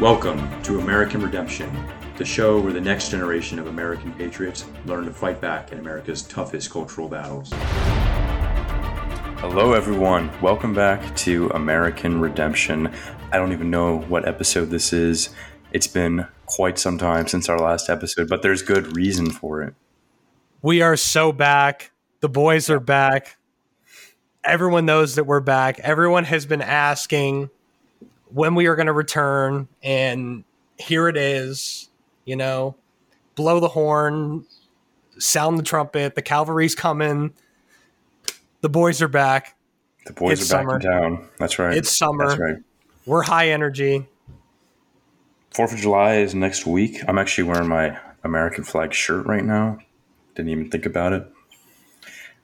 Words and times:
Welcome 0.00 0.62
to 0.62 0.80
American 0.80 1.20
Redemption, 1.20 1.70
the 2.16 2.24
show 2.24 2.58
where 2.58 2.72
the 2.72 2.80
next 2.80 3.10
generation 3.10 3.58
of 3.58 3.66
American 3.66 4.14
patriots 4.14 4.64
learn 4.86 5.04
to 5.04 5.12
fight 5.12 5.42
back 5.42 5.72
in 5.72 5.78
America's 5.78 6.22
toughest 6.22 6.70
cultural 6.70 7.06
battles. 7.06 7.50
Hello, 9.40 9.74
everyone. 9.74 10.30
Welcome 10.40 10.72
back 10.72 11.14
to 11.16 11.50
American 11.50 12.18
Redemption. 12.18 12.90
I 13.30 13.36
don't 13.36 13.52
even 13.52 13.68
know 13.68 13.98
what 13.98 14.26
episode 14.26 14.70
this 14.70 14.94
is. 14.94 15.34
It's 15.70 15.86
been 15.86 16.26
quite 16.46 16.78
some 16.78 16.96
time 16.96 17.26
since 17.26 17.50
our 17.50 17.58
last 17.58 17.90
episode, 17.90 18.30
but 18.30 18.40
there's 18.40 18.62
good 18.62 18.96
reason 18.96 19.30
for 19.30 19.60
it. 19.60 19.74
We 20.62 20.80
are 20.80 20.96
so 20.96 21.30
back. 21.30 21.90
The 22.20 22.28
boys 22.30 22.70
are 22.70 22.80
back. 22.80 23.36
Everyone 24.44 24.86
knows 24.86 25.16
that 25.16 25.24
we're 25.24 25.40
back. 25.40 25.78
Everyone 25.80 26.24
has 26.24 26.46
been 26.46 26.62
asking 26.62 27.50
when 28.32 28.54
we 28.54 28.66
are 28.66 28.76
going 28.76 28.86
to 28.86 28.92
return 28.92 29.68
and 29.82 30.44
here 30.78 31.08
it 31.08 31.16
is 31.16 31.88
you 32.24 32.36
know 32.36 32.74
blow 33.34 33.60
the 33.60 33.68
horn 33.68 34.44
sound 35.18 35.58
the 35.58 35.62
trumpet 35.62 36.14
the 36.14 36.22
cavalry's 36.22 36.74
coming 36.74 37.32
the 38.60 38.68
boys 38.68 39.00
are 39.00 39.08
back. 39.08 39.56
The 40.06 40.12
boys 40.12 40.40
it's 40.40 40.52
are 40.52 40.64
back 40.64 40.84
in 40.84 40.90
town. 40.90 41.28
That's 41.38 41.58
right. 41.58 41.76
It's 41.76 41.96
summer. 41.96 42.28
That's 42.28 42.40
right. 42.40 42.56
We're 43.06 43.22
high 43.22 43.48
energy. 43.48 44.06
Fourth 45.50 45.72
of 45.72 45.78
july 45.78 46.16
is 46.16 46.34
next 46.34 46.66
week. 46.66 47.00
I'm 47.08 47.18
actually 47.18 47.44
wearing 47.44 47.68
my 47.68 47.98
american 48.22 48.64
flag 48.64 48.92
shirt 48.92 49.26
right 49.26 49.44
now. 49.44 49.78
Didn't 50.34 50.50
even 50.50 50.70
think 50.70 50.86
about 50.86 51.12
it. 51.12 51.26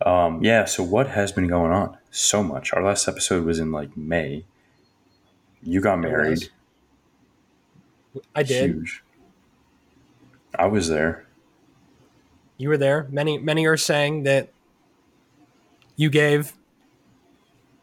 Um, 0.04 0.42
yeah 0.42 0.64
so 0.64 0.82
what 0.82 1.08
has 1.08 1.32
been 1.32 1.46
going 1.46 1.72
on? 1.72 1.96
So 2.10 2.42
much. 2.42 2.72
Our 2.72 2.82
last 2.82 3.06
episode 3.06 3.44
was 3.44 3.58
in 3.58 3.70
like 3.70 3.96
may 3.96 4.44
you 5.66 5.80
got 5.80 5.98
married. 5.98 6.48
I 8.34 8.42
did. 8.42 8.70
Huge. 8.70 9.02
I 10.54 10.66
was 10.66 10.88
there. 10.88 11.26
You 12.56 12.70
were 12.70 12.78
there. 12.78 13.06
Many 13.10 13.36
many 13.38 13.66
are 13.66 13.76
saying 13.76 14.22
that 14.22 14.50
you 15.96 16.08
gave 16.08 16.54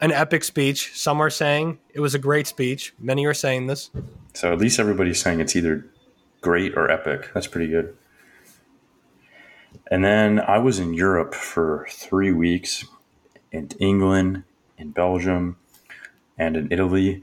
an 0.01 0.11
epic 0.11 0.43
speech. 0.43 0.91
Some 0.95 1.21
are 1.21 1.29
saying 1.29 1.79
it 1.93 1.99
was 1.99 2.15
a 2.15 2.19
great 2.19 2.47
speech. 2.47 2.93
Many 2.99 3.25
are 3.25 3.33
saying 3.33 3.67
this. 3.67 3.91
So 4.33 4.51
at 4.51 4.59
least 4.59 4.79
everybody's 4.79 5.21
saying 5.21 5.39
it's 5.39 5.55
either 5.55 5.85
great 6.41 6.75
or 6.75 6.89
epic. 6.89 7.29
That's 7.33 7.47
pretty 7.47 7.67
good. 7.67 7.95
And 9.91 10.03
then 10.03 10.39
I 10.39 10.57
was 10.57 10.79
in 10.79 10.93
Europe 10.93 11.35
for 11.35 11.87
three 11.91 12.31
weeks 12.31 12.85
in 13.51 13.69
England, 13.79 14.43
in 14.77 14.91
Belgium, 14.91 15.57
and 16.37 16.57
in 16.57 16.71
Italy 16.71 17.21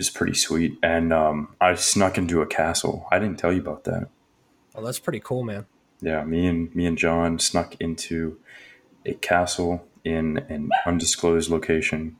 was 0.00 0.08
pretty 0.08 0.32
sweet. 0.32 0.78
And 0.82 1.12
um, 1.12 1.54
I 1.60 1.74
snuck 1.74 2.16
into 2.16 2.40
a 2.40 2.46
castle. 2.46 3.06
I 3.10 3.18
didn't 3.18 3.38
tell 3.38 3.52
you 3.52 3.60
about 3.60 3.84
that. 3.84 4.08
Oh, 4.74 4.82
that's 4.82 4.98
pretty 4.98 5.20
cool, 5.20 5.44
man. 5.44 5.66
Yeah, 6.00 6.24
me 6.24 6.46
and 6.46 6.74
me 6.74 6.86
and 6.86 6.96
John 6.96 7.38
snuck 7.38 7.76
into 7.78 8.38
a 9.04 9.12
castle 9.12 9.86
in 10.02 10.38
an 10.48 10.70
undisclosed 10.86 11.50
location. 11.50 12.16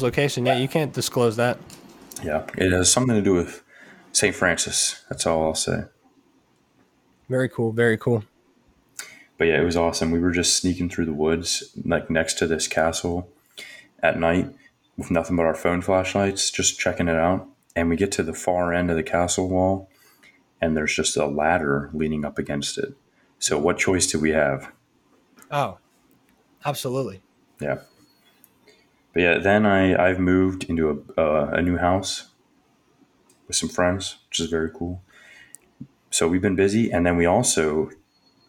Location, 0.00 0.46
yeah, 0.46 0.56
you 0.56 0.68
can't 0.68 0.94
disclose 0.94 1.36
that. 1.36 1.58
Yeah, 2.24 2.46
it 2.56 2.72
has 2.72 2.90
something 2.90 3.14
to 3.14 3.20
do 3.20 3.34
with 3.34 3.62
St. 4.12 4.34
Francis. 4.34 5.04
That's 5.10 5.26
all 5.26 5.44
I'll 5.44 5.54
say. 5.54 5.84
Very 7.28 7.50
cool. 7.50 7.72
Very 7.72 7.98
cool. 7.98 8.24
But 9.36 9.48
yeah, 9.48 9.60
it 9.60 9.64
was 9.64 9.76
awesome. 9.76 10.12
We 10.12 10.18
were 10.18 10.30
just 10.30 10.56
sneaking 10.56 10.88
through 10.88 11.06
the 11.06 11.12
woods, 11.12 11.76
like 11.84 12.08
next 12.08 12.38
to 12.38 12.46
this 12.46 12.66
castle 12.66 13.28
at 14.02 14.18
night 14.18 14.48
with 15.02 15.10
nothing 15.10 15.34
but 15.34 15.46
our 15.46 15.54
phone 15.54 15.82
flashlights, 15.82 16.48
just 16.48 16.78
checking 16.78 17.08
it 17.08 17.16
out. 17.16 17.48
And 17.74 17.88
we 17.88 17.96
get 17.96 18.12
to 18.12 18.22
the 18.22 18.32
far 18.32 18.72
end 18.72 18.88
of 18.88 18.96
the 18.96 19.02
castle 19.02 19.48
wall, 19.48 19.90
and 20.60 20.76
there's 20.76 20.94
just 20.94 21.16
a 21.16 21.26
ladder 21.26 21.90
leaning 21.92 22.24
up 22.24 22.38
against 22.38 22.78
it. 22.78 22.94
So, 23.40 23.58
what 23.58 23.78
choice 23.78 24.06
do 24.06 24.20
we 24.20 24.30
have? 24.30 24.70
Oh, 25.50 25.78
absolutely. 26.64 27.20
Yeah. 27.60 27.78
But 29.12 29.22
yeah, 29.22 29.38
then 29.38 29.66
I, 29.66 30.00
I've 30.00 30.20
moved 30.20 30.64
into 30.64 31.04
a, 31.16 31.20
uh, 31.20 31.50
a 31.54 31.62
new 31.62 31.78
house 31.78 32.28
with 33.48 33.56
some 33.56 33.68
friends, 33.68 34.18
which 34.28 34.38
is 34.38 34.48
very 34.48 34.70
cool. 34.70 35.02
So, 36.10 36.28
we've 36.28 36.42
been 36.42 36.54
busy. 36.54 36.92
And 36.92 37.04
then 37.04 37.16
we 37.16 37.26
also, 37.26 37.90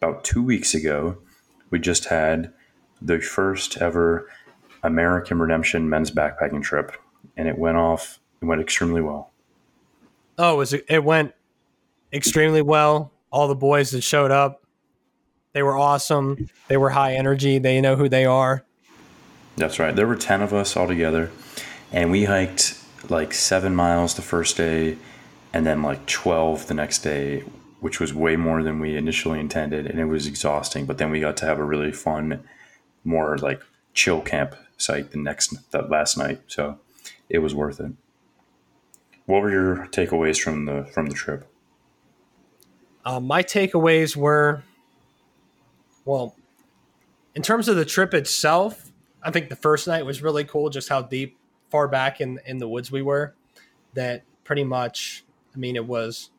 about 0.00 0.22
two 0.22 0.42
weeks 0.42 0.72
ago, 0.74 1.18
we 1.70 1.80
just 1.80 2.04
had 2.04 2.52
the 3.02 3.20
first 3.20 3.78
ever 3.78 4.28
American 4.84 5.38
Redemption 5.38 5.88
men's 5.88 6.10
backpacking 6.10 6.62
trip, 6.62 6.92
and 7.36 7.48
it 7.48 7.58
went 7.58 7.78
off. 7.78 8.20
It 8.40 8.44
went 8.44 8.60
extremely 8.60 9.00
well. 9.00 9.32
Oh, 10.38 10.54
it, 10.54 10.56
was, 10.56 10.72
it 10.74 11.04
went 11.04 11.34
extremely 12.12 12.62
well. 12.62 13.10
All 13.32 13.48
the 13.48 13.54
boys 13.54 13.90
that 13.90 14.02
showed 14.02 14.30
up, 14.30 14.62
they 15.52 15.62
were 15.62 15.76
awesome. 15.76 16.48
They 16.68 16.76
were 16.76 16.90
high 16.90 17.14
energy. 17.14 17.58
They 17.58 17.80
know 17.80 17.96
who 17.96 18.08
they 18.08 18.26
are. 18.26 18.64
That's 19.56 19.78
right. 19.78 19.96
There 19.96 20.06
were 20.06 20.16
ten 20.16 20.42
of 20.42 20.52
us 20.52 20.76
all 20.76 20.86
together, 20.86 21.30
and 21.90 22.10
we 22.10 22.24
hiked 22.24 22.78
like 23.08 23.32
seven 23.32 23.74
miles 23.74 24.14
the 24.14 24.22
first 24.22 24.56
day, 24.56 24.98
and 25.52 25.66
then 25.66 25.82
like 25.82 26.06
twelve 26.06 26.66
the 26.66 26.74
next 26.74 26.98
day, 26.98 27.40
which 27.80 28.00
was 28.00 28.12
way 28.12 28.36
more 28.36 28.62
than 28.62 28.80
we 28.80 28.96
initially 28.96 29.40
intended, 29.40 29.86
and 29.86 29.98
it 29.98 30.06
was 30.06 30.26
exhausting. 30.26 30.86
But 30.86 30.98
then 30.98 31.10
we 31.10 31.20
got 31.20 31.36
to 31.38 31.46
have 31.46 31.58
a 31.58 31.64
really 31.64 31.92
fun, 31.92 32.42
more 33.04 33.38
like 33.38 33.62
chill 33.94 34.20
camp 34.20 34.56
site 34.76 35.10
the 35.10 35.18
next 35.18 35.70
that 35.70 35.90
last 35.90 36.16
night. 36.16 36.42
So 36.46 36.78
it 37.28 37.38
was 37.38 37.54
worth 37.54 37.80
it. 37.80 37.92
What 39.26 39.42
were 39.42 39.50
your 39.50 39.86
takeaways 39.86 40.40
from 40.40 40.66
the 40.66 40.84
from 40.92 41.06
the 41.06 41.14
trip? 41.14 41.48
Uh, 43.04 43.20
my 43.20 43.42
takeaways 43.42 44.16
were, 44.16 44.62
well, 46.06 46.34
in 47.34 47.42
terms 47.42 47.68
of 47.68 47.76
the 47.76 47.84
trip 47.84 48.14
itself, 48.14 48.90
I 49.22 49.30
think 49.30 49.50
the 49.50 49.56
first 49.56 49.86
night 49.86 50.06
was 50.06 50.22
really 50.22 50.44
cool. 50.44 50.70
Just 50.70 50.88
how 50.88 51.02
deep, 51.02 51.36
far 51.70 51.88
back 51.88 52.20
in 52.20 52.40
in 52.46 52.58
the 52.58 52.68
woods 52.68 52.90
we 52.90 53.02
were. 53.02 53.34
That 53.94 54.24
pretty 54.42 54.64
much, 54.64 55.24
I 55.54 55.58
mean, 55.58 55.76
it 55.76 55.86
was, 55.86 56.30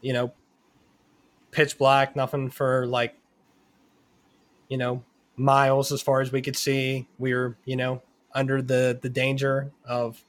you 0.00 0.12
know, 0.12 0.32
pitch 1.50 1.76
black, 1.76 2.16
nothing 2.16 2.48
for 2.48 2.86
like, 2.86 3.14
you 4.68 4.78
know, 4.78 5.02
miles 5.36 5.92
as 5.92 6.02
far 6.02 6.20
as 6.20 6.32
we 6.32 6.42
could 6.42 6.56
see. 6.56 7.08
We 7.18 7.34
were, 7.34 7.56
you 7.64 7.76
know, 7.76 8.02
under 8.34 8.62
the 8.62 8.98
the 9.00 9.08
danger 9.08 9.72
of, 9.84 10.22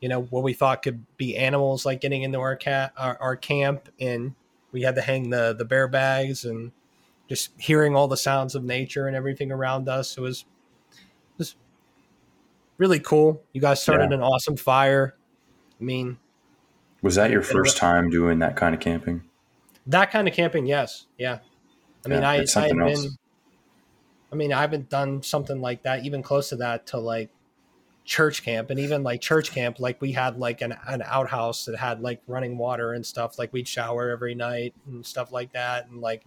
you 0.00 0.08
know, 0.08 0.22
what 0.22 0.42
we 0.42 0.52
thought 0.52 0.82
could 0.82 1.04
be 1.16 1.36
animals 1.36 1.84
like 1.84 2.00
getting 2.00 2.22
into 2.22 2.40
our 2.40 2.56
cat 2.56 2.92
our, 2.96 3.16
our 3.20 3.36
camp, 3.36 3.88
and 4.00 4.34
we 4.72 4.82
had 4.82 4.94
to 4.96 5.00
hang 5.00 5.30
the 5.30 5.54
the 5.56 5.64
bear 5.64 5.88
bags 5.88 6.44
and 6.44 6.72
just 7.28 7.50
hearing 7.58 7.94
all 7.94 8.08
the 8.08 8.16
sounds 8.16 8.54
of 8.54 8.64
nature 8.64 9.06
and 9.06 9.16
everything 9.16 9.52
around 9.52 9.88
us. 9.88 10.18
It 10.18 10.20
was 10.20 10.44
just 11.38 11.56
really 12.76 12.98
cool. 12.98 13.42
You 13.52 13.60
guys 13.60 13.80
started 13.82 14.10
yeah. 14.10 14.16
an 14.16 14.22
awesome 14.22 14.56
fire. 14.56 15.14
I 15.80 15.84
mean, 15.84 16.18
was 17.02 17.14
that 17.14 17.30
your 17.30 17.42
first 17.42 17.76
time 17.76 18.10
doing 18.10 18.40
that 18.40 18.56
kind 18.56 18.74
of 18.74 18.80
camping? 18.80 19.22
That 19.86 20.10
kind 20.10 20.28
of 20.28 20.34
camping, 20.34 20.66
yes, 20.66 21.06
yeah. 21.18 21.38
I 22.04 22.08
mean, 22.08 22.22
yeah, 22.22 22.30
I 22.30 22.44
I 22.56 22.66
had 22.66 22.76
been 22.76 23.16
I 24.32 24.36
mean, 24.36 24.52
I 24.52 24.60
haven't 24.60 24.88
done 24.88 25.22
something 25.22 25.60
like 25.60 25.82
that, 25.82 26.04
even 26.04 26.22
close 26.22 26.50
to 26.50 26.56
that, 26.56 26.86
to 26.88 26.98
like 26.98 27.30
church 28.04 28.42
camp. 28.42 28.70
And 28.70 28.78
even 28.78 29.02
like 29.02 29.20
church 29.20 29.52
camp, 29.52 29.80
like 29.80 30.00
we 30.00 30.12
had 30.12 30.38
like 30.38 30.60
an, 30.60 30.74
an 30.86 31.02
outhouse 31.04 31.64
that 31.64 31.76
had 31.76 32.00
like 32.00 32.22
running 32.26 32.58
water 32.58 32.92
and 32.92 33.04
stuff. 33.04 33.38
Like 33.38 33.52
we'd 33.52 33.68
shower 33.68 34.10
every 34.10 34.34
night 34.34 34.74
and 34.86 35.04
stuff 35.04 35.32
like 35.32 35.52
that. 35.52 35.88
And 35.88 36.00
like 36.00 36.24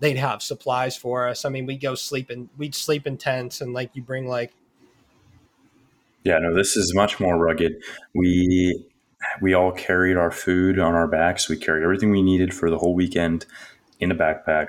they'd 0.00 0.16
have 0.16 0.42
supplies 0.42 0.96
for 0.96 1.28
us. 1.28 1.44
I 1.44 1.48
mean, 1.48 1.66
we'd 1.66 1.80
go 1.80 1.94
sleep 1.94 2.30
in, 2.30 2.48
we'd 2.56 2.74
sleep 2.74 3.06
in 3.06 3.16
tents 3.16 3.60
and 3.60 3.72
like 3.72 3.90
you 3.94 4.02
bring 4.02 4.26
like. 4.26 4.52
Yeah, 6.24 6.38
no, 6.38 6.54
this 6.54 6.76
is 6.76 6.94
much 6.94 7.20
more 7.20 7.36
rugged. 7.36 7.82
We 8.14 8.84
we 9.40 9.54
all 9.54 9.72
carried 9.72 10.16
our 10.16 10.30
food 10.30 10.78
on 10.78 10.94
our 10.94 11.08
backs. 11.08 11.48
We 11.48 11.56
carried 11.56 11.82
everything 11.82 12.10
we 12.10 12.22
needed 12.22 12.54
for 12.54 12.70
the 12.70 12.78
whole 12.78 12.94
weekend 12.94 13.46
in 14.00 14.10
a 14.10 14.14
backpack. 14.14 14.68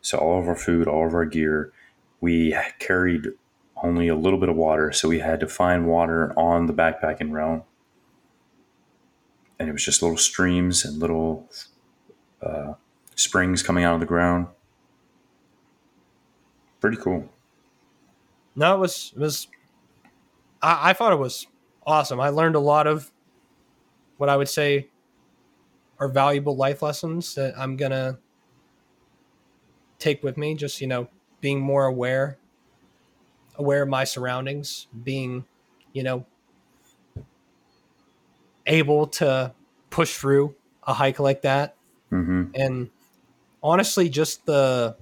So 0.00 0.18
all 0.18 0.40
of 0.40 0.48
our 0.48 0.56
food, 0.56 0.88
all 0.88 1.06
of 1.06 1.14
our 1.14 1.24
gear, 1.24 1.72
we 2.20 2.56
carried 2.78 3.28
only 3.82 4.08
a 4.08 4.14
little 4.14 4.38
bit 4.38 4.48
of 4.48 4.56
water, 4.56 4.92
so 4.92 5.08
we 5.08 5.20
had 5.20 5.40
to 5.40 5.48
find 5.48 5.86
water 5.86 6.32
on 6.38 6.66
the 6.66 6.72
backpacking 6.72 7.30
realm. 7.32 7.62
And 9.58 9.68
it 9.68 9.72
was 9.72 9.84
just 9.84 10.02
little 10.02 10.16
streams 10.16 10.84
and 10.84 10.98
little 10.98 11.50
uh, 12.42 12.74
springs 13.14 13.62
coming 13.62 13.84
out 13.84 13.94
of 13.94 14.00
the 14.00 14.06
ground. 14.06 14.48
Pretty 16.80 16.96
cool. 16.96 17.28
No, 18.56 18.74
it 18.74 18.78
was 18.78 19.12
it 19.14 19.20
was. 19.20 19.48
I, 20.62 20.90
I 20.90 20.92
thought 20.92 21.12
it 21.12 21.18
was 21.18 21.46
awesome. 21.86 22.20
I 22.20 22.30
learned 22.30 22.56
a 22.56 22.60
lot 22.60 22.86
of 22.86 23.10
what 24.16 24.28
I 24.28 24.36
would 24.36 24.48
say 24.48 24.88
are 25.98 26.08
valuable 26.08 26.56
life 26.56 26.82
lessons 26.82 27.34
that 27.34 27.54
I'm 27.58 27.76
gonna 27.76 28.18
take 29.98 30.22
with 30.22 30.38
me. 30.38 30.54
Just 30.54 30.80
you 30.80 30.86
know, 30.86 31.08
being 31.40 31.60
more 31.60 31.86
aware, 31.86 32.38
aware 33.56 33.82
of 33.82 33.88
my 33.88 34.04
surroundings, 34.04 34.88
being, 35.04 35.44
you 35.92 36.02
know, 36.02 36.26
able 38.66 39.06
to 39.06 39.54
push 39.90 40.16
through 40.16 40.54
a 40.84 40.94
hike 40.94 41.18
like 41.18 41.42
that. 41.42 41.76
hmm 42.10 42.44
And 42.54 42.90
honestly, 43.62 44.08
just 44.08 44.46
the 44.46 44.96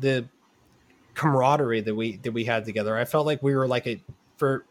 the 0.00 0.28
camaraderie 1.14 1.80
that 1.82 1.94
we 1.94 2.16
that 2.18 2.32
we 2.32 2.44
had 2.44 2.64
together. 2.64 2.96
I 2.96 3.04
felt 3.04 3.26
like 3.26 3.42
we 3.42 3.54
were 3.54 3.68
like 3.68 3.86
a 3.86 4.02
for 4.36 4.66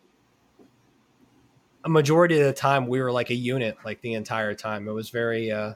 a 1.84 1.90
majority 1.90 2.40
of 2.40 2.46
the 2.46 2.54
time 2.54 2.88
we 2.88 3.02
were 3.02 3.12
like 3.12 3.30
a 3.30 3.36
unit 3.36 3.78
like 3.84 4.02
the 4.02 4.14
entire 4.14 4.54
time. 4.54 4.88
It 4.88 4.92
was 4.92 5.10
very 5.10 5.52
uh 5.52 5.76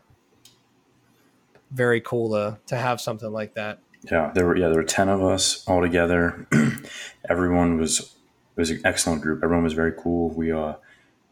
very 1.71 2.01
cool 2.01 2.31
to 2.31 2.59
to 2.67 2.77
have 2.77 3.01
something 3.01 3.31
like 3.31 3.53
that. 3.55 3.79
Yeah, 4.11 4.31
there 4.33 4.45
were 4.45 4.57
yeah 4.57 4.67
there 4.67 4.77
were 4.77 4.83
ten 4.83 5.09
of 5.09 5.23
us 5.23 5.67
all 5.67 5.81
together. 5.81 6.47
Everyone 7.29 7.77
was 7.77 7.99
it 7.99 8.59
was 8.59 8.69
an 8.69 8.81
excellent 8.85 9.21
group. 9.21 9.41
Everyone 9.43 9.63
was 9.63 9.73
very 9.73 9.93
cool. 9.97 10.29
We 10.29 10.51
uh 10.51 10.75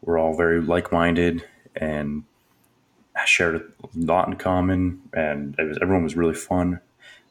were 0.02 0.18
all 0.18 0.36
very 0.36 0.60
like 0.60 0.92
minded 0.92 1.44
and 1.76 2.24
shared 3.26 3.56
a 3.56 3.64
lot 3.94 4.28
in 4.28 4.36
common. 4.36 5.02
And 5.12 5.56
was, 5.58 5.78
everyone 5.80 6.04
was 6.04 6.16
really 6.16 6.34
fun, 6.34 6.80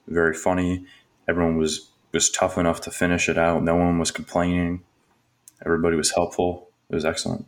very 0.07 0.33
funny. 0.33 0.85
Everyone 1.27 1.57
was 1.57 1.89
was 2.11 2.29
tough 2.29 2.57
enough 2.57 2.81
to 2.81 2.91
finish 2.91 3.27
it 3.27 3.37
out. 3.37 3.63
No 3.63 3.75
one 3.75 3.97
was 3.97 4.11
complaining. 4.11 4.83
Everybody 5.65 5.95
was 5.95 6.11
helpful. 6.11 6.69
It 6.89 6.95
was 6.95 7.05
excellent. 7.05 7.45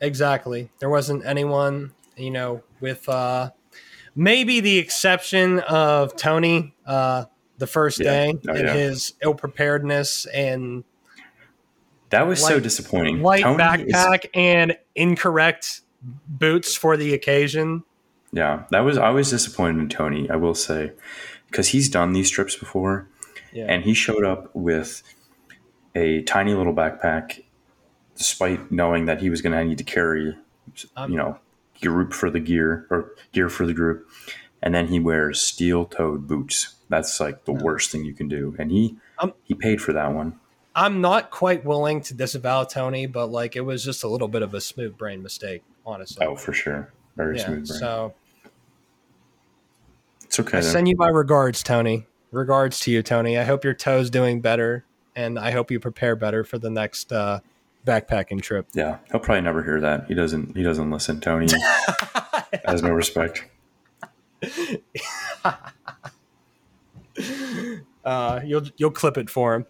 Exactly. 0.00 0.70
There 0.78 0.88
wasn't 0.88 1.26
anyone, 1.26 1.92
you 2.16 2.30
know, 2.30 2.62
with 2.80 3.08
uh 3.08 3.50
maybe 4.14 4.60
the 4.60 4.78
exception 4.78 5.60
of 5.60 6.16
Tony 6.16 6.74
uh 6.86 7.24
the 7.58 7.66
first 7.66 8.00
Yeah. 8.00 8.10
day 8.10 8.38
Oh, 8.48 8.52
and 8.52 8.66
yeah. 8.66 8.72
his 8.74 9.14
ill 9.22 9.34
preparedness 9.34 10.26
and 10.26 10.84
That 12.10 12.26
was 12.26 12.42
so 12.44 12.58
disappointing. 12.58 13.22
light 13.22 13.42
Tony 13.42 13.84
is- 13.84 13.92
backpack 13.92 14.26
and 14.34 14.76
incorrect 14.94 15.82
boots 16.02 16.74
for 16.74 16.96
the 16.96 17.12
occasion. 17.14 17.84
Yeah, 18.32 18.64
that 18.70 18.80
was 18.80 18.96
I 18.98 19.10
was 19.10 19.30
disappointed 19.30 19.78
in 19.80 19.88
Tony. 19.88 20.28
I 20.30 20.36
will 20.36 20.54
say 20.54 20.92
because 21.46 21.68
he's 21.68 21.88
done 21.88 22.12
these 22.12 22.30
trips 22.30 22.56
before, 22.56 23.08
Yeah. 23.52 23.66
and 23.68 23.84
he 23.84 23.92
showed 23.94 24.24
up 24.24 24.50
with 24.54 25.02
a 25.94 26.22
tiny 26.22 26.54
little 26.54 26.72
backpack, 26.74 27.42
despite 28.16 28.70
knowing 28.70 29.06
that 29.06 29.20
he 29.20 29.28
was 29.30 29.42
going 29.42 29.52
to 29.52 29.64
need 29.64 29.78
to 29.78 29.84
carry, 29.84 30.36
Um, 30.96 31.10
you 31.10 31.16
know, 31.16 31.38
group 31.82 32.12
for 32.12 32.30
the 32.30 32.40
gear 32.40 32.86
or 32.90 33.12
gear 33.32 33.48
for 33.48 33.66
the 33.66 33.74
group, 33.74 34.08
and 34.62 34.74
then 34.74 34.88
he 34.88 35.00
wears 35.00 35.40
steel-toed 35.40 36.26
boots. 36.26 36.74
That's 36.88 37.20
like 37.20 37.44
the 37.44 37.52
worst 37.52 37.90
thing 37.90 38.04
you 38.04 38.14
can 38.14 38.28
do, 38.28 38.54
and 38.58 38.70
he 38.70 38.96
Um, 39.18 39.34
he 39.44 39.54
paid 39.54 39.80
for 39.80 39.92
that 39.92 40.12
one. 40.12 40.38
I'm 40.74 41.00
not 41.00 41.30
quite 41.30 41.64
willing 41.64 42.00
to 42.02 42.14
disavow 42.14 42.64
Tony, 42.64 43.06
but 43.06 43.26
like 43.26 43.56
it 43.56 43.62
was 43.62 43.84
just 43.84 44.04
a 44.04 44.08
little 44.08 44.28
bit 44.28 44.42
of 44.42 44.54
a 44.54 44.60
smooth 44.60 44.96
brain 44.96 45.22
mistake, 45.22 45.62
honestly. 45.84 46.26
Oh, 46.26 46.36
for 46.36 46.52
sure, 46.52 46.92
very 47.16 47.38
yeah. 47.38 47.46
smooth. 47.46 47.68
Brain. 47.68 47.80
So 47.80 48.14
it's 50.24 50.40
okay. 50.40 50.58
I 50.58 50.60
then. 50.60 50.70
send 50.70 50.88
you 50.88 50.96
my 50.96 51.08
regards, 51.08 51.62
Tony. 51.62 52.06
Regards 52.30 52.78
to 52.80 52.92
you, 52.92 53.02
Tony. 53.02 53.36
I 53.36 53.42
hope 53.44 53.64
your 53.64 53.74
toe's 53.74 54.10
doing 54.10 54.40
better, 54.40 54.84
and 55.16 55.38
I 55.38 55.50
hope 55.50 55.70
you 55.72 55.80
prepare 55.80 56.14
better 56.14 56.44
for 56.44 56.58
the 56.58 56.70
next 56.70 57.12
uh, 57.12 57.40
backpacking 57.86 58.42
trip. 58.42 58.68
Yeah, 58.74 58.98
he'll 59.10 59.20
probably 59.20 59.42
never 59.42 59.62
hear 59.62 59.80
that. 59.80 60.06
He 60.06 60.14
doesn't. 60.14 60.56
He 60.56 60.62
doesn't 60.62 60.90
listen. 60.90 61.20
Tony 61.20 61.46
has 62.64 62.82
no 62.82 62.90
respect. 62.90 63.46
Uh, 68.04 68.40
you'll 68.44 68.64
you'll 68.76 68.90
clip 68.90 69.18
it 69.18 69.28
for 69.28 69.54
him. 69.54 69.66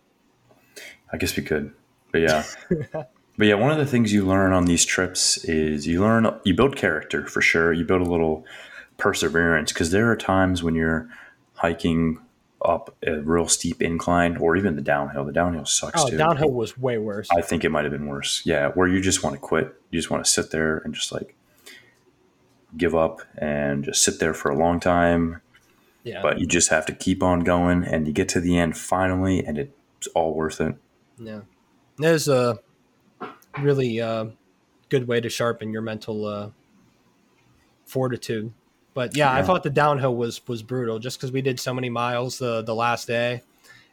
I 1.13 1.17
guess 1.17 1.37
we 1.37 1.43
could, 1.43 1.73
but 2.13 2.21
yeah, 2.21 2.45
but 2.93 3.47
yeah. 3.47 3.55
One 3.55 3.73
of 3.73 3.79
the 3.79 3.87
things 3.87 4.13
you 4.13 4.25
learn 4.25 4.53
on 4.53 4.67
these 4.67 4.85
trips 4.85 5.45
is 5.45 5.87
you 5.87 6.01
learn 6.01 6.33
you 6.45 6.55
build 6.55 6.77
character 6.77 7.27
for 7.27 7.41
sure. 7.41 7.73
You 7.73 7.85
build 7.85 8.03
a 8.03 8.11
little 8.11 8.45
perseverance 8.99 9.73
because 9.73 9.91
there 9.91 10.11
are 10.11 10.17
times 10.17 10.63
when 10.63 10.75
you're 10.75 11.09
hiking 11.55 12.21
up 12.63 12.95
a 13.07 13.21
real 13.21 13.49
steep 13.49 13.81
incline 13.81 14.37
or 14.37 14.57
even 14.57 14.77
the 14.77 14.83
downhill. 14.83 15.25
The 15.25 15.33
downhill 15.33 15.65
sucks 15.65 16.03
Oh, 16.03 16.09
too. 16.11 16.17
downhill 16.19 16.51
was 16.51 16.77
way 16.77 16.99
worse. 16.99 17.29
I 17.35 17.41
think 17.41 17.65
it 17.65 17.71
might 17.71 17.85
have 17.85 17.93
been 17.93 18.07
worse. 18.07 18.43
Yeah, 18.45 18.69
where 18.71 18.87
you 18.89 19.01
just 19.01 19.23
want 19.23 19.35
to 19.35 19.41
quit. 19.41 19.75
You 19.91 19.99
just 19.99 20.11
want 20.11 20.25
to 20.25 20.31
sit 20.31 20.51
there 20.51 20.79
and 20.79 20.95
just 20.95 21.11
like 21.13 21.35
give 22.77 22.95
up 22.95 23.21
and 23.39 23.85
just 23.85 24.03
sit 24.03 24.21
there 24.21 24.35
for 24.35 24.51
a 24.51 24.57
long 24.57 24.79
time. 24.79 25.41
yeah, 26.05 26.21
But 26.23 26.39
you 26.39 26.47
just 26.47 26.69
have 26.71 26.87
to 26.87 26.93
keep 26.95 27.23
on 27.23 27.41
going, 27.41 27.83
and 27.85 28.07
you 28.07 28.13
get 28.13 28.29
to 28.31 28.41
the 28.41 28.57
end 28.59 28.77
finally, 28.77 29.45
and 29.45 29.59
it's 29.59 30.07
all 30.15 30.35
worth 30.35 30.61
it. 30.61 30.77
yeah. 31.19 31.41
There's 31.97 32.29
a 32.29 32.59
really 33.61 34.01
uh, 34.01 34.27
good 34.89 35.07
way 35.09 35.21
to 35.21 35.29
sharpen 35.29 35.71
your 35.73 35.83
mental 35.83 36.25
uh, 36.27 36.51
fortitude. 37.85 38.53
But 39.01 39.17
yeah, 39.17 39.33
I 39.33 39.43
thought 39.43 39.63
the 39.63 39.71
downhill 39.71 40.15
was 40.15 40.47
was 40.47 40.63
brutal 40.63 40.99
just 40.99 41.17
because 41.19 41.33
we 41.33 41.41
did 41.41 41.59
so 41.59 41.73
many 41.73 41.89
miles 41.89 42.37
the 42.37 42.61
the 42.61 42.75
last 42.75 43.07
day, 43.07 43.41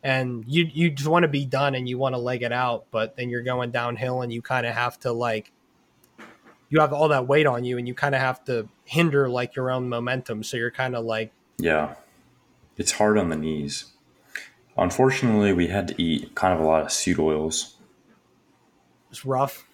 and 0.03 0.43
you 0.45 0.65
you 0.69 0.89
just 0.89 1.07
want 1.07 1.23
to 1.23 1.29
be 1.29 1.45
done 1.45 1.75
and 1.75 1.87
you 1.87 1.97
want 1.97 2.13
to 2.13 2.19
leg 2.19 2.43
it 2.43 2.51
out, 2.51 2.87
but 2.91 3.15
then 3.15 3.29
you're 3.29 3.41
going 3.41 3.71
downhill 3.71 4.21
and 4.21 4.33
you 4.33 4.41
kind 4.41 4.65
of 4.65 4.75
have 4.75 4.99
to 4.99 5.13
like 5.13 5.53
you 6.67 6.81
have 6.81 6.91
all 6.91 7.07
that 7.07 7.25
weight 7.25 7.45
on 7.47 7.63
you 7.63 7.77
and 7.77 7.87
you 7.87 7.93
kind 7.93 8.15
of 8.15 8.19
have 8.19 8.43
to 8.43 8.67
hinder 8.83 9.29
like 9.29 9.55
your 9.55 9.71
own 9.71 9.87
momentum, 9.87 10.43
so 10.43 10.57
you're 10.57 10.71
kind 10.71 10.93
of 10.93 11.05
like 11.05 11.31
Yeah, 11.57 11.95
it's 12.75 12.91
hard 12.91 13.17
on 13.17 13.29
the 13.29 13.37
knees. 13.37 13.85
Unfortunately, 14.77 15.53
we 15.53 15.67
had 15.67 15.87
to 15.87 16.01
eat 16.03 16.35
kind 16.35 16.53
of 16.53 16.59
a 16.59 16.65
lot 16.65 16.81
of 16.81 16.91
seed 16.91 17.17
oils. 17.17 17.77
it's 19.09 19.23
rough. 19.25 19.65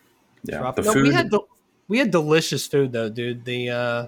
It's 0.44 0.52
Yeah, 0.54 0.60
rough. 0.60 0.76
the 0.76 0.84
no, 0.84 0.94
food. 0.94 1.08
we 1.08 1.14
had 1.14 1.32
the, 1.32 1.40
we 1.88 1.98
had 1.98 2.12
delicious 2.12 2.68
food 2.68 2.92
though, 2.92 3.10
dude. 3.10 3.46
The 3.46 3.70
uh, 3.72 4.08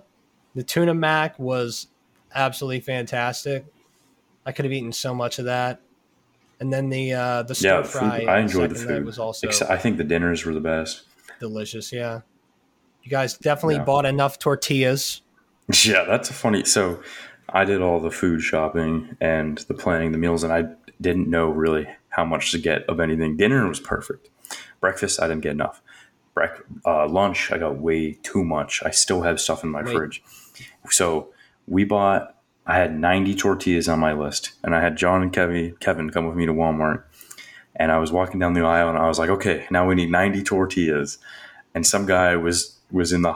the 0.55 0.63
tuna 0.63 0.93
mac 0.93 1.37
was 1.37 1.87
absolutely 2.33 2.79
fantastic. 2.79 3.65
I 4.45 4.51
could 4.51 4.65
have 4.65 4.71
eaten 4.71 4.91
so 4.91 5.13
much 5.13 5.39
of 5.39 5.45
that. 5.45 5.81
And 6.59 6.71
then 6.71 6.89
the 6.89 7.13
uh, 7.13 7.43
the 7.43 7.53
yeah, 7.59 7.83
stir 7.83 7.83
the 7.83 7.87
food. 7.87 8.27
I 8.29 8.39
enjoyed 8.39 8.69
the 8.71 8.75
food. 8.75 9.05
Was 9.05 9.19
also 9.19 9.47
Except- 9.47 9.69
I 9.69 9.77
think 9.77 9.97
the 9.97 10.03
dinners 10.05 10.45
were 10.45 10.53
the 10.53 10.61
best. 10.61 11.03
delicious. 11.39 11.91
Yeah, 11.91 12.21
you 13.03 13.09
guys 13.11 13.37
definitely 13.37 13.75
Yeah. 13.75 13.83
bought 13.83 14.05
enough 14.05 14.39
tortillas. 14.39 15.21
Yeah, 15.83 16.03
that's 16.03 16.29
a 16.29 16.33
funny. 16.33 16.63
So, 16.63 17.01
I 17.49 17.65
did 17.65 17.81
all 17.81 17.99
the 17.99 18.11
food 18.11 18.41
shopping 18.41 19.17
and 19.19 19.57
the 19.67 19.73
planning, 19.73 20.11
the 20.11 20.17
meals, 20.19 20.43
and 20.43 20.53
I 20.53 20.65
didn't 21.01 21.27
know 21.27 21.49
really 21.49 21.87
how 22.09 22.23
much 22.23 22.51
to 22.51 22.59
get 22.59 22.83
of 22.87 22.99
anything. 22.99 23.35
Dinner 23.35 23.67
was 23.67 23.79
perfect. 23.79 24.29
Breakfast, 24.79 25.19
I 25.19 25.27
didn't 25.27 25.41
get 25.41 25.53
enough. 25.53 25.81
Break, 26.35 26.51
uh, 26.85 27.07
lunch, 27.07 27.51
I 27.51 27.57
got 27.57 27.77
way 27.79 28.13
too 28.21 28.43
much. 28.43 28.83
I 28.85 28.91
still 28.91 29.23
have 29.23 29.41
stuff 29.41 29.63
in 29.63 29.71
my 29.71 29.81
Wait. 29.81 29.95
fridge. 29.95 30.23
So 30.91 31.33
we 31.67 31.83
bought. 31.83 32.31
I 32.67 32.77
had 32.77 32.97
90 32.97 33.35
tortillas 33.35 33.87
on 33.87 33.99
my 33.99 34.13
list, 34.13 34.53
and 34.63 34.73
I 34.73 34.81
had 34.81 34.97
John 34.97 35.21
and 35.21 35.31
Kevin 35.31 35.75
Kevin 35.79 36.09
come 36.09 36.25
with 36.25 36.35
me 36.35 36.45
to 36.45 36.53
Walmart. 36.53 37.03
And 37.75 37.91
I 37.91 37.99
was 37.99 38.11
walking 38.11 38.39
down 38.39 38.53
the 38.53 38.61
aisle, 38.61 38.89
and 38.89 38.97
I 38.97 39.07
was 39.07 39.19
like, 39.19 39.29
"Okay, 39.29 39.67
now 39.69 39.87
we 39.87 39.95
need 39.95 40.09
90 40.09 40.43
tortillas." 40.43 41.17
And 41.73 41.85
some 41.85 42.05
guy 42.05 42.35
was 42.35 42.79
was 42.91 43.11
in 43.11 43.21
the 43.21 43.33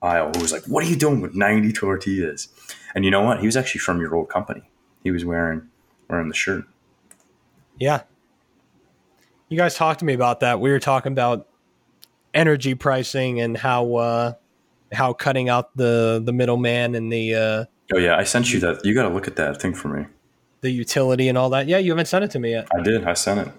aisle 0.00 0.32
who 0.34 0.40
was 0.40 0.52
like, 0.52 0.64
"What 0.64 0.84
are 0.84 0.88
you 0.88 0.96
doing 0.96 1.20
with 1.20 1.34
90 1.34 1.72
tortillas?" 1.72 2.48
And 2.94 3.04
you 3.04 3.10
know 3.10 3.22
what? 3.22 3.40
He 3.40 3.46
was 3.46 3.56
actually 3.56 3.80
from 3.80 4.00
your 4.00 4.14
old 4.14 4.28
company. 4.28 4.62
He 5.04 5.10
was 5.10 5.24
wearing 5.24 5.68
wearing 6.08 6.28
the 6.28 6.34
shirt. 6.34 6.64
Yeah, 7.78 8.02
you 9.48 9.58
guys 9.58 9.74
talked 9.74 10.00
to 10.00 10.06
me 10.06 10.14
about 10.14 10.40
that. 10.40 10.60
We 10.60 10.70
were 10.70 10.80
talking 10.80 11.12
about 11.12 11.46
energy 12.32 12.74
pricing 12.74 13.40
and 13.40 13.56
how 13.56 13.94
uh, 13.96 14.32
how 14.92 15.12
cutting 15.12 15.48
out 15.48 15.76
the 15.76 16.20
the 16.24 16.32
middleman 16.32 16.94
and 16.94 17.12
the 17.12 17.34
uh, 17.34 17.64
Oh 17.94 17.98
yeah, 17.98 18.16
I 18.16 18.24
sent 18.24 18.52
you 18.52 18.60
that. 18.60 18.84
You 18.84 18.94
got 18.94 19.02
to 19.08 19.14
look 19.14 19.26
at 19.28 19.36
that 19.36 19.60
thing 19.60 19.74
for 19.74 19.88
me. 19.88 20.06
the 20.62 20.70
utility 20.70 21.28
and 21.28 21.36
all 21.36 21.50
that. 21.50 21.66
Yeah, 21.66 21.78
you 21.78 21.90
haven't 21.92 22.06
sent 22.06 22.24
it 22.24 22.30
to 22.32 22.38
me 22.38 22.52
yet. 22.52 22.68
I 22.76 22.80
did. 22.82 23.04
I 23.04 23.14
sent 23.14 23.40
it 23.46 23.52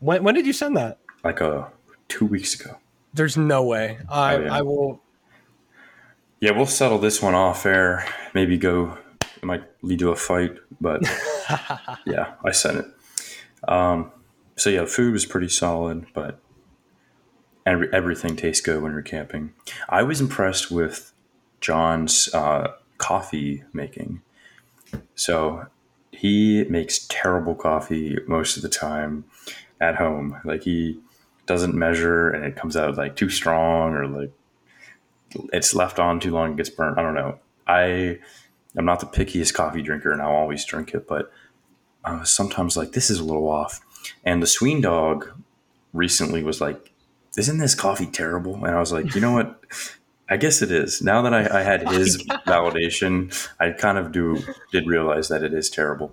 When 0.00 0.22
when 0.24 0.34
did 0.34 0.46
you 0.46 0.52
send 0.52 0.76
that? 0.76 0.98
like 1.24 1.40
uh 1.42 1.64
two 2.08 2.24
weeks 2.26 2.58
ago. 2.58 2.76
There's 3.14 3.36
no 3.36 3.64
way. 3.64 3.98
I 4.10 4.34
Oh, 4.36 4.40
yeah. 4.40 4.54
I 4.54 4.62
will. 4.62 5.00
Yeah, 6.40 6.52
we'll 6.52 6.66
settle 6.66 6.98
this 6.98 7.20
one 7.20 7.34
off 7.34 7.66
air. 7.66 8.06
Maybe 8.34 8.56
go. 8.56 8.96
It 9.36 9.44
might 9.44 9.64
lead 9.82 9.98
to 10.00 10.10
a 10.10 10.16
fight, 10.16 10.56
but 10.80 11.02
yeah, 12.06 12.32
I 12.44 12.50
sent 12.52 12.78
it. 12.78 12.86
Um, 13.68 14.10
so 14.56 14.70
yeah, 14.70 14.84
food 14.86 15.12
was 15.12 15.26
pretty 15.26 15.48
solid, 15.48 16.06
but 16.14 16.38
every, 17.68 17.92
everything 17.92 18.34
tastes 18.34 18.62
good 18.62 18.82
when 18.82 18.92
you're 18.92 19.02
camping. 19.02 19.52
I 19.88 20.02
was 20.02 20.20
impressed 20.20 20.70
with 20.70 21.12
John's 21.60 22.32
uh, 22.34 22.72
coffee 22.96 23.64
making. 23.72 24.22
So 25.14 25.66
he 26.10 26.64
makes 26.64 27.06
terrible 27.08 27.54
coffee 27.54 28.18
most 28.26 28.56
of 28.56 28.62
the 28.62 28.68
time 28.68 29.24
at 29.80 29.96
home. 29.96 30.40
Like 30.44 30.62
he 30.62 30.98
doesn't 31.46 31.74
measure, 31.74 32.30
and 32.30 32.44
it 32.44 32.56
comes 32.56 32.76
out 32.76 32.96
like 32.96 33.16
too 33.16 33.28
strong, 33.28 33.94
or 33.94 34.06
like 34.06 34.32
it's 35.52 35.74
left 35.74 35.98
on 35.98 36.20
too 36.20 36.30
long 36.30 36.48
and 36.48 36.56
gets 36.56 36.70
burnt. 36.70 36.98
I 36.98 37.02
don't 37.02 37.14
know. 37.14 37.38
I 37.66 38.18
am 38.76 38.86
not 38.86 39.00
the 39.00 39.06
pickiest 39.06 39.52
coffee 39.52 39.82
drinker, 39.82 40.10
and 40.10 40.22
I'll 40.22 40.30
always 40.30 40.64
drink 40.64 40.94
it, 40.94 41.06
but 41.06 41.30
sometimes 42.24 42.76
like 42.78 42.92
this 42.92 43.10
is 43.10 43.18
a 43.18 43.24
little 43.24 43.48
off. 43.48 43.80
And 44.24 44.42
the 44.42 44.46
Sween 44.46 44.80
dog 44.80 45.28
recently 45.92 46.42
was 46.42 46.60
like 46.62 46.92
isn't 47.36 47.58
this 47.58 47.74
coffee 47.74 48.06
terrible? 48.06 48.54
And 48.54 48.66
I 48.74 48.80
was 48.80 48.92
like, 48.92 49.14
you 49.14 49.20
know 49.20 49.32
what? 49.32 49.60
I 50.30 50.36
guess 50.36 50.60
it 50.60 50.70
is. 50.70 51.00
Now 51.00 51.22
that 51.22 51.32
I, 51.32 51.60
I 51.60 51.62
had 51.62 51.88
his 51.92 52.22
validation, 52.46 53.32
I 53.58 53.70
kind 53.70 53.96
of 53.98 54.12
do 54.12 54.42
did 54.72 54.86
realize 54.86 55.28
that 55.28 55.42
it 55.42 55.54
is 55.54 55.70
terrible. 55.70 56.12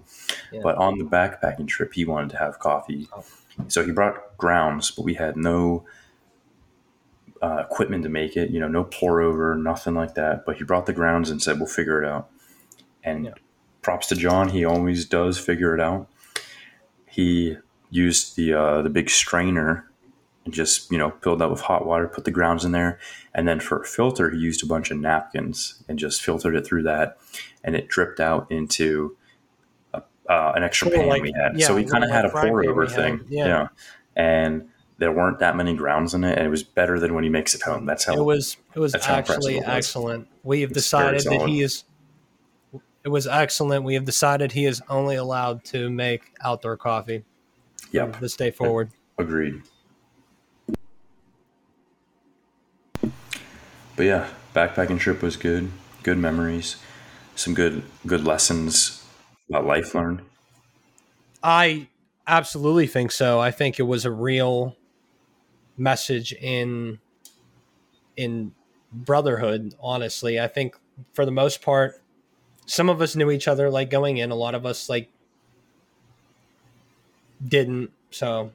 Yeah. 0.51 0.61
But 0.63 0.77
on 0.77 0.97
the 0.97 1.03
backpacking 1.05 1.67
trip, 1.67 1.93
he 1.93 2.05
wanted 2.05 2.29
to 2.31 2.37
have 2.37 2.59
coffee, 2.59 3.07
Oh. 3.13 3.23
so 3.67 3.85
he 3.85 3.91
brought 3.91 4.37
grounds, 4.37 4.91
but 4.91 5.03
we 5.03 5.15
had 5.15 5.35
no 5.37 5.85
uh, 7.41 7.63
equipment 7.69 8.03
to 8.03 8.09
make 8.09 8.37
it. 8.37 8.49
You 8.51 8.59
know, 8.59 8.67
no 8.67 8.83
pour 8.85 9.21
over, 9.21 9.55
nothing 9.55 9.93
like 9.95 10.15
that. 10.15 10.45
But 10.45 10.57
he 10.57 10.63
brought 10.63 10.85
the 10.85 10.93
grounds 10.93 11.29
and 11.29 11.41
said, 11.41 11.57
"We'll 11.59 11.67
figure 11.67 12.01
it 12.03 12.07
out." 12.07 12.29
And 13.03 13.25
Yeah. 13.25 13.33
props 13.81 14.07
to 14.07 14.15
John, 14.15 14.49
he 14.49 14.63
always 14.65 15.05
does 15.05 15.37
figure 15.37 15.73
it 15.75 15.81
out. 15.81 16.07
He 17.05 17.57
used 17.89 18.35
the 18.35 18.53
uh, 18.53 18.81
the 18.81 18.89
big 18.89 19.09
strainer 19.09 19.89
and 20.45 20.53
just 20.53 20.91
you 20.91 20.97
know 20.97 21.11
filled 21.21 21.39
that 21.39 21.49
with 21.51 21.61
hot 21.61 21.85
water, 21.85 22.07
put 22.07 22.23
the 22.25 22.31
grounds 22.31 22.63
in 22.63 22.71
there, 22.71 22.99
and 23.33 23.47
then 23.47 23.59
for 23.59 23.81
a 23.81 23.85
filter, 23.85 24.29
he 24.29 24.37
used 24.39 24.63
a 24.63 24.67
bunch 24.67 24.91
of 24.91 24.97
napkins 24.97 25.83
and 25.89 25.99
just 25.99 26.21
filtered 26.21 26.55
it 26.55 26.65
through 26.65 26.83
that, 26.83 27.17
and 27.63 27.75
it 27.75 27.87
dripped 27.87 28.19
out 28.19 28.49
into 28.51 29.17
a, 29.93 30.01
uh, 30.29 30.53
an 30.55 30.63
extra 30.63 30.89
pan 30.91 31.07
like- 31.07 31.21
we 31.21 31.31
had. 31.33 31.59
yeah, 31.59 31.67
so 31.67 31.75
we 31.75 31.83
kind 31.83 32.03
of 32.03 32.09
like 32.09 32.15
had 32.15 32.25
a 32.25 32.29
pour 32.29 32.63
over 32.67 32.85
had, 32.85 32.95
thing, 32.95 33.25
yeah. 33.29 33.67
and 34.15 34.69
there 34.97 35.11
weren't 35.11 35.39
that 35.39 35.57
many 35.57 35.75
grounds 35.75 36.13
in 36.13 36.23
it, 36.23 36.37
and 36.37 36.47
it 36.47 36.49
was 36.49 36.63
better 36.63 36.99
than 36.99 37.13
when 37.13 37.23
he 37.25 37.29
makes 37.29 37.53
it 37.53 37.61
home. 37.63 37.85
That's 37.85 38.05
how 38.05 38.13
It 38.13 38.23
was 38.23 38.55
it 38.73 38.79
was 38.79 38.95
actually 38.95 39.55
it 39.57 39.65
was. 39.65 39.67
excellent. 39.67 40.27
We 40.43 40.61
have 40.61 40.71
It's 40.71 40.77
decided 40.83 41.21
that 41.23 41.47
he 41.47 41.61
is. 41.63 41.83
It 43.03 43.09
was 43.09 43.27
excellent. 43.27 43.83
We 43.83 43.93
have 43.95 44.05
decided 44.05 44.51
he 44.53 44.65
is 44.65 44.81
only 44.89 45.15
allowed 45.15 45.63
to 45.65 45.89
make 45.91 46.31
outdoor 46.43 46.75
coffee 46.77 47.23
Yep, 47.91 48.13
from 48.13 48.21
this 48.21 48.35
day 48.35 48.49
forward. 48.51 48.89
agreed. 49.19 49.61
But 53.95 54.05
yeah, 54.05 54.29
backpacking 54.53 54.99
trip 54.99 55.21
was 55.21 55.37
good. 55.37 55.71
Good 56.03 56.17
memories, 56.17 56.77
some 57.35 57.53
good 57.53 57.83
good 58.05 58.23
lessons 58.23 59.03
about 59.49 59.65
life 59.65 59.95
learned. 59.95 60.21
I 61.41 61.87
absolutely 62.27 62.87
think 62.87 63.11
so. 63.11 63.39
I 63.39 63.51
think 63.51 63.79
it 63.79 63.83
was 63.83 64.05
a 64.05 64.11
real 64.11 64.75
message 65.77 66.33
in 66.33 66.99
in 68.17 68.53
brotherhood, 68.91 69.75
honestly. 69.79 70.39
I 70.39 70.47
think 70.47 70.75
for 71.13 71.25
the 71.25 71.31
most 71.31 71.61
part 71.61 72.01
some 72.65 72.89
of 72.89 73.01
us 73.01 73.15
knew 73.15 73.29
each 73.29 73.47
other 73.47 73.69
like 73.69 73.89
going 73.89 74.17
in, 74.17 74.31
a 74.31 74.35
lot 74.35 74.55
of 74.55 74.65
us 74.65 74.89
like 74.89 75.09
didn't. 77.45 77.91
So 78.11 78.51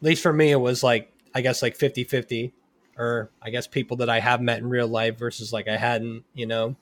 at 0.00 0.02
least 0.02 0.22
for 0.22 0.32
me 0.32 0.50
it 0.50 0.60
was 0.60 0.82
like 0.82 1.12
I 1.34 1.40
guess 1.40 1.62
like 1.62 1.76
50-50 1.76 2.52
or 2.98 3.30
I 3.42 3.50
guess 3.50 3.66
people 3.66 3.98
that 3.98 4.08
I 4.08 4.20
have 4.20 4.40
met 4.40 4.58
in 4.58 4.68
real 4.68 4.88
life 4.88 5.18
versus 5.18 5.52
like 5.52 5.68
I 5.68 5.76
hadn't, 5.76 6.24
you 6.34 6.46
know. 6.46 6.76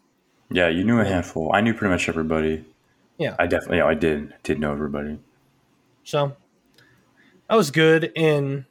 Yeah, 0.50 0.68
you 0.68 0.84
knew 0.84 1.00
a 1.00 1.04
handful. 1.04 1.50
I 1.54 1.60
knew 1.60 1.74
pretty 1.74 1.92
much 1.92 2.08
everybody. 2.08 2.64
Yeah. 3.18 3.36
I 3.38 3.46
definitely, 3.46 3.78
yeah, 3.78 3.86
I 3.86 3.94
did, 3.94 4.34
did 4.42 4.60
know 4.60 4.72
everybody. 4.72 5.18
So 6.04 6.36
that 7.48 7.56
was 7.56 7.70
good 7.70 8.12
and 8.16 8.64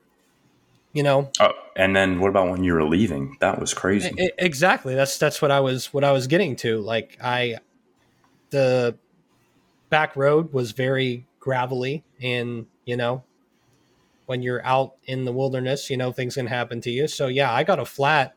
you 0.94 1.02
know, 1.02 1.32
Oh, 1.40 1.52
and 1.76 1.96
then 1.96 2.20
what 2.20 2.30
about 2.30 2.50
when 2.50 2.64
you 2.64 2.74
were 2.74 2.84
leaving? 2.84 3.36
That 3.40 3.60
was 3.60 3.74
crazy. 3.74 4.14
Exactly 4.38 4.94
that's 4.94 5.18
that's 5.18 5.42
what 5.42 5.50
i 5.50 5.60
was 5.60 5.92
what 5.92 6.04
i 6.04 6.12
was 6.12 6.28
getting 6.28 6.56
to 6.58 6.80
like 6.82 7.18
i 7.22 7.58
the 8.52 8.96
back 9.90 10.16
road 10.16 10.54
was 10.54 10.72
very 10.72 11.26
gravelly 11.40 12.04
and 12.22 12.68
you 12.86 12.96
know 12.96 13.24
when 14.26 14.42
you're 14.42 14.66
out 14.66 14.96
in 15.06 15.26
the 15.26 15.32
wilderness 15.32 15.90
you 15.90 15.98
know 15.98 16.12
things 16.12 16.36
can 16.36 16.48
happen 16.48 16.82
to 16.82 16.90
you 16.90 17.08
so 17.08 17.28
yeah 17.28 17.54
i 17.54 17.64
got 17.64 17.80
a 17.80 17.86
flat 17.86 18.36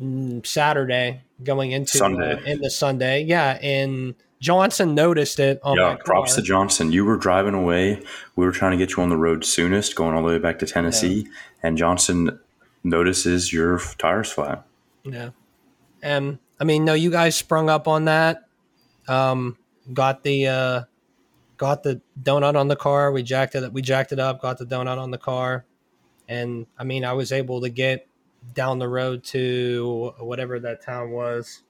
mm, 0.00 0.44
saturday 0.46 1.20
going 1.42 1.72
into 1.72 1.98
Sunday. 1.98 2.32
uh, 2.32 2.40
into 2.44 2.70
sunday 2.70 3.22
yeah 3.22 3.58
and 3.62 4.14
johnson 4.40 4.94
noticed 4.94 5.38
it 5.38 5.60
on 5.62 5.76
yeah, 5.76 5.96
props 6.04 6.34
to 6.34 6.42
Johnson. 6.42 6.92
You 6.92 7.04
were 7.04 7.16
driving 7.16 7.54
away. 7.54 8.02
We 8.36 8.44
were 8.44 8.52
trying 8.52 8.72
to 8.72 8.76
get 8.76 8.96
you 8.96 9.02
on 9.02 9.08
the 9.08 9.16
road 9.16 9.44
soonest, 9.44 9.96
going 9.96 10.14
all 10.14 10.22
the 10.22 10.28
way 10.28 10.38
back 10.38 10.58
to 10.58 10.66
Tennessee, 10.66 11.26
and 11.62 11.78
Johnson 11.78 12.38
notices 12.84 13.52
your 13.52 13.80
tires 13.98 14.30
flat. 14.30 14.64
Yeah. 15.04 15.30
And 16.02 16.38
I 16.60 16.64
mean, 16.64 16.84
no, 16.84 16.94
you 16.94 17.10
guys 17.10 17.36
sprung 17.36 17.68
up 17.68 17.88
on 17.88 18.06
that. 18.06 18.44
Um, 19.08 19.56
got 19.92 20.22
the 20.22 20.46
uh, 20.46 20.82
got 21.56 21.82
the 21.82 22.00
donut 22.22 22.56
on 22.56 22.68
the 22.68 22.76
car. 22.76 23.12
We 23.12 23.22
jacked 23.22 23.54
it. 23.54 23.72
We 23.72 23.82
jacked 23.82 24.12
it 24.12 24.18
up. 24.18 24.40
Got 24.40 24.58
the 24.58 24.66
donut 24.66 24.98
on 24.98 25.10
the 25.10 25.18
car, 25.18 25.64
and 26.28 26.66
I 26.78 26.84
mean, 26.84 27.04
I 27.04 27.12
was 27.12 27.32
able 27.32 27.60
to 27.62 27.68
get 27.68 28.06
down 28.54 28.78
the 28.78 28.88
road 28.88 29.24
to 29.24 30.14
whatever 30.18 30.60
that 30.60 30.84
town 30.84 31.10
was, 31.10 31.62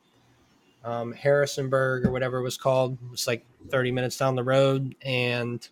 um, 0.85 1.12
Harrisonburg 1.12 2.07
or 2.07 2.12
whatever 2.12 2.38
it 2.38 2.43
was 2.43 2.57
called. 2.57 2.99
It 3.05 3.11
was 3.11 3.26
like 3.26 3.45
thirty 3.71 3.90
minutes 3.93 4.16
down 4.16 4.35
the 4.35 4.45
road, 4.45 4.95
and 5.02 5.66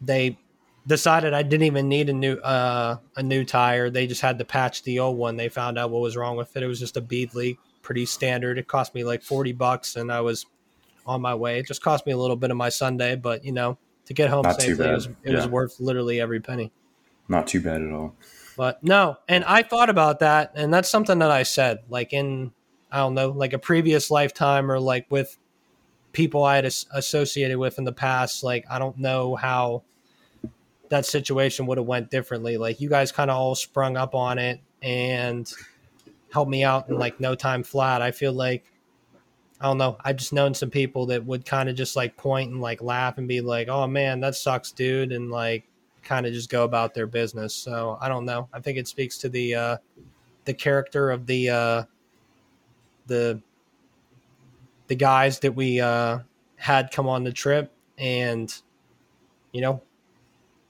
they 0.00 0.38
decided 0.86 1.34
I 1.34 1.42
didn't 1.42 1.66
even 1.66 1.88
need 1.88 2.08
a 2.08 2.12
new 2.12 2.34
uh, 2.36 2.96
a 3.16 3.22
new 3.22 3.44
tire. 3.44 3.90
They 3.90 4.06
just 4.06 4.22
had 4.22 4.38
to 4.38 4.44
patch 4.44 4.82
the 4.84 5.00
old 5.00 5.18
one. 5.18 5.36
They 5.36 5.48
found 5.48 5.78
out 5.78 5.90
what 5.90 6.02
was 6.02 6.16
wrong 6.16 6.36
with 6.36 6.56
it. 6.56 6.62
It 6.62 6.66
was 6.66 6.80
just 6.80 6.96
a 6.96 7.00
bead 7.00 7.34
leak, 7.34 7.58
pretty 7.82 8.06
standard. 8.06 8.58
It 8.58 8.68
cost 8.68 8.94
me 8.94 9.04
like 9.04 9.22
forty 9.22 9.52
bucks, 9.52 9.96
and 9.96 10.12
I 10.12 10.20
was 10.20 10.46
on 11.08 11.22
my 11.22 11.34
way. 11.34 11.58
It 11.58 11.66
just 11.66 11.82
cost 11.82 12.06
me 12.06 12.12
a 12.12 12.16
little 12.16 12.36
bit 12.36 12.50
of 12.50 12.56
my 12.56 12.68
Sunday, 12.68 13.16
but 13.16 13.44
you 13.44 13.52
know, 13.52 13.78
to 14.04 14.14
get 14.14 14.30
home 14.30 14.42
Not 14.42 14.60
safely, 14.60 14.86
it 14.86 14.92
was 14.92 15.08
it 15.24 15.34
was 15.34 15.48
worth 15.48 15.80
literally 15.80 16.20
every 16.20 16.40
penny. 16.40 16.70
Not 17.28 17.46
too 17.46 17.60
bad 17.60 17.82
at 17.82 17.90
all. 17.90 18.14
But 18.56 18.82
no, 18.82 19.16
and 19.28 19.44
I 19.44 19.62
thought 19.62 19.90
about 19.90 20.20
that, 20.20 20.52
and 20.54 20.72
that's 20.72 20.90
something 20.90 21.18
that 21.20 21.30
I 21.30 21.42
said, 21.42 21.80
like 21.88 22.12
in 22.12 22.52
I 22.92 22.98
don't 22.98 23.14
know, 23.14 23.30
like 23.30 23.52
a 23.52 23.58
previous 23.58 24.10
lifetime, 24.10 24.70
or 24.70 24.78
like 24.78 25.06
with 25.10 25.36
people 26.12 26.44
I 26.44 26.56
had 26.56 26.64
as- 26.66 26.86
associated 26.92 27.58
with 27.58 27.78
in 27.78 27.84
the 27.84 27.92
past. 27.92 28.44
Like 28.44 28.64
I 28.70 28.78
don't 28.78 28.98
know 28.98 29.34
how 29.34 29.82
that 30.90 31.06
situation 31.06 31.66
would 31.66 31.78
have 31.78 31.86
went 31.86 32.10
differently. 32.10 32.56
Like 32.56 32.80
you 32.80 32.88
guys 32.88 33.12
kind 33.12 33.30
of 33.30 33.36
all 33.36 33.54
sprung 33.54 33.96
up 33.96 34.14
on 34.14 34.38
it 34.38 34.60
and 34.82 35.50
helped 36.32 36.50
me 36.50 36.64
out 36.64 36.88
in 36.88 36.98
like 36.98 37.20
no 37.20 37.34
time 37.34 37.62
flat. 37.62 38.02
I 38.02 38.10
feel 38.10 38.32
like 38.32 38.64
I 39.60 39.66
don't 39.66 39.78
know. 39.78 39.96
I've 40.04 40.16
just 40.16 40.32
known 40.32 40.54
some 40.54 40.70
people 40.70 41.06
that 41.06 41.24
would 41.24 41.44
kind 41.44 41.68
of 41.68 41.74
just 41.74 41.96
like 41.96 42.16
point 42.16 42.50
and 42.50 42.60
like 42.60 42.80
laugh 42.80 43.18
and 43.18 43.26
be 43.26 43.40
like, 43.40 43.68
"Oh 43.68 43.86
man, 43.86 44.20
that 44.20 44.36
sucks, 44.36 44.70
dude," 44.70 45.10
and 45.12 45.30
like 45.30 45.64
kind 46.02 46.26
of 46.26 46.32
just 46.32 46.48
go 46.48 46.64
about 46.64 46.94
their 46.94 47.06
business. 47.06 47.54
So 47.54 47.98
I 48.00 48.08
don't 48.08 48.24
know. 48.24 48.48
I 48.52 48.60
think 48.60 48.78
it 48.78 48.86
speaks 48.86 49.18
to 49.18 49.28
the 49.28 49.54
uh, 49.54 49.76
the 50.44 50.54
character 50.54 51.10
of 51.10 51.26
the 51.26 51.50
uh, 51.50 51.82
the 53.06 53.40
the 54.86 54.94
guys 54.94 55.40
that 55.40 55.52
we 55.52 55.80
uh, 55.80 56.20
had 56.56 56.92
come 56.92 57.08
on 57.08 57.24
the 57.24 57.32
trip, 57.32 57.72
and 57.98 58.54
you 59.52 59.60
know, 59.60 59.82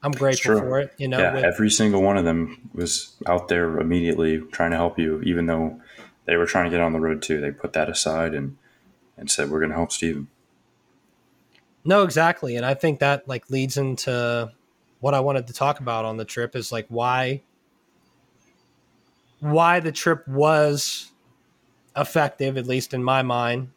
I'm 0.02 0.12
grateful 0.12 0.58
for 0.60 0.80
it. 0.80 0.94
You 0.96 1.08
know, 1.08 1.18
yeah, 1.18 1.34
with- 1.34 1.44
every 1.44 1.70
single 1.70 2.02
one 2.02 2.16
of 2.16 2.24
them 2.24 2.70
was 2.72 3.14
out 3.26 3.48
there 3.48 3.78
immediately 3.78 4.40
trying 4.52 4.70
to 4.70 4.78
help 4.78 4.98
you, 4.98 5.20
even 5.22 5.44
though 5.44 5.80
they 6.24 6.36
were 6.36 6.46
trying 6.46 6.64
to 6.64 6.70
get 6.70 6.80
on 6.80 6.94
the 6.94 7.00
road 7.00 7.20
too. 7.20 7.40
They 7.40 7.50
put 7.50 7.74
that 7.74 7.90
aside 7.90 8.32
and 8.34 8.56
and 9.18 9.30
said, 9.30 9.50
"We're 9.50 9.60
going 9.60 9.70
to 9.70 9.76
help 9.76 9.92
Steven. 9.92 10.28
No, 11.84 12.02
exactly. 12.02 12.56
And 12.56 12.64
I 12.64 12.74
think 12.74 13.00
that 13.00 13.26
like 13.28 13.50
leads 13.50 13.76
into 13.76 14.52
what 15.00 15.14
I 15.14 15.20
wanted 15.20 15.46
to 15.46 15.52
talk 15.52 15.80
about 15.80 16.04
on 16.04 16.16
the 16.16 16.24
trip 16.24 16.56
is 16.56 16.72
like 16.72 16.86
why 16.88 17.42
why 19.40 19.80
the 19.80 19.92
trip 19.92 20.26
was 20.26 21.12
effective, 21.96 22.56
at 22.56 22.66
least 22.66 22.94
in 22.94 23.02
my 23.02 23.22
mind, 23.22 23.70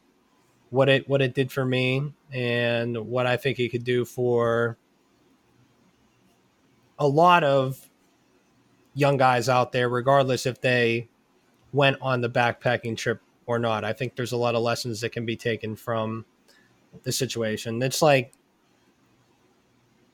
what 0.70 0.90
it 0.90 1.08
what 1.08 1.22
it 1.22 1.34
did 1.34 1.52
for 1.52 1.66
me 1.66 2.14
and 2.32 2.98
what 3.08 3.26
I 3.26 3.38
think 3.38 3.60
it 3.60 3.70
could 3.70 3.84
do 3.84 4.06
for 4.06 4.78
a 6.98 7.08
lot 7.08 7.44
of 7.44 7.90
young 8.94 9.18
guys 9.18 9.50
out 9.50 9.72
there, 9.72 9.90
regardless 9.90 10.46
if 10.46 10.62
they 10.62 11.08
went 11.74 11.98
on 12.02 12.22
the 12.22 12.30
backpacking 12.30 12.98
trip 12.98 13.22
or 13.52 13.60
not. 13.60 13.84
I 13.84 13.94
think 13.94 14.16
there's 14.16 14.32
a 14.32 14.38
lot 14.38 14.56
of 14.56 14.62
lessons 14.62 15.02
that 15.02 15.12
can 15.12 15.26
be 15.26 15.36
taken 15.36 15.76
from 15.76 16.26
the 17.04 17.12
situation. 17.12 17.82
It's 17.82 18.02
like 18.02 18.34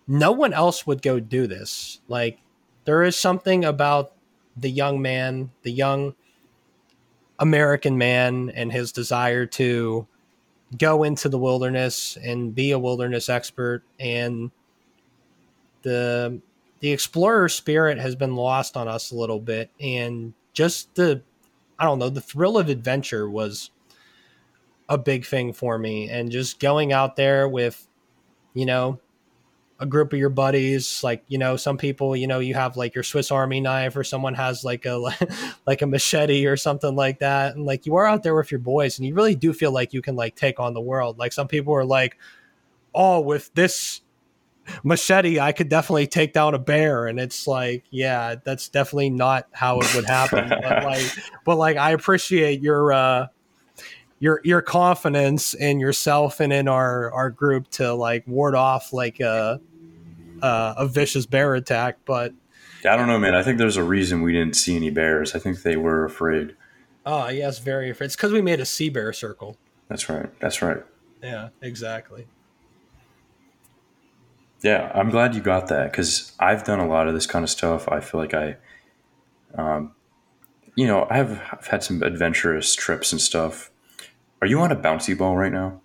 no 0.07 0.31
one 0.31 0.53
else 0.53 0.87
would 0.87 1.01
go 1.01 1.19
do 1.19 1.47
this. 1.47 1.99
Like 2.07 2.39
there 2.85 3.03
is 3.03 3.15
something 3.15 3.65
about 3.65 4.13
the 4.55 4.69
young 4.69 5.01
man, 5.01 5.51
the 5.63 5.71
young 5.71 6.15
American 7.39 7.97
man 7.97 8.49
and 8.49 8.71
his 8.71 8.91
desire 8.91 9.45
to 9.45 10.07
go 10.77 11.03
into 11.03 11.29
the 11.29 11.37
wilderness 11.37 12.17
and 12.21 12.53
be 12.53 12.71
a 12.71 12.79
wilderness 12.79 13.29
expert 13.29 13.83
and 13.99 14.51
the 15.83 16.41
the 16.79 16.91
explorer 16.91 17.47
spirit 17.47 17.97
has 17.97 18.15
been 18.15 18.35
lost 18.35 18.75
on 18.75 18.87
us 18.87 19.11
a 19.11 19.15
little 19.15 19.39
bit 19.39 19.69
and 19.79 20.33
just 20.53 20.93
the 20.95 21.21
I 21.79 21.85
don't 21.85 21.99
know, 21.99 22.09
the 22.09 22.21
thrill 22.21 22.57
of 22.57 22.69
adventure 22.69 23.29
was 23.29 23.71
a 24.89 24.97
big 24.97 25.25
thing 25.25 25.53
for 25.53 25.77
me 25.77 26.09
and 26.09 26.31
just 26.31 26.59
going 26.59 26.93
out 26.93 27.15
there 27.15 27.47
with 27.47 27.87
you 28.53 28.65
know 28.65 28.99
a 29.79 29.85
group 29.85 30.11
of 30.13 30.19
your 30.19 30.29
buddies 30.29 31.03
like 31.03 31.23
you 31.27 31.37
know 31.37 31.55
some 31.55 31.77
people 31.77 32.15
you 32.15 32.25
know 32.25 32.39
you 32.39 32.53
have 32.53 32.77
like 32.77 32.95
your 32.95 33.03
swiss 33.03 33.29
army 33.31 33.59
knife 33.59 33.95
or 33.95 34.03
someone 34.03 34.33
has 34.33 34.63
like 34.63 34.85
a 34.85 34.97
like 35.67 35.81
a 35.81 35.87
machete 35.87 36.45
or 36.45 36.57
something 36.57 36.95
like 36.95 37.19
that 37.19 37.55
and 37.55 37.65
like 37.65 37.85
you 37.85 37.95
are 37.95 38.05
out 38.05 38.23
there 38.23 38.35
with 38.35 38.51
your 38.51 38.59
boys 38.59 38.97
and 38.97 39.07
you 39.07 39.13
really 39.13 39.35
do 39.35 39.53
feel 39.53 39.71
like 39.71 39.93
you 39.93 40.01
can 40.01 40.15
like 40.15 40.35
take 40.35 40.59
on 40.59 40.73
the 40.73 40.81
world. 40.81 41.19
Like 41.19 41.33
some 41.33 41.47
people 41.47 41.73
are 41.75 41.85
like 41.85 42.17
oh 42.95 43.19
with 43.19 43.53
this 43.53 44.01
machete 44.83 45.39
i 45.39 45.51
could 45.51 45.69
definitely 45.69 46.07
take 46.07 46.33
down 46.33 46.53
a 46.53 46.59
bear 46.59 47.07
and 47.07 47.19
it's 47.19 47.47
like 47.47 47.83
yeah 47.89 48.35
that's 48.43 48.69
definitely 48.69 49.09
not 49.09 49.47
how 49.51 49.79
it 49.79 49.95
would 49.95 50.05
happen 50.05 50.49
but 50.61 50.83
like 50.83 51.05
but 51.45 51.55
like 51.57 51.77
i 51.77 51.91
appreciate 51.91 52.61
your 52.61 52.91
uh 52.91 53.27
your 54.19 54.41
your 54.43 54.61
confidence 54.61 55.53
in 55.53 55.79
yourself 55.79 56.39
and 56.39 56.51
in 56.51 56.67
our 56.67 57.11
our 57.13 57.29
group 57.29 57.69
to 57.69 57.93
like 57.93 58.25
ward 58.27 58.55
off 58.55 58.93
like 58.93 59.19
a 59.19 59.61
a, 60.41 60.75
a 60.77 60.87
vicious 60.87 61.25
bear 61.25 61.55
attack. 61.55 61.97
But 62.05 62.33
yeah, 62.83 62.93
I 62.93 62.97
don't 62.97 63.07
know, 63.07 63.19
man. 63.19 63.35
I 63.35 63.43
think 63.43 63.57
there's 63.57 63.77
a 63.77 63.83
reason 63.83 64.21
we 64.21 64.33
didn't 64.33 64.55
see 64.55 64.75
any 64.75 64.89
bears. 64.89 65.35
I 65.35 65.39
think 65.39 65.63
they 65.63 65.77
were 65.77 66.05
afraid. 66.05 66.55
Oh 67.05 67.29
yes, 67.29 67.59
very 67.59 67.89
afraid. 67.89 68.07
It's 68.07 68.15
because 68.15 68.31
we 68.31 68.41
made 68.41 68.59
a 68.59 68.65
sea 68.65 68.89
bear 68.89 69.13
circle. 69.13 69.57
That's 69.87 70.09
right. 70.09 70.27
That's 70.39 70.61
right. 70.61 70.83
Yeah, 71.21 71.49
exactly. 71.61 72.27
Yeah, 74.61 74.91
I'm 74.93 75.09
glad 75.09 75.35
you 75.35 75.41
got 75.41 75.67
that 75.67 75.91
because 75.91 76.33
I've 76.39 76.63
done 76.63 76.79
a 76.79 76.87
lot 76.87 77.07
of 77.07 77.13
this 77.13 77.27
kind 77.27 77.43
of 77.43 77.49
stuff. 77.49 77.87
I 77.89 77.99
feel 77.99 78.19
like 78.19 78.33
I, 78.33 78.57
um, 79.55 79.93
you 80.75 80.87
know, 80.87 81.07
I've, 81.09 81.39
I've 81.51 81.67
had 81.67 81.83
some 81.83 82.01
adventurous 82.01 82.73
trips 82.75 83.11
and 83.11 83.21
stuff 83.21 83.71
are 84.41 84.47
you 84.47 84.59
on 84.59 84.71
a 84.71 84.75
bouncy 84.75 85.17
ball 85.17 85.35
right 85.35 85.51
now? 85.51 85.81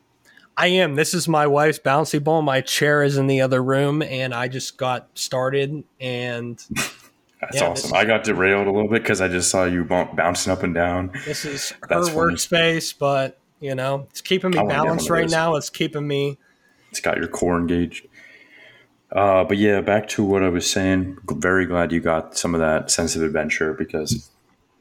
I 0.56 0.66
am. 0.66 0.94
This 0.94 1.14
is 1.14 1.26
my 1.26 1.46
wife's 1.46 1.78
bouncy 1.78 2.22
ball. 2.22 2.42
My 2.42 2.60
chair 2.60 3.02
is 3.02 3.16
in 3.16 3.26
the 3.26 3.40
other 3.40 3.62
room, 3.62 4.02
and 4.02 4.34
I 4.34 4.48
just 4.48 4.76
got 4.76 5.08
started. 5.14 5.84
And 6.00 6.62
that's 7.40 7.56
yeah, 7.56 7.68
awesome. 7.68 7.94
I 7.94 8.04
got 8.04 8.24
derailed 8.24 8.66
a 8.66 8.70
little 8.70 8.90
bit 8.90 9.02
because 9.02 9.22
I 9.22 9.28
just 9.28 9.50
saw 9.50 9.64
you 9.64 9.84
bouncing 9.84 10.52
up 10.52 10.62
and 10.62 10.74
down. 10.74 11.12
This 11.24 11.46
is 11.46 11.70
her 11.70 11.86
that's 11.88 12.10
workspace, 12.10 12.94
but 12.96 13.38
you 13.60 13.74
know, 13.74 14.06
it's 14.10 14.20
keeping 14.20 14.50
me 14.50 14.58
balanced 14.58 15.08
right 15.08 15.30
now. 15.30 15.56
It's 15.56 15.70
keeping 15.70 16.06
me. 16.06 16.38
It's 16.90 17.00
got 17.00 17.16
your 17.16 17.28
core 17.28 17.58
engaged. 17.58 18.06
Uh, 19.14 19.44
but 19.44 19.58
yeah, 19.58 19.80
back 19.82 20.08
to 20.08 20.24
what 20.24 20.42
I 20.42 20.48
was 20.48 20.68
saying. 20.68 21.18
Very 21.30 21.66
glad 21.66 21.92
you 21.92 22.00
got 22.00 22.36
some 22.36 22.54
of 22.54 22.60
that 22.60 22.90
sense 22.90 23.14
of 23.14 23.22
adventure 23.22 23.74
because 23.74 24.30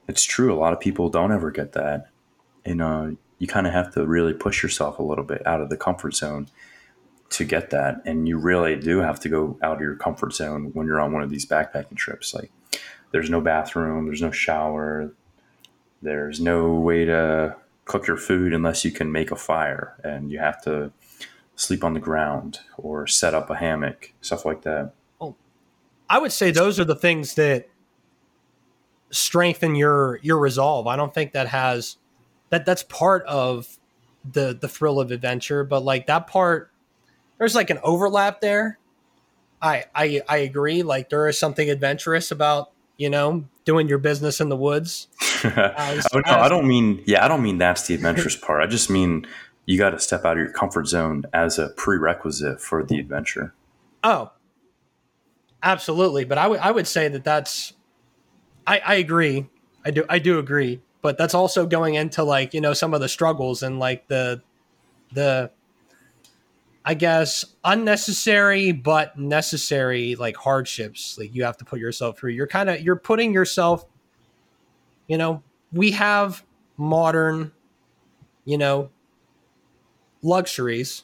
it's 0.07 0.23
true. 0.23 0.53
A 0.53 0.55
lot 0.55 0.71
of 0.71 0.79
people 0.79 1.09
don't 1.09 1.33
ever 1.33 1.51
get 1.51 1.73
that, 1.73 2.07
and 2.63 2.81
uh, 2.81 3.11
you 3.39 3.47
kind 3.47 3.67
of 3.67 3.73
have 3.73 3.93
to 3.93 4.05
really 4.05 4.33
push 4.33 4.63
yourself 4.63 4.99
a 4.99 5.03
little 5.03 5.25
bit 5.25 5.45
out 5.45 5.61
of 5.61 5.69
the 5.69 5.75
comfort 5.75 6.15
zone 6.15 6.47
to 7.31 7.43
get 7.43 7.71
that. 7.71 8.01
And 8.05 8.27
you 8.27 8.37
really 8.37 8.75
do 8.77 8.99
have 8.99 9.19
to 9.21 9.29
go 9.29 9.57
out 9.61 9.75
of 9.75 9.81
your 9.81 9.95
comfort 9.95 10.33
zone 10.33 10.71
when 10.73 10.87
you're 10.87 11.01
on 11.01 11.11
one 11.11 11.23
of 11.23 11.29
these 11.29 11.45
backpacking 11.45 11.97
trips. 11.97 12.33
Like 12.33 12.51
there's 13.11 13.29
no 13.29 13.41
bathroom, 13.41 14.05
there's 14.05 14.21
no 14.21 14.31
shower, 14.31 15.13
there's 16.01 16.39
no 16.39 16.73
way 16.73 17.05
to 17.05 17.55
cook 17.85 18.07
your 18.07 18.17
food 18.17 18.53
unless 18.53 18.85
you 18.85 18.91
can 18.91 19.11
make 19.11 19.31
a 19.31 19.35
fire 19.35 19.95
and 20.03 20.31
you 20.31 20.39
have 20.39 20.61
to 20.61 20.91
sleep 21.61 21.83
on 21.83 21.93
the 21.93 21.99
ground 21.99 22.59
or 22.77 23.07
set 23.07 23.33
up 23.33 23.49
a 23.49 23.55
hammock, 23.55 24.13
stuff 24.21 24.45
like 24.45 24.63
that. 24.63 24.93
Well, 25.19 25.35
I 26.09 26.19
would 26.19 26.31
say 26.31 26.51
those 26.51 26.79
are 26.79 26.85
the 26.85 26.95
things 26.95 27.35
that 27.35 27.67
strengthen 29.09 29.75
your 29.75 30.19
your 30.21 30.39
resolve. 30.39 30.87
I 30.87 30.95
don't 30.95 31.13
think 31.13 31.33
that 31.33 31.47
has 31.47 31.97
that 32.49 32.65
that's 32.65 32.83
part 32.83 33.25
of 33.25 33.79
the 34.29 34.57
the 34.59 34.67
thrill 34.67 34.99
of 34.99 35.11
adventure 35.11 35.63
but 35.63 35.83
like 35.83 36.05
that 36.07 36.27
part 36.27 36.71
there's 37.37 37.55
like 37.55 37.69
an 37.69 37.79
overlap 37.83 38.39
there 38.41 38.77
I, 39.61 39.85
I 39.95 40.21
i 40.29 40.37
agree 40.37 40.83
like 40.83 41.09
there 41.09 41.27
is 41.27 41.39
something 41.39 41.69
adventurous 41.69 42.31
about 42.31 42.71
you 42.97 43.09
know 43.09 43.45
doing 43.65 43.87
your 43.89 43.97
business 43.97 44.39
in 44.39 44.49
the 44.49 44.55
woods 44.55 45.07
as, 45.43 46.07
oh, 46.13 46.19
no, 46.19 46.21
as, 46.25 46.27
i 46.27 46.47
don't 46.47 46.67
mean 46.67 47.03
yeah 47.05 47.25
i 47.25 47.27
don't 47.27 47.41
mean 47.41 47.57
that's 47.57 47.87
the 47.87 47.95
adventurous 47.95 48.35
part 48.35 48.61
i 48.61 48.67
just 48.67 48.89
mean 48.89 49.25
you 49.65 49.77
got 49.77 49.91
to 49.91 49.99
step 49.99 50.25
out 50.25 50.33
of 50.33 50.43
your 50.43 50.51
comfort 50.51 50.87
zone 50.87 51.25
as 51.33 51.59
a 51.59 51.69
prerequisite 51.69 52.59
for 52.59 52.83
the 52.83 52.99
adventure. 52.99 53.53
Oh 54.03 54.31
absolutely. 55.63 56.25
But 56.25 56.37
i 56.37 56.47
would 56.47 56.59
i 56.59 56.71
would 56.71 56.87
say 56.87 57.07
that 57.07 57.23
that's 57.23 57.73
i 58.65 58.79
i 58.79 58.95
agree. 58.95 59.49
I 59.85 59.91
do 59.91 60.05
i 60.09 60.19
do 60.19 60.39
agree. 60.39 60.81
But 61.01 61.17
that's 61.17 61.33
also 61.33 61.65
going 61.65 61.95
into 61.95 62.23
like 62.23 62.53
you 62.53 62.61
know 62.61 62.73
some 62.73 62.93
of 62.93 63.01
the 63.01 63.09
struggles 63.09 63.63
and 63.63 63.79
like 63.79 64.07
the 64.07 64.41
the 65.13 65.51
I 66.83 66.95
guess 66.95 67.45
unnecessary 67.63 68.71
but 68.71 69.17
necessary 69.17 70.15
like 70.15 70.35
hardships 70.35 71.17
like 71.17 71.33
you 71.35 71.43
have 71.43 71.57
to 71.57 71.65
put 71.65 71.79
yourself 71.79 72.17
through. 72.17 72.31
You're 72.31 72.47
kind 72.47 72.69
of 72.69 72.81
you're 72.81 72.95
putting 72.95 73.33
yourself 73.33 73.85
you 75.07 75.17
know, 75.17 75.43
we 75.73 75.91
have 75.91 76.43
modern 76.77 77.51
you 78.45 78.57
know 78.57 78.89
luxuries. 80.21 81.03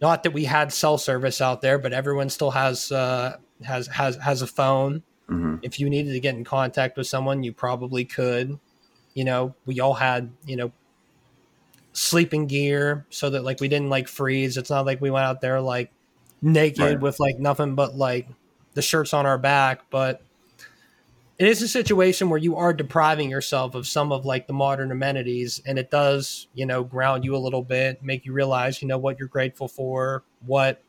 Not 0.00 0.24
that 0.24 0.32
we 0.32 0.44
had 0.44 0.72
cell 0.72 0.98
service 0.98 1.40
out 1.40 1.62
there, 1.62 1.78
but 1.78 1.92
everyone 1.92 2.28
still 2.28 2.50
has 2.50 2.90
uh 2.90 3.36
has 3.64 3.86
has 3.88 4.16
has 4.16 4.42
a 4.42 4.46
phone. 4.46 5.02
Mm-hmm. 5.28 5.56
If 5.62 5.78
you 5.78 5.88
needed 5.88 6.12
to 6.12 6.20
get 6.20 6.34
in 6.34 6.44
contact 6.44 6.96
with 6.96 7.06
someone, 7.06 7.42
you 7.42 7.52
probably 7.52 8.04
could 8.04 8.58
you 9.14 9.24
know, 9.24 9.54
we 9.66 9.80
all 9.80 9.94
had, 9.94 10.30
you 10.46 10.56
know, 10.56 10.72
sleeping 11.92 12.46
gear 12.46 13.04
so 13.10 13.30
that 13.30 13.44
like 13.44 13.60
we 13.60 13.68
didn't 13.68 13.90
like 13.90 14.08
freeze. 14.08 14.56
It's 14.56 14.70
not 14.70 14.86
like 14.86 15.00
we 15.00 15.10
went 15.10 15.26
out 15.26 15.40
there 15.40 15.60
like 15.60 15.92
naked 16.40 16.80
right. 16.80 17.00
with 17.00 17.20
like 17.20 17.38
nothing 17.38 17.74
but 17.74 17.94
like 17.94 18.28
the 18.74 18.82
shirts 18.82 19.12
on 19.12 19.26
our 19.26 19.38
back, 19.38 19.90
but 19.90 20.22
it 21.38 21.48
is 21.48 21.62
a 21.62 21.68
situation 21.68 22.28
where 22.28 22.38
you 22.38 22.56
are 22.56 22.72
depriving 22.72 23.30
yourself 23.30 23.74
of 23.74 23.86
some 23.86 24.12
of 24.12 24.24
like 24.24 24.46
the 24.46 24.52
modern 24.52 24.92
amenities 24.92 25.60
and 25.64 25.78
it 25.78 25.90
does, 25.90 26.48
you 26.54 26.66
know, 26.66 26.84
ground 26.84 27.24
you 27.24 27.34
a 27.34 27.38
little 27.38 27.62
bit, 27.62 28.02
make 28.02 28.26
you 28.26 28.32
realize, 28.32 28.82
you 28.82 28.88
know, 28.88 28.98
what 28.98 29.18
you're 29.18 29.28
grateful 29.28 29.68
for, 29.68 30.22
what 30.46 30.82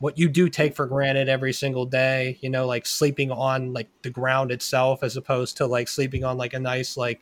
what 0.00 0.18
you 0.18 0.28
do 0.28 0.48
take 0.50 0.76
for 0.76 0.86
granted 0.86 1.28
every 1.28 1.52
single 1.52 1.86
day, 1.86 2.36
you 2.42 2.50
know, 2.50 2.66
like 2.66 2.84
sleeping 2.84 3.30
on 3.30 3.72
like 3.72 3.88
the 4.02 4.10
ground 4.10 4.50
itself 4.50 5.02
as 5.02 5.16
opposed 5.16 5.56
to 5.56 5.66
like 5.66 5.88
sleeping 5.88 6.24
on 6.24 6.36
like 6.36 6.52
a 6.52 6.60
nice 6.60 6.96
like 6.96 7.20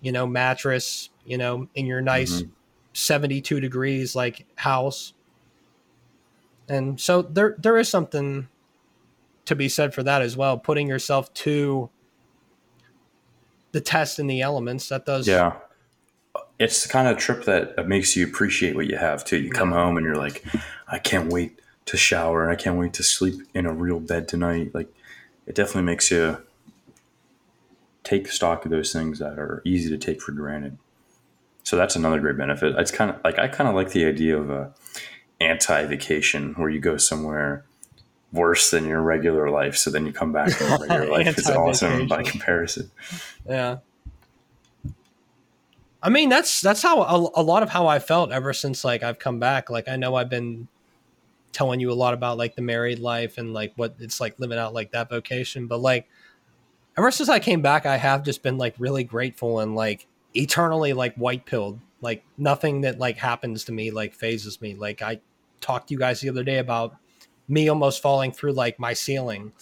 you 0.00 0.12
know, 0.12 0.26
mattress, 0.26 1.10
you 1.24 1.36
know, 1.38 1.68
in 1.74 1.86
your 1.86 2.00
nice 2.00 2.42
mm-hmm. 2.42 2.50
72 2.92 3.60
degrees 3.60 4.14
like 4.14 4.46
house. 4.56 5.12
And 6.68 7.00
so 7.00 7.22
there 7.22 7.54
there 7.58 7.78
is 7.78 7.88
something 7.88 8.48
to 9.48 9.56
be 9.56 9.68
said 9.68 9.94
for 9.94 10.02
that 10.02 10.20
as 10.20 10.36
well, 10.36 10.58
putting 10.58 10.86
yourself 10.88 11.32
to 11.32 11.88
the 13.72 13.80
test 13.80 14.18
in 14.18 14.26
the 14.26 14.42
elements 14.42 14.88
that 14.90 15.06
does 15.06 15.26
Yeah. 15.26 15.54
It's 16.58 16.82
the 16.82 16.88
kind 16.88 17.08
of 17.08 17.16
trip 17.16 17.44
that 17.44 17.86
makes 17.88 18.16
you 18.16 18.26
appreciate 18.26 18.74
what 18.74 18.88
you 18.88 18.96
have 18.96 19.24
too. 19.24 19.38
You 19.38 19.50
come 19.50 19.72
home 19.72 19.96
and 19.96 20.04
you're 20.04 20.16
like, 20.16 20.44
I 20.88 20.98
can't 20.98 21.32
wait 21.32 21.60
to 21.86 21.96
shower 21.96 22.42
and 22.42 22.52
I 22.52 22.56
can't 22.56 22.76
wait 22.76 22.92
to 22.94 23.02
sleep 23.02 23.40
in 23.54 23.64
a 23.64 23.72
real 23.72 24.00
bed 24.00 24.28
tonight. 24.28 24.74
Like 24.74 24.92
it 25.46 25.54
definitely 25.54 25.82
makes 25.82 26.10
you 26.10 26.38
take 28.02 28.28
stock 28.28 28.64
of 28.64 28.70
those 28.70 28.92
things 28.92 29.18
that 29.20 29.38
are 29.38 29.62
easy 29.64 29.88
to 29.88 29.96
take 29.96 30.20
for 30.20 30.32
granted. 30.32 30.78
So 31.62 31.76
that's 31.76 31.96
another 31.96 32.20
great 32.20 32.36
benefit. 32.36 32.74
It's 32.76 32.90
kind 32.90 33.12
of 33.12 33.20
like 33.24 33.38
I 33.38 33.48
kind 33.48 33.68
of 33.68 33.74
like 33.74 33.90
the 33.90 34.04
idea 34.04 34.36
of 34.36 34.50
a 34.50 34.74
anti-vacation 35.40 36.54
where 36.54 36.68
you 36.68 36.80
go 36.80 36.96
somewhere 36.96 37.64
worse 38.32 38.70
than 38.70 38.86
your 38.86 39.02
regular 39.02 39.50
life, 39.50 39.76
so 39.76 39.90
then 39.90 40.06
you 40.06 40.12
come 40.12 40.32
back 40.32 40.56
to 40.56 40.64
your 40.64 40.78
regular 40.78 41.06
life. 41.18 41.38
It's 41.38 41.50
awesome 41.50 42.06
by 42.06 42.22
comparison. 42.22 42.90
Yeah. 43.48 43.78
I 46.02 46.10
mean, 46.10 46.28
that's 46.28 46.60
that's 46.60 46.82
how 46.82 47.02
a, 47.02 47.40
a 47.40 47.42
lot 47.42 47.62
of 47.62 47.70
how 47.70 47.86
I 47.86 47.98
felt 47.98 48.30
ever 48.30 48.52
since 48.52 48.84
like 48.84 49.02
I've 49.02 49.18
come 49.18 49.38
back. 49.38 49.68
Like 49.68 49.88
I 49.88 49.96
know 49.96 50.14
I've 50.14 50.30
been 50.30 50.68
telling 51.52 51.80
you 51.80 51.90
a 51.90 51.94
lot 51.94 52.14
about 52.14 52.38
like 52.38 52.54
the 52.54 52.62
married 52.62 52.98
life 53.00 53.38
and 53.38 53.52
like 53.52 53.72
what 53.76 53.96
it's 53.98 54.20
like 54.20 54.38
living 54.38 54.58
out 54.58 54.74
like 54.74 54.92
that 54.92 55.08
vocation, 55.08 55.66
but 55.66 55.80
like 55.80 56.08
ever 56.96 57.10
since 57.10 57.28
I 57.28 57.38
came 57.40 57.62
back, 57.62 57.86
I 57.86 57.96
have 57.96 58.22
just 58.22 58.42
been 58.42 58.58
like 58.58 58.74
really 58.78 59.04
grateful 59.04 59.60
and 59.60 59.74
like 59.74 60.06
eternally 60.34 60.92
like 60.92 61.14
white 61.16 61.46
pilled. 61.46 61.80
Like 62.00 62.22
nothing 62.36 62.82
that 62.82 62.98
like 62.98 63.16
happens 63.16 63.64
to 63.64 63.72
me 63.72 63.90
like 63.90 64.14
fazes 64.14 64.60
me. 64.60 64.74
Like 64.74 65.02
I 65.02 65.20
talked 65.60 65.88
to 65.88 65.94
you 65.94 65.98
guys 65.98 66.20
the 66.20 66.28
other 66.28 66.44
day 66.44 66.58
about 66.58 66.94
me 67.48 67.68
almost 67.68 68.02
falling 68.02 68.32
through 68.32 68.52
like 68.52 68.78
my 68.78 68.92
ceiling 68.92 69.52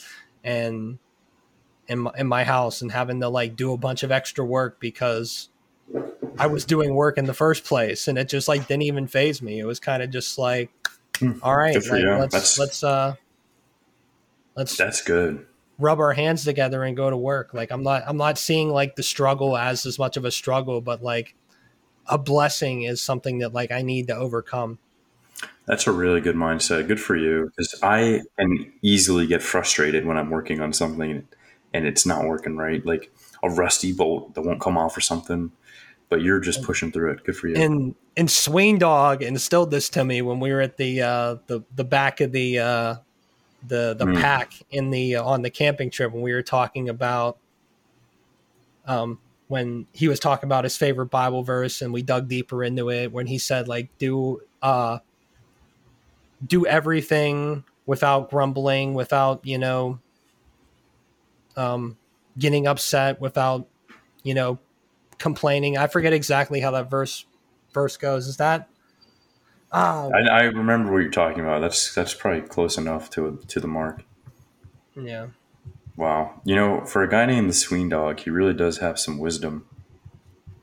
and 0.44 0.98
in 1.88 2.00
my, 2.00 2.10
in 2.18 2.26
my 2.26 2.44
house 2.44 2.82
and 2.82 2.90
having 2.90 3.20
to 3.20 3.28
like 3.28 3.56
do 3.56 3.72
a 3.72 3.76
bunch 3.76 4.02
of 4.02 4.10
extra 4.10 4.44
work 4.44 4.80
because 4.80 5.48
I 6.38 6.48
was 6.48 6.64
doing 6.64 6.94
work 6.94 7.16
in 7.16 7.26
the 7.26 7.34
first 7.34 7.64
place 7.64 8.08
and 8.08 8.18
it 8.18 8.28
just 8.28 8.48
like 8.48 8.66
didn't 8.66 8.82
even 8.82 9.06
faze 9.06 9.40
me. 9.40 9.58
It 9.58 9.64
was 9.64 9.78
kind 9.78 10.02
of 10.02 10.10
just 10.10 10.36
like, 10.36 10.70
hmm. 11.18 11.32
all 11.42 11.56
right, 11.56 11.74
like, 11.74 12.04
let's 12.04 12.32
that's, 12.32 12.58
let's 12.58 12.82
uh 12.82 13.14
let's 14.56 14.76
that's 14.76 15.02
good 15.02 15.46
rub 15.78 15.98
our 15.98 16.12
hands 16.12 16.44
together 16.44 16.84
and 16.84 16.96
go 16.96 17.10
to 17.10 17.16
work. 17.16 17.52
Like 17.54 17.70
I'm 17.70 17.82
not 17.82 18.02
I'm 18.06 18.16
not 18.16 18.38
seeing 18.38 18.70
like 18.70 18.96
the 18.96 19.02
struggle 19.02 19.56
as 19.56 19.86
as 19.86 19.98
much 19.98 20.16
of 20.16 20.24
a 20.24 20.30
struggle, 20.30 20.80
but 20.80 21.02
like 21.02 21.34
a 22.06 22.18
blessing 22.18 22.82
is 22.82 23.00
something 23.00 23.38
that 23.38 23.52
like 23.52 23.70
I 23.70 23.82
need 23.82 24.08
to 24.08 24.16
overcome. 24.16 24.78
That's 25.66 25.86
a 25.86 25.92
really 25.92 26.20
good 26.20 26.36
mindset. 26.36 26.86
Good 26.86 27.00
for 27.00 27.16
you. 27.16 27.50
Because 27.56 27.74
I 27.82 28.22
can 28.38 28.72
easily 28.82 29.26
get 29.26 29.42
frustrated 29.42 30.06
when 30.06 30.16
I'm 30.16 30.30
working 30.30 30.60
on 30.60 30.72
something 30.72 31.26
and 31.74 31.86
it's 31.86 32.06
not 32.06 32.24
working 32.24 32.56
right. 32.56 32.84
Like 32.84 33.12
a 33.42 33.50
rusty 33.50 33.92
bolt 33.92 34.34
that 34.34 34.42
won't 34.42 34.60
come 34.60 34.78
off 34.78 34.96
or 34.96 35.00
something. 35.00 35.52
But 36.08 36.22
you're 36.22 36.38
just 36.38 36.62
pushing 36.62 36.92
through 36.92 37.12
it. 37.12 37.24
Good 37.24 37.36
for 37.36 37.48
you. 37.48 37.56
And 37.56 37.96
and 38.16 38.30
Swain 38.30 38.78
Dog 38.78 39.22
instilled 39.22 39.72
this 39.72 39.88
to 39.90 40.04
me 40.04 40.22
when 40.22 40.38
we 40.38 40.52
were 40.52 40.60
at 40.60 40.76
the 40.76 41.02
uh, 41.02 41.36
the 41.48 41.62
the 41.74 41.82
back 41.82 42.20
of 42.20 42.30
the 42.30 42.60
uh, 42.60 42.94
the 43.66 43.94
the 43.94 44.04
mm. 44.06 44.20
pack 44.20 44.52
in 44.70 44.90
the 44.90 45.16
uh, 45.16 45.24
on 45.24 45.42
the 45.42 45.50
camping 45.50 45.90
trip 45.90 46.12
when 46.12 46.22
we 46.22 46.32
were 46.32 46.42
talking 46.42 46.88
about 46.88 47.38
um 48.86 49.18
when 49.48 49.86
he 49.92 50.08
was 50.08 50.20
talking 50.20 50.46
about 50.46 50.64
his 50.64 50.76
favorite 50.76 51.06
Bible 51.06 51.42
verse 51.42 51.82
and 51.82 51.92
we 51.92 52.02
dug 52.02 52.28
deeper 52.28 52.62
into 52.62 52.90
it 52.90 53.12
when 53.12 53.26
he 53.26 53.38
said 53.38 53.68
like 53.68 53.88
do 53.98 54.40
uh 54.62 54.98
do 56.44 56.66
everything 56.66 57.64
without 57.86 58.30
grumbling, 58.30 58.94
without, 58.94 59.46
you 59.46 59.58
know, 59.58 59.98
um, 61.56 61.96
getting 62.38 62.66
upset, 62.66 63.20
without, 63.20 63.66
you 64.22 64.34
know, 64.34 64.58
complaining. 65.18 65.78
I 65.78 65.86
forget 65.86 66.12
exactly 66.12 66.60
how 66.60 66.72
that 66.72 66.90
verse 66.90 67.24
verse 67.72 67.96
goes. 67.96 68.26
Is 68.26 68.36
that? 68.38 68.68
Oh, 69.72 70.10
I, 70.12 70.20
I 70.20 70.42
remember 70.44 70.92
what 70.92 70.98
you're 70.98 71.10
talking 71.10 71.40
about. 71.40 71.60
That's 71.60 71.94
that's 71.94 72.14
probably 72.14 72.42
close 72.42 72.78
enough 72.78 73.10
to 73.10 73.40
to 73.48 73.60
the 73.60 73.68
mark. 73.68 74.04
Yeah. 74.94 75.28
Wow. 75.96 76.40
You 76.44 76.54
know, 76.54 76.84
for 76.84 77.02
a 77.02 77.08
guy 77.08 77.26
named 77.26 77.48
the 77.48 77.54
Sween 77.54 77.88
Dog, 77.88 78.20
he 78.20 78.30
really 78.30 78.52
does 78.52 78.78
have 78.78 78.98
some 78.98 79.18
wisdom. 79.18 79.66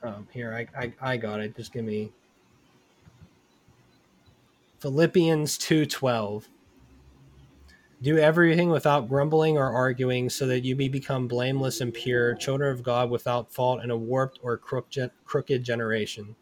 Um, 0.03 0.27
here, 0.31 0.53
I, 0.53 0.79
I, 0.79 0.93
I 1.13 1.17
got 1.17 1.39
it. 1.39 1.55
Just 1.55 1.73
give 1.73 1.83
me 1.83 2.11
Philippians 4.83 5.57
2:12 5.59 6.49
Do 8.01 8.17
everything 8.17 8.69
without 8.69 9.07
grumbling 9.07 9.57
or 9.57 9.71
arguing 9.71 10.29
so 10.29 10.45
that 10.47 10.65
you 10.65 10.75
may 10.75 10.89
become 10.89 11.25
blameless 11.25 11.79
and 11.79 11.93
pure 11.93 12.35
children 12.35 12.69
of 12.69 12.83
God 12.83 13.09
without 13.09 13.53
fault 13.53 13.81
in 13.81 13.91
a 13.91 13.95
warped 13.95 14.41
or 14.43 14.57
crooked 14.57 15.63
generation. 15.63 16.35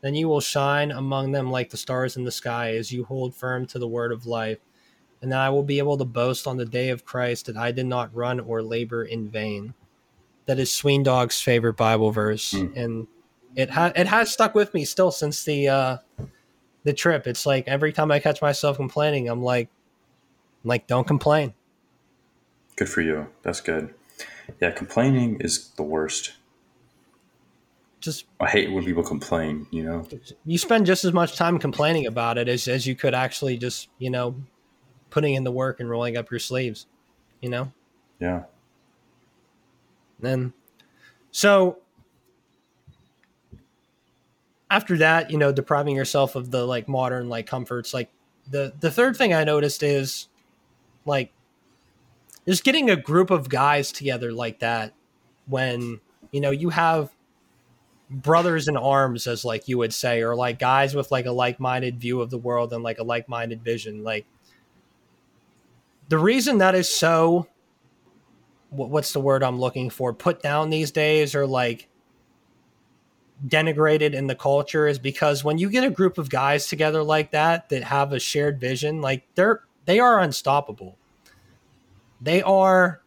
Then 0.00 0.16
you 0.16 0.26
will 0.26 0.40
shine 0.40 0.90
among 0.90 1.30
them 1.30 1.52
like 1.52 1.70
the 1.70 1.76
stars 1.76 2.16
in 2.16 2.24
the 2.24 2.32
sky 2.32 2.74
as 2.74 2.90
you 2.90 3.04
hold 3.04 3.36
firm 3.36 3.64
to 3.68 3.78
the 3.78 3.86
word 3.86 4.10
of 4.10 4.26
life. 4.26 4.58
And 5.22 5.30
then 5.30 5.38
I 5.38 5.50
will 5.50 5.62
be 5.62 5.78
able 5.78 5.98
to 5.98 6.04
boast 6.04 6.48
on 6.48 6.56
the 6.56 6.64
day 6.64 6.88
of 6.88 7.04
Christ 7.04 7.46
that 7.46 7.56
I 7.56 7.70
did 7.70 7.86
not 7.86 8.12
run 8.12 8.40
or 8.40 8.60
labor 8.60 9.04
in 9.04 9.30
vain. 9.30 9.74
That 10.46 10.58
is 10.58 10.72
Sween 10.72 11.04
Dog's 11.04 11.40
favorite 11.40 11.76
Bible 11.76 12.10
verse. 12.10 12.54
Mm. 12.54 12.76
and 12.76 13.06
it 13.54 13.70
ha- 13.70 13.92
it 13.94 14.08
has 14.08 14.32
stuck 14.32 14.56
with 14.56 14.74
me 14.74 14.84
still 14.84 15.12
since 15.12 15.44
the 15.44 15.68
uh, 15.68 15.98
the 16.88 16.94
trip. 16.94 17.26
It's 17.26 17.44
like 17.44 17.68
every 17.68 17.92
time 17.92 18.10
I 18.10 18.18
catch 18.18 18.40
myself 18.40 18.78
complaining, 18.78 19.28
I'm 19.28 19.42
like, 19.42 19.68
I'm 20.64 20.68
like, 20.68 20.86
don't 20.86 21.06
complain. 21.06 21.52
Good 22.76 22.88
for 22.88 23.02
you. 23.02 23.26
That's 23.42 23.60
good. 23.60 23.94
Yeah, 24.58 24.70
complaining 24.70 25.38
is 25.40 25.68
the 25.76 25.82
worst. 25.82 26.32
Just 28.00 28.24
I 28.40 28.48
hate 28.48 28.72
when 28.72 28.84
people 28.84 29.02
complain. 29.02 29.66
You 29.70 29.82
know, 29.82 30.08
you 30.46 30.56
spend 30.56 30.86
just 30.86 31.04
as 31.04 31.12
much 31.12 31.36
time 31.36 31.58
complaining 31.58 32.06
about 32.06 32.38
it 32.38 32.48
as 32.48 32.66
as 32.66 32.86
you 32.86 32.94
could 32.94 33.12
actually 33.12 33.58
just 33.58 33.88
you 33.98 34.08
know 34.08 34.36
putting 35.10 35.34
in 35.34 35.44
the 35.44 35.52
work 35.52 35.80
and 35.80 35.90
rolling 35.90 36.16
up 36.16 36.30
your 36.30 36.40
sleeves. 36.40 36.86
You 37.42 37.50
know. 37.50 37.72
Yeah. 38.18 38.44
Then, 40.20 40.54
so 41.30 41.78
after 44.70 44.98
that, 44.98 45.30
you 45.30 45.38
know, 45.38 45.52
depriving 45.52 45.96
yourself 45.96 46.36
of 46.36 46.50
the 46.50 46.64
like 46.66 46.88
modern 46.88 47.28
like 47.28 47.46
comforts, 47.46 47.94
like 47.94 48.10
the 48.50 48.72
the 48.78 48.90
third 48.90 49.16
thing 49.16 49.32
I 49.32 49.44
noticed 49.44 49.82
is 49.82 50.28
like 51.04 51.32
just 52.46 52.64
getting 52.64 52.90
a 52.90 52.96
group 52.96 53.30
of 53.30 53.48
guys 53.48 53.92
together 53.92 54.32
like 54.32 54.60
that 54.60 54.94
when 55.46 56.00
you 56.30 56.40
know 56.40 56.50
you 56.50 56.70
have 56.70 57.10
brothers 58.10 58.68
in 58.68 58.76
arms 58.76 59.26
as 59.26 59.44
like 59.44 59.68
you 59.68 59.76
would 59.76 59.92
say 59.92 60.22
or 60.22 60.34
like 60.34 60.58
guys 60.58 60.94
with 60.94 61.10
like 61.10 61.26
a 61.26 61.32
like-minded 61.32 62.00
view 62.00 62.20
of 62.20 62.30
the 62.30 62.38
world 62.38 62.72
and 62.72 62.82
like 62.82 62.98
a 62.98 63.02
like-minded 63.02 63.62
vision 63.62 64.02
like 64.02 64.24
the 66.08 66.16
reason 66.16 66.58
that 66.58 66.74
is 66.74 66.88
so 66.94 67.46
what's 68.70 69.12
the 69.12 69.20
word 69.20 69.42
i'm 69.42 69.58
looking 69.58 69.90
for 69.90 70.14
put 70.14 70.42
down 70.42 70.70
these 70.70 70.90
days 70.90 71.34
or 71.34 71.46
like 71.46 71.88
denigrated 73.46 74.14
in 74.14 74.26
the 74.26 74.34
culture 74.34 74.86
is 74.86 74.98
because 74.98 75.44
when 75.44 75.58
you 75.58 75.70
get 75.70 75.84
a 75.84 75.90
group 75.90 76.18
of 76.18 76.28
guys 76.28 76.66
together 76.66 77.02
like 77.02 77.30
that 77.30 77.68
that 77.68 77.84
have 77.84 78.12
a 78.12 78.18
shared 78.18 78.60
vision, 78.60 79.00
like 79.00 79.26
they're 79.34 79.62
they 79.84 80.00
are 80.00 80.20
unstoppable. 80.20 80.96
They 82.20 82.42
are 82.42 83.00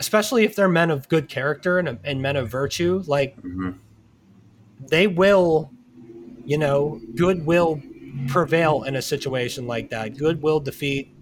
especially 0.00 0.44
if 0.44 0.54
they're 0.54 0.68
men 0.68 0.90
of 0.90 1.08
good 1.08 1.28
character 1.28 1.78
and, 1.78 1.98
and 2.04 2.22
men 2.22 2.36
of 2.36 2.48
virtue, 2.48 3.02
like 3.06 3.36
mm-hmm. 3.36 3.72
they 4.86 5.06
will, 5.06 5.70
you 6.44 6.56
know, 6.56 7.00
good 7.14 7.44
will 7.44 7.82
prevail 8.28 8.84
in 8.84 8.96
a 8.96 9.02
situation 9.02 9.66
like 9.66 9.90
that. 9.90 10.16
Good 10.16 10.42
will 10.42 10.60
defeat 10.60 11.12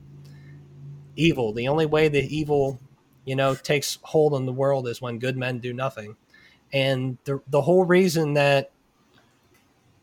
evil. 1.16 1.52
The 1.52 1.68
only 1.68 1.86
way 1.86 2.08
that 2.08 2.24
evil, 2.24 2.78
you 3.24 3.34
know, 3.34 3.54
takes 3.54 3.98
hold 4.02 4.34
on 4.34 4.46
the 4.46 4.52
world 4.52 4.86
is 4.86 5.00
when 5.00 5.18
good 5.18 5.36
men 5.36 5.58
do 5.58 5.72
nothing. 5.72 6.16
And 6.72 7.18
the 7.24 7.40
the 7.48 7.62
whole 7.62 7.84
reason 7.84 8.34
that 8.34 8.70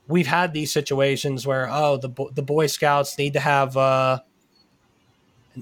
we've 0.07 0.27
had 0.27 0.53
these 0.53 0.71
situations 0.71 1.45
where 1.45 1.69
oh 1.69 1.97
the 1.97 2.09
the 2.33 2.41
Boy 2.41 2.67
Scouts 2.67 3.17
need 3.17 3.33
to 3.33 3.39
have 3.39 3.77
uh, 3.77 4.19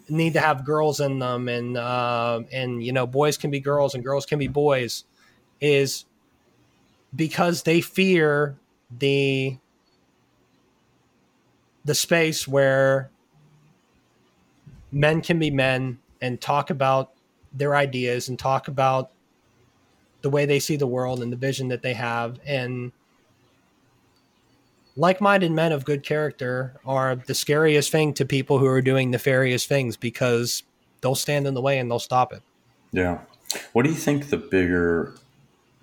need 0.10 0.34
to 0.34 0.40
have 0.40 0.66
girls 0.66 1.00
in 1.00 1.20
them 1.20 1.48
and 1.48 1.78
uh, 1.78 2.42
and 2.52 2.84
you 2.84 2.92
know 2.92 3.06
boys 3.06 3.38
can 3.38 3.52
be 3.52 3.60
girls 3.60 3.94
and 3.94 4.04
girls 4.04 4.26
can 4.26 4.40
be 4.40 4.48
boys 4.48 5.04
is 5.60 6.06
because 7.16 7.64
they 7.64 7.82
fear 7.82 8.58
the 8.90 9.58
the 11.84 11.96
space 11.96 12.48
where 12.48 13.10
men 14.92 15.22
can 15.22 15.40
be 15.40 15.52
men 15.52 16.00
and 16.22 16.40
talk 16.40 16.70
about 16.70 17.12
their 17.54 17.76
ideas 17.76 18.30
and 18.30 18.38
talk 18.38 18.68
about 18.68 19.12
the 20.22 20.30
way 20.30 20.46
they 20.46 20.60
see 20.60 20.76
the 20.76 20.88
world 20.88 21.22
and 21.22 21.32
the 21.32 21.38
vision 21.38 21.68
that 21.70 21.82
they 21.82 21.94
have. 21.94 22.40
And 22.46 22.92
like-minded 24.96 25.52
men 25.52 25.72
of 25.72 25.86
good 25.86 26.04
character 26.04 26.80
are 26.86 27.16
the 27.16 27.34
scariest 27.34 27.92
thing 27.92 28.14
to 28.14 28.26
people 28.26 28.60
who 28.60 28.68
are 28.68 28.82
doing 28.82 29.10
nefarious 29.10 29.66
things 29.66 29.98
because 29.98 30.64
they'll 31.02 31.16
stand 31.16 31.48
in 31.48 31.54
the 31.54 31.62
way 31.62 31.80
and 31.80 31.90
they'll 31.90 32.00
stop 32.00 32.34
it. 32.34 32.42
Yeah. 32.92 33.20
What 33.74 33.84
do 33.84 33.90
you 33.90 33.96
think 33.96 34.30
the 34.30 34.38
bigger 34.38 35.16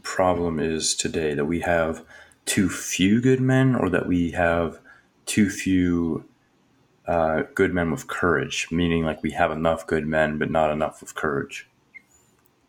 problem 0.03 0.59
is 0.59 0.95
today 0.95 1.35
that 1.35 1.47
we 1.47 1.61
have 1.61 2.05
too 2.47 2.69
few 2.69 3.21
good 3.21 3.41
men 3.41 3.75
or 3.75 3.91
that 3.91 4.07
we 4.07 4.31
have 4.31 4.79
too 5.27 5.51
few 5.51 6.25
uh, 7.07 7.43
good 7.55 7.75
men 7.75 7.91
with 7.91 8.07
courage? 8.07 8.69
Meaning 8.71 9.05
like 9.05 9.23
we 9.23 9.33
have 9.33 9.51
enough 9.51 9.87
good 9.87 10.07
men 10.07 10.39
but 10.39 10.51
not 10.51 10.71
enough 10.71 11.01
with 11.01 11.15
courage 11.15 11.67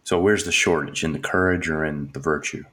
so 0.09 0.19
where's 0.19 0.43
the 0.43 0.51
shortage 0.51 1.03
in 1.03 1.13
the 1.13 1.19
courage 1.19 1.69
or 1.69 1.85
in 1.85 2.09
the 2.13 2.19
virtue? 2.19 2.63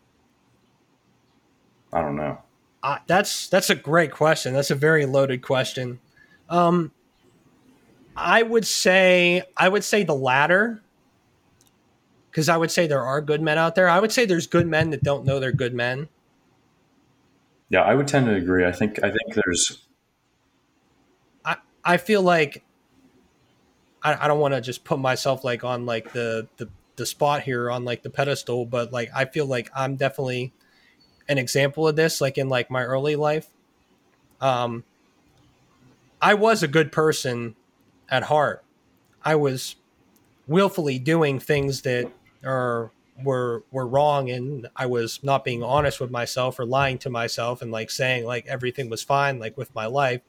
I 1.92 2.00
don't 2.00 2.16
know. 2.16 2.38
Uh, 2.82 2.96
that's 3.06 3.48
that's 3.48 3.68
a 3.68 3.74
great 3.74 4.10
question. 4.10 4.54
That's 4.54 4.70
a 4.70 4.74
very 4.74 5.04
loaded 5.04 5.42
question. 5.42 6.00
Um, 6.48 6.92
I 8.16 8.42
would 8.42 8.66
say 8.66 9.42
I 9.54 9.68
would 9.68 9.84
say 9.84 10.02
the 10.02 10.14
latter 10.14 10.80
because 12.30 12.48
I 12.48 12.56
would 12.56 12.70
say 12.70 12.86
there 12.86 13.04
are 13.04 13.20
good 13.20 13.42
men 13.42 13.58
out 13.58 13.74
there. 13.74 13.86
I 13.86 14.00
would 14.00 14.12
say 14.12 14.24
there's 14.24 14.46
good 14.46 14.66
men 14.66 14.88
that 14.88 15.02
don't 15.02 15.26
know 15.26 15.38
they're 15.38 15.52
good 15.52 15.74
men. 15.74 16.08
Yeah, 17.68 17.82
I 17.82 17.96
would 17.96 18.08
tend 18.08 18.24
to 18.28 18.34
agree. 18.34 18.64
I 18.64 18.72
think 18.72 18.98
I 19.04 19.10
think 19.10 19.34
there's. 19.34 19.84
I 21.44 21.56
I 21.84 21.98
feel 21.98 22.22
like 22.22 22.64
I, 24.02 24.24
I 24.24 24.26
don't 24.26 24.40
want 24.40 24.54
to 24.54 24.62
just 24.62 24.84
put 24.84 24.98
myself 24.98 25.44
like 25.44 25.64
on 25.64 25.84
like 25.84 26.14
the 26.14 26.48
the 26.56 26.70
the 26.96 27.06
spot 27.06 27.42
here 27.42 27.70
on 27.70 27.84
like 27.84 28.02
the 28.02 28.10
pedestal, 28.10 28.66
but 28.66 28.92
like 28.92 29.10
I 29.14 29.24
feel 29.24 29.46
like 29.46 29.70
I'm 29.74 29.96
definitely 29.96 30.52
an 31.28 31.38
example 31.38 31.86
of 31.86 31.96
this. 31.96 32.20
Like 32.20 32.38
in 32.38 32.48
like 32.48 32.70
my 32.70 32.82
early 32.82 33.16
life, 33.16 33.48
um, 34.40 34.84
I 36.20 36.34
was 36.34 36.62
a 36.62 36.68
good 36.68 36.92
person 36.92 37.54
at 38.08 38.24
heart. 38.24 38.64
I 39.22 39.34
was 39.34 39.76
willfully 40.46 40.98
doing 40.98 41.38
things 41.38 41.82
that 41.82 42.10
are 42.44 42.90
were 43.22 43.64
were 43.70 43.86
wrong 43.86 44.30
and 44.30 44.68
I 44.76 44.86
was 44.86 45.20
not 45.22 45.44
being 45.44 45.62
honest 45.62 46.00
with 46.00 46.10
myself 46.10 46.58
or 46.58 46.66
lying 46.66 46.98
to 46.98 47.10
myself 47.10 47.62
and 47.62 47.72
like 47.72 47.90
saying 47.90 48.24
like 48.24 48.46
everything 48.46 48.90
was 48.90 49.02
fine 49.02 49.38
like 49.38 49.56
with 49.56 49.74
my 49.74 49.86
life 49.86 50.20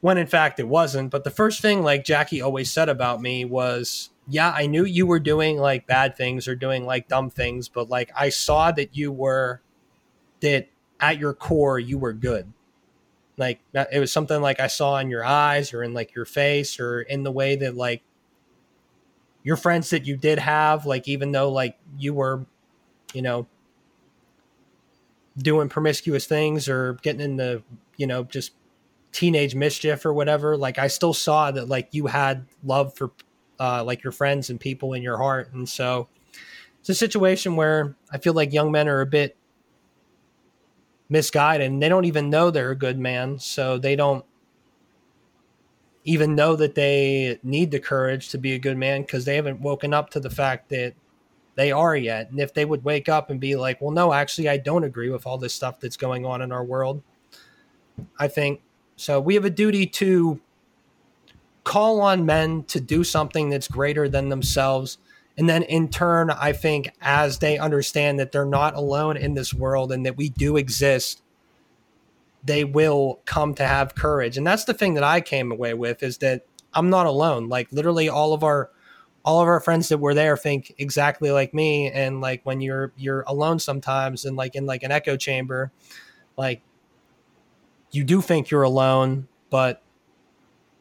when 0.00 0.18
in 0.18 0.26
fact 0.26 0.60
it 0.60 0.68
wasn't 0.68 1.10
but 1.10 1.24
the 1.24 1.30
first 1.30 1.60
thing 1.60 1.82
like 1.82 2.04
Jackie 2.04 2.40
always 2.40 2.70
said 2.70 2.88
about 2.88 3.20
me 3.20 3.44
was 3.44 4.10
yeah, 4.30 4.52
I 4.54 4.66
knew 4.66 4.84
you 4.84 5.06
were 5.06 5.20
doing 5.20 5.56
like 5.56 5.86
bad 5.86 6.16
things 6.16 6.46
or 6.46 6.54
doing 6.54 6.84
like 6.84 7.08
dumb 7.08 7.30
things, 7.30 7.68
but 7.68 7.88
like 7.88 8.10
I 8.14 8.28
saw 8.28 8.70
that 8.72 8.94
you 8.94 9.10
were 9.10 9.62
that 10.40 10.68
at 11.00 11.18
your 11.18 11.32
core 11.32 11.78
you 11.78 11.98
were 11.98 12.12
good. 12.12 12.52
Like 13.38 13.60
it 13.72 13.98
was 13.98 14.12
something 14.12 14.42
like 14.42 14.60
I 14.60 14.66
saw 14.66 14.98
in 14.98 15.08
your 15.08 15.24
eyes 15.24 15.72
or 15.72 15.82
in 15.82 15.94
like 15.94 16.14
your 16.14 16.26
face 16.26 16.78
or 16.78 17.00
in 17.00 17.22
the 17.22 17.32
way 17.32 17.56
that 17.56 17.74
like 17.74 18.02
your 19.42 19.56
friends 19.56 19.90
that 19.90 20.06
you 20.06 20.16
did 20.16 20.38
have, 20.38 20.84
like 20.84 21.08
even 21.08 21.32
though 21.32 21.50
like 21.50 21.78
you 21.96 22.12
were, 22.12 22.44
you 23.14 23.22
know, 23.22 23.46
doing 25.38 25.70
promiscuous 25.70 26.26
things 26.26 26.68
or 26.68 26.94
getting 26.94 27.22
into, 27.22 27.62
you 27.96 28.06
know, 28.06 28.24
just 28.24 28.52
teenage 29.12 29.54
mischief 29.54 30.04
or 30.04 30.12
whatever, 30.12 30.56
like 30.56 30.78
I 30.78 30.88
still 30.88 31.14
saw 31.14 31.50
that 31.50 31.68
like 31.68 31.88
you 31.92 32.06
had 32.06 32.46
love 32.62 32.96
for 32.96 33.10
uh, 33.58 33.82
like 33.84 34.04
your 34.04 34.12
friends 34.12 34.50
and 34.50 34.60
people 34.60 34.92
in 34.92 35.02
your 35.02 35.18
heart. 35.18 35.52
And 35.52 35.68
so 35.68 36.08
it's 36.80 36.88
a 36.88 36.94
situation 36.94 37.56
where 37.56 37.96
I 38.10 38.18
feel 38.18 38.32
like 38.34 38.52
young 38.52 38.70
men 38.70 38.88
are 38.88 39.00
a 39.00 39.06
bit 39.06 39.36
misguided 41.08 41.70
and 41.70 41.82
they 41.82 41.88
don't 41.88 42.04
even 42.04 42.30
know 42.30 42.50
they're 42.50 42.70
a 42.70 42.76
good 42.76 42.98
man. 42.98 43.38
So 43.38 43.78
they 43.78 43.96
don't 43.96 44.24
even 46.04 46.34
know 46.34 46.56
that 46.56 46.74
they 46.74 47.38
need 47.42 47.70
the 47.70 47.80
courage 47.80 48.30
to 48.30 48.38
be 48.38 48.52
a 48.54 48.58
good 48.58 48.76
man 48.76 49.02
because 49.02 49.24
they 49.24 49.36
haven't 49.36 49.60
woken 49.60 49.92
up 49.92 50.10
to 50.10 50.20
the 50.20 50.30
fact 50.30 50.68
that 50.70 50.94
they 51.54 51.72
are 51.72 51.96
yet. 51.96 52.30
And 52.30 52.38
if 52.38 52.54
they 52.54 52.64
would 52.64 52.84
wake 52.84 53.08
up 53.08 53.30
and 53.30 53.40
be 53.40 53.56
like, 53.56 53.80
well, 53.80 53.90
no, 53.90 54.12
actually, 54.12 54.48
I 54.48 54.58
don't 54.58 54.84
agree 54.84 55.10
with 55.10 55.26
all 55.26 55.38
this 55.38 55.52
stuff 55.52 55.80
that's 55.80 55.96
going 55.96 56.24
on 56.24 56.40
in 56.40 56.52
our 56.52 56.64
world, 56.64 57.02
I 58.18 58.28
think 58.28 58.60
so. 58.98 59.20
We 59.20 59.34
have 59.34 59.44
a 59.44 59.50
duty 59.50 59.86
to 59.86 60.40
call 61.64 62.00
on 62.00 62.26
men 62.26 62.64
to 62.64 62.80
do 62.80 63.04
something 63.04 63.50
that's 63.50 63.68
greater 63.68 64.08
than 64.08 64.28
themselves. 64.28 64.98
And 65.36 65.48
then 65.48 65.62
in 65.62 65.88
turn, 65.88 66.30
I 66.30 66.52
think 66.52 66.90
as 67.00 67.38
they 67.38 67.58
understand 67.58 68.18
that 68.18 68.32
they're 68.32 68.44
not 68.44 68.74
alone 68.74 69.16
in 69.16 69.34
this 69.34 69.54
world 69.54 69.92
and 69.92 70.04
that 70.04 70.16
we 70.16 70.30
do 70.30 70.56
exist, 70.56 71.22
they 72.42 72.64
will 72.64 73.20
come 73.24 73.54
to 73.54 73.66
have 73.66 73.94
courage. 73.94 74.36
And 74.36 74.46
that's 74.46 74.64
the 74.64 74.74
thing 74.74 74.94
that 74.94 75.04
I 75.04 75.20
came 75.20 75.52
away 75.52 75.74
with 75.74 76.02
is 76.02 76.18
that 76.18 76.46
I'm 76.72 76.90
not 76.90 77.06
alone. 77.06 77.48
Like 77.48 77.70
literally 77.70 78.08
all 78.08 78.32
of 78.32 78.42
our 78.42 78.70
all 79.24 79.42
of 79.42 79.48
our 79.48 79.60
friends 79.60 79.90
that 79.90 79.98
were 79.98 80.14
there 80.14 80.36
think 80.36 80.74
exactly 80.78 81.30
like 81.30 81.52
me 81.52 81.90
and 81.90 82.20
like 82.20 82.40
when 82.44 82.60
you're 82.60 82.92
you're 82.96 83.24
alone 83.26 83.58
sometimes 83.58 84.24
and 84.24 84.36
like 84.36 84.54
in 84.54 84.64
like 84.64 84.82
an 84.82 84.90
echo 84.90 85.16
chamber 85.16 85.70
like 86.38 86.62
you 87.90 88.04
do 88.04 88.20
think 88.20 88.50
you're 88.50 88.62
alone 88.62 89.28
but 89.50 89.82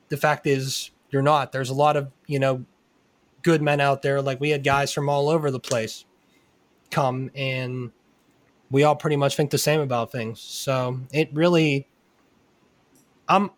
the 0.09 0.17
fact 0.17 0.47
is 0.47 0.91
you're 1.09 1.21
not 1.21 1.51
there's 1.51 1.69
a 1.69 1.73
lot 1.73 1.95
of 1.95 2.11
you 2.25 2.39
know 2.39 2.65
good 3.43 3.61
men 3.61 3.79
out 3.79 4.01
there 4.01 4.21
like 4.21 4.39
we 4.39 4.49
had 4.49 4.63
guys 4.63 4.91
from 4.91 5.09
all 5.09 5.29
over 5.29 5.51
the 5.51 5.59
place 5.59 6.05
come 6.91 7.29
and 7.35 7.91
we 8.69 8.83
all 8.83 8.95
pretty 8.95 9.15
much 9.15 9.35
think 9.35 9.49
the 9.51 9.57
same 9.57 9.79
about 9.79 10.11
things 10.11 10.39
so 10.39 10.99
it 11.11 11.29
really 11.33 11.87
i'm 13.27 13.51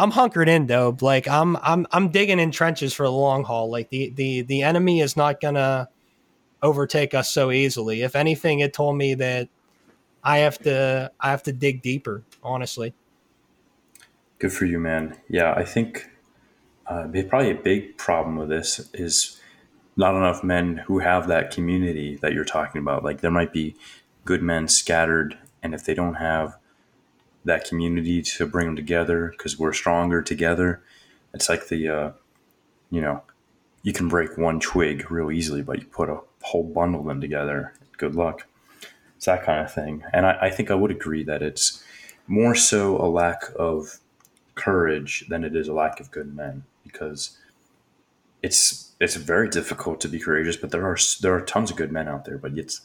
I'm 0.00 0.12
hunkered 0.12 0.48
in 0.48 0.66
though. 0.66 0.96
Like 1.02 1.28
I'm 1.28 1.58
I'm 1.58 1.86
I'm 1.92 2.08
digging 2.08 2.40
in 2.40 2.50
trenches 2.52 2.94
for 2.94 3.04
the 3.04 3.12
long 3.12 3.44
haul. 3.44 3.70
Like 3.70 3.90
the 3.90 4.08
the 4.08 4.40
the 4.40 4.62
enemy 4.62 5.00
is 5.00 5.14
not 5.14 5.42
gonna 5.42 5.90
overtake 6.62 7.12
us 7.12 7.30
so 7.30 7.50
easily. 7.50 8.00
If 8.00 8.16
anything, 8.16 8.60
it 8.60 8.72
told 8.72 8.96
me 8.96 9.12
that 9.14 9.50
I 10.24 10.38
have 10.38 10.56
to 10.60 11.12
I 11.20 11.30
have 11.30 11.42
to 11.44 11.52
dig 11.52 11.82
deeper. 11.82 12.22
Honestly. 12.42 12.94
Good 14.38 14.52
for 14.52 14.64
you, 14.64 14.78
man. 14.78 15.16
Yeah, 15.28 15.52
I 15.52 15.64
think 15.64 16.10
uh, 16.86 17.06
probably 17.28 17.50
a 17.50 17.54
big 17.54 17.96
problem 17.96 18.36
with 18.36 18.48
this 18.48 18.90
is 18.94 19.40
not 19.96 20.14
enough 20.14 20.42
men 20.42 20.78
who 20.86 21.00
have 21.00 21.28
that 21.28 21.50
community 21.50 22.16
that 22.16 22.32
you're 22.32 22.44
talking 22.44 22.80
about. 22.80 23.04
Like 23.04 23.20
there 23.20 23.30
might 23.30 23.52
be 23.52 23.76
good 24.24 24.42
men 24.42 24.68
scattered, 24.68 25.38
and 25.62 25.74
if 25.74 25.84
they 25.84 25.94
don't 25.94 26.14
have 26.14 26.56
that 27.44 27.64
community 27.66 28.22
to 28.22 28.46
bring 28.46 28.66
them 28.66 28.76
together 28.76 29.28
because 29.36 29.58
we're 29.58 29.72
stronger 29.72 30.22
together. 30.22 30.82
It's 31.32 31.48
like 31.48 31.68
the, 31.68 31.88
uh, 31.88 32.12
you 32.90 33.00
know, 33.00 33.22
you 33.82 33.92
can 33.92 34.08
break 34.08 34.36
one 34.36 34.60
twig 34.60 35.10
real 35.10 35.30
easily, 35.30 35.62
but 35.62 35.80
you 35.80 35.86
put 35.86 36.08
a 36.08 36.20
whole 36.42 36.64
bundle 36.64 37.00
of 37.00 37.06
them 37.06 37.20
together. 37.20 37.72
Good 37.96 38.14
luck. 38.14 38.46
It's 39.16 39.26
that 39.26 39.44
kind 39.44 39.64
of 39.64 39.72
thing. 39.72 40.02
And 40.12 40.26
I, 40.26 40.38
I 40.42 40.50
think 40.50 40.70
I 40.70 40.74
would 40.74 40.90
agree 40.90 41.24
that 41.24 41.42
it's 41.42 41.82
more 42.30 42.54
so 42.54 42.96
a 42.96 43.08
lack 43.08 43.42
of 43.58 43.98
courage 44.54 45.24
than 45.28 45.42
it 45.42 45.56
is 45.56 45.66
a 45.66 45.72
lack 45.72 45.98
of 45.98 46.12
good 46.12 46.34
men 46.34 46.62
because 46.84 47.36
it's 48.42 48.92
it's 49.00 49.16
very 49.16 49.48
difficult 49.48 50.00
to 50.00 50.08
be 50.08 50.20
courageous, 50.20 50.56
but 50.56 50.70
there 50.70 50.86
are 50.86 50.96
there 51.20 51.34
are 51.34 51.40
tons 51.40 51.70
of 51.70 51.76
good 51.76 51.90
men 51.90 52.06
out 52.06 52.24
there, 52.24 52.38
but 52.38 52.56
it's 52.56 52.82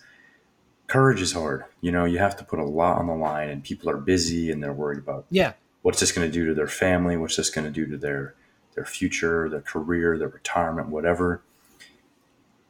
courage 0.87 1.21
is 1.21 1.33
hard. 1.33 1.65
You 1.79 1.91
know, 1.91 2.05
you 2.05 2.17
have 2.17 2.35
to 2.37 2.43
put 2.43 2.59
a 2.59 2.65
lot 2.65 2.97
on 2.97 3.07
the 3.07 3.13
line, 3.13 3.49
and 3.49 3.63
people 3.63 3.89
are 3.89 3.97
busy 3.97 4.51
and 4.51 4.63
they're 4.63 4.73
worried 4.73 4.99
about 4.99 5.25
yeah 5.29 5.53
what's 5.83 5.99
this 5.99 6.11
going 6.11 6.27
to 6.27 6.33
do 6.33 6.47
to 6.47 6.55
their 6.55 6.67
family, 6.67 7.15
what's 7.15 7.35
this 7.35 7.51
going 7.51 7.65
to 7.65 7.71
do 7.71 7.85
to 7.85 7.97
their 7.97 8.33
their 8.73 8.85
future, 8.85 9.47
their 9.47 9.61
career, 9.61 10.17
their 10.17 10.27
retirement, 10.27 10.89
whatever. 10.89 11.43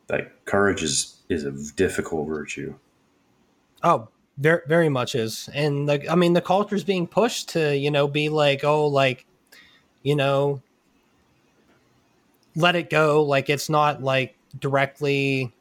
Like 0.09 0.43
courage 0.43 0.83
is 0.83 1.21
is 1.29 1.45
a 1.45 1.51
difficult 1.75 2.27
virtue. 2.27 2.75
Oh, 3.81 4.09
very 4.37 4.61
very 4.67 4.89
much 4.89 5.15
is, 5.15 5.49
and 5.53 5.89
I 5.89 6.15
mean 6.15 6.33
the 6.33 6.41
culture 6.41 6.75
is 6.75 6.83
being 6.83 7.07
pushed 7.07 7.49
to 7.49 7.75
you 7.75 7.91
know 7.91 8.07
be 8.07 8.29
like 8.29 8.63
oh 8.63 8.87
like 8.87 9.25
you 10.03 10.15
know 10.15 10.61
let 12.55 12.75
it 12.75 12.89
go. 12.89 13.23
Like 13.23 13.49
it's 13.49 13.69
not 13.69 14.01
like 14.01 14.35
directly 14.59 15.53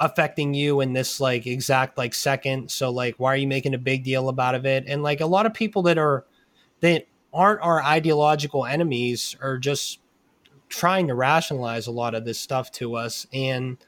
affecting 0.00 0.54
you 0.54 0.80
in 0.80 0.92
this 0.92 1.20
like 1.20 1.46
exact 1.46 1.98
like 1.98 2.14
second. 2.14 2.70
So 2.70 2.90
like 2.90 3.16
why 3.18 3.34
are 3.34 3.36
you 3.36 3.48
making 3.48 3.74
a 3.74 3.78
big 3.78 4.04
deal 4.04 4.28
about 4.28 4.54
it? 4.54 4.84
And 4.86 5.02
like 5.02 5.20
a 5.20 5.26
lot 5.26 5.46
of 5.46 5.54
people 5.54 5.82
that 5.82 5.98
are 5.98 6.24
that 6.80 7.06
aren't 7.32 7.60
our 7.60 7.82
ideological 7.82 8.64
enemies 8.64 9.36
are 9.40 9.58
just 9.58 10.00
trying 10.68 11.08
to 11.08 11.14
rationalize 11.14 11.86
a 11.86 11.90
lot 11.90 12.14
of 12.14 12.24
this 12.24 12.38
stuff 12.38 12.70
to 12.72 12.94
us. 12.94 13.26
And 13.32 13.78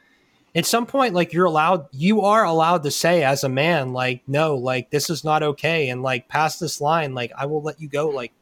at 0.55 0.67
some 0.67 0.87
point 0.87 1.15
like 1.15 1.33
you're 1.33 1.47
allowed 1.47 1.87
you 1.93 2.23
are 2.23 2.45
allowed 2.45 2.83
to 2.83 2.91
say 2.91 3.23
as 3.23 3.45
a 3.45 3.49
man 3.49 3.93
like 3.93 4.23
no 4.27 4.57
like 4.57 4.91
this 4.91 5.09
is 5.11 5.25
not 5.25 5.43
okay 5.43 5.89
and 5.89 6.03
like 6.03 6.29
past 6.29 6.59
this 6.61 6.81
line 6.81 7.15
like 7.15 7.33
i 7.37 7.47
will 7.47 7.63
let 7.63 7.81
you 7.81 7.89
go 7.89 8.09
like 8.09 8.33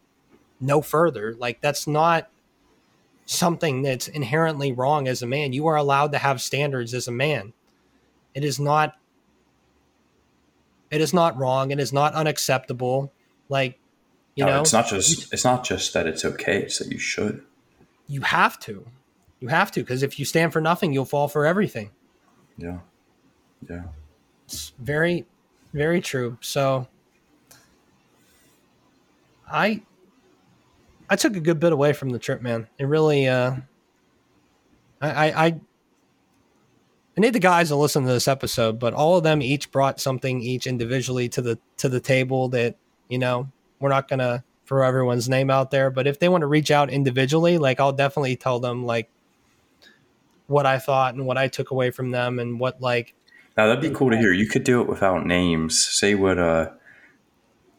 no 0.60 0.80
further 0.80 1.34
like 1.34 1.60
that's 1.60 1.86
not 1.86 2.28
something 3.26 3.82
that's 3.82 4.08
inherently 4.08 4.72
wrong 4.72 5.06
as 5.06 5.22
a 5.22 5.26
man 5.26 5.52
you 5.52 5.66
are 5.66 5.76
allowed 5.76 6.12
to 6.12 6.18
have 6.18 6.40
standards 6.40 6.94
as 6.94 7.06
a 7.06 7.12
man 7.12 7.52
it 8.34 8.42
is 8.42 8.58
not 8.58 8.98
it 10.90 11.00
is 11.00 11.12
not 11.12 11.36
wrong. 11.36 11.70
It 11.70 11.80
is 11.80 11.92
not 11.92 12.14
unacceptable. 12.14 13.12
Like, 13.48 13.78
you 14.34 14.44
no, 14.44 14.54
know, 14.54 14.60
it's 14.60 14.72
not 14.72 14.88
just 14.88 15.32
it's 15.32 15.44
not 15.44 15.64
just 15.64 15.92
that 15.94 16.06
it's 16.06 16.24
okay. 16.24 16.62
It's 16.62 16.78
that 16.78 16.90
you 16.90 16.98
should. 16.98 17.42
You 18.06 18.22
have 18.22 18.58
to. 18.60 18.86
You 19.40 19.48
have 19.48 19.70
to 19.72 19.80
because 19.80 20.02
if 20.02 20.18
you 20.18 20.24
stand 20.24 20.52
for 20.52 20.60
nothing, 20.60 20.92
you'll 20.92 21.04
fall 21.04 21.28
for 21.28 21.44
everything. 21.44 21.90
Yeah. 22.58 22.78
Yeah. 23.68 23.84
It's 24.44 24.72
very, 24.78 25.26
very 25.72 26.00
true. 26.00 26.36
So, 26.40 26.86
I 29.50 29.82
I 31.10 31.16
took 31.16 31.36
a 31.36 31.40
good 31.40 31.58
bit 31.58 31.72
away 31.72 31.92
from 31.92 32.10
the 32.10 32.18
trip, 32.18 32.42
man. 32.42 32.68
It 32.78 32.84
really, 32.84 33.28
uh, 33.28 33.56
I, 35.00 35.30
I, 35.30 35.46
I 35.46 35.60
need 37.16 37.32
the 37.32 37.38
guys 37.38 37.68
to 37.68 37.76
listen 37.76 38.04
to 38.04 38.12
this 38.12 38.28
episode, 38.28 38.78
but 38.78 38.92
all 38.94 39.16
of 39.16 39.24
them 39.24 39.40
each 39.40 39.70
brought 39.72 40.00
something 40.00 40.42
each 40.42 40.66
individually 40.66 41.28
to 41.30 41.42
the 41.42 41.58
to 41.78 41.88
the 41.88 42.00
table 42.00 42.48
that 42.50 42.76
you 43.08 43.18
know 43.18 43.50
we're 43.80 43.88
not 43.88 44.08
gonna 44.08 44.44
throw 44.66 44.86
everyone's 44.86 45.28
name 45.28 45.50
out 45.50 45.70
there. 45.70 45.90
But 45.90 46.06
if 46.06 46.18
they 46.18 46.28
want 46.28 46.42
to 46.42 46.46
reach 46.46 46.70
out 46.70 46.90
individually, 46.90 47.58
like 47.58 47.80
I'll 47.80 47.92
definitely 47.92 48.36
tell 48.36 48.60
them 48.60 48.84
like 48.84 49.08
what 50.48 50.66
I 50.66 50.78
thought 50.78 51.14
and 51.14 51.24
what 51.26 51.38
I 51.38 51.46
took 51.46 51.70
away 51.70 51.90
from 51.90 52.10
them 52.10 52.38
and 52.38 52.58
what 52.58 52.80
like. 52.80 53.14
Now 53.56 53.66
that'd 53.66 53.82
be 53.82 53.90
cool 53.90 54.10
to 54.10 54.16
hear. 54.16 54.32
You 54.32 54.48
could 54.48 54.64
do 54.64 54.80
it 54.80 54.88
without 54.88 55.24
names. 55.24 55.78
Say 55.78 56.14
what 56.14 56.38
uh 56.38 56.70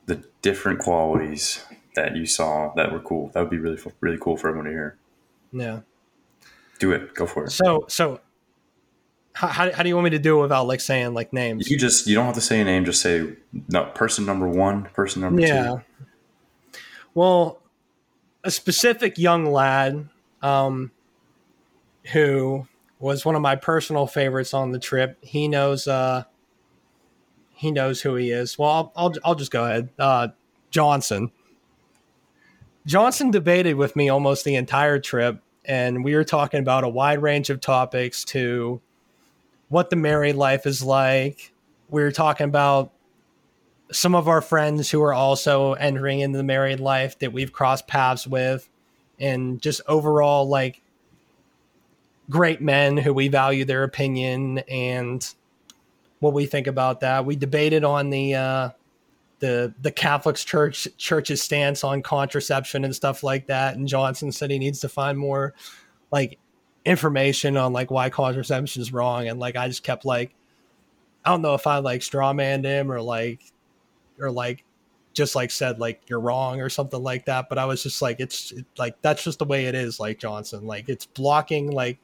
the 0.05 0.23
different 0.41 0.79
qualities 0.79 1.63
that 1.95 2.15
you 2.15 2.25
saw 2.25 2.73
that 2.75 2.91
were 2.91 2.99
cool. 2.99 3.31
That 3.33 3.41
would 3.41 3.49
be 3.49 3.59
really 3.59 3.79
really 3.99 4.17
cool 4.17 4.37
for 4.37 4.47
everyone 4.47 4.65
to 4.65 4.71
hear. 4.71 4.97
Yeah. 5.51 5.81
Do 6.79 6.91
it. 6.93 7.13
Go 7.13 7.25
for 7.25 7.45
it. 7.45 7.51
So 7.51 7.85
so 7.87 8.21
how, 9.33 9.71
how 9.71 9.83
do 9.83 9.89
you 9.89 9.95
want 9.95 10.05
me 10.05 10.09
to 10.11 10.19
do 10.19 10.39
it 10.39 10.41
without 10.41 10.67
like 10.67 10.81
saying 10.81 11.13
like 11.13 11.31
names? 11.33 11.69
You 11.69 11.77
just 11.77 12.07
you 12.07 12.15
don't 12.15 12.25
have 12.25 12.35
to 12.35 12.41
say 12.41 12.59
a 12.59 12.63
name. 12.63 12.85
Just 12.85 13.01
say 13.01 13.35
no 13.69 13.85
person 13.85 14.25
number 14.25 14.47
one, 14.47 14.83
person 14.93 15.21
number 15.21 15.41
yeah. 15.41 15.63
two. 15.63 15.81
Well, 17.13 17.61
a 18.43 18.51
specific 18.51 19.17
young 19.17 19.45
lad 19.45 20.09
um, 20.41 20.91
who 22.11 22.67
was 22.99 23.25
one 23.25 23.35
of 23.35 23.41
my 23.41 23.55
personal 23.55 24.07
favorites 24.07 24.53
on 24.53 24.71
the 24.71 24.79
trip. 24.79 25.17
He 25.21 25.47
knows 25.47 25.87
uh, 25.87 26.23
he 27.53 27.71
knows 27.71 28.01
who 28.01 28.15
he 28.15 28.31
is. 28.31 28.57
Well, 28.57 28.69
I'll 28.69 28.93
I'll, 28.95 29.13
I'll 29.23 29.35
just 29.35 29.51
go 29.51 29.65
ahead. 29.65 29.89
Uh, 29.97 30.29
Johnson. 30.69 31.31
Johnson 32.85 33.29
debated 33.29 33.75
with 33.75 33.95
me 33.95 34.09
almost 34.09 34.45
the 34.45 34.55
entire 34.55 34.99
trip, 34.99 35.41
and 35.65 36.03
we 36.03 36.15
were 36.15 36.23
talking 36.23 36.59
about 36.59 36.83
a 36.83 36.89
wide 36.89 37.21
range 37.21 37.49
of 37.49 37.61
topics 37.61 38.23
to 38.25 38.81
what 39.67 39.89
the 39.89 39.95
married 39.95 40.35
life 40.35 40.65
is 40.65 40.81
like. 40.81 41.53
We 41.89 42.01
were 42.01 42.11
talking 42.11 42.45
about 42.45 42.91
some 43.91 44.15
of 44.15 44.27
our 44.27 44.41
friends 44.41 44.89
who 44.89 45.01
are 45.03 45.13
also 45.13 45.73
entering 45.73 46.19
into 46.21 46.37
the 46.37 46.43
married 46.43 46.79
life 46.79 47.19
that 47.19 47.33
we've 47.33 47.51
crossed 47.51 47.87
paths 47.87 48.25
with, 48.25 48.69
and 49.19 49.61
just 49.61 49.81
overall 49.87 50.47
like 50.47 50.81
great 52.29 52.61
men 52.61 52.97
who 52.97 53.13
we 53.13 53.27
value 53.27 53.65
their 53.65 53.83
opinion 53.83 54.59
and 54.69 55.33
what 56.19 56.33
we 56.33 56.45
think 56.45 56.67
about 56.67 56.99
that. 56.99 57.25
We 57.25 57.35
debated 57.35 57.83
on 57.83 58.09
the 58.09 58.35
uh, 58.35 58.69
the 59.39 59.73
the 59.81 59.91
Catholic 59.91 60.35
Church 60.35 60.87
Church's 60.97 61.41
stance 61.41 61.83
on 61.83 62.01
contraception 62.01 62.85
and 62.85 62.95
stuff 62.95 63.23
like 63.23 63.47
that. 63.47 63.75
And 63.75 63.87
Johnson 63.87 64.31
said 64.31 64.51
he 64.51 64.59
needs 64.59 64.79
to 64.81 64.89
find 64.89 65.17
more 65.17 65.53
like 66.11 66.37
information 66.85 67.57
on 67.57 67.73
like 67.73 67.91
why 67.91 68.09
contraception 68.09 68.81
is 68.81 68.93
wrong. 68.93 69.27
And 69.27 69.39
like 69.39 69.55
I 69.55 69.67
just 69.67 69.83
kept 69.83 70.05
like 70.05 70.33
I 71.25 71.31
don't 71.31 71.41
know 71.41 71.55
if 71.55 71.67
I 71.67 71.79
like 71.79 72.01
strawmanned 72.01 72.65
him 72.65 72.91
or 72.91 73.01
like 73.01 73.41
or 74.19 74.31
like 74.31 74.65
just 75.13 75.35
like 75.35 75.51
said 75.51 75.79
like 75.79 76.01
you're 76.07 76.19
wrong 76.19 76.61
or 76.61 76.69
something 76.69 77.01
like 77.01 77.25
that. 77.25 77.47
But 77.49 77.57
I 77.57 77.65
was 77.65 77.83
just 77.83 78.01
like 78.01 78.19
it's 78.19 78.51
it, 78.51 78.65
like 78.77 79.01
that's 79.01 79.23
just 79.23 79.39
the 79.39 79.45
way 79.45 79.65
it 79.65 79.75
is. 79.75 79.99
Like 79.99 80.19
Johnson, 80.19 80.65
like 80.65 80.89
it's 80.89 81.05
blocking 81.05 81.71
like 81.71 81.97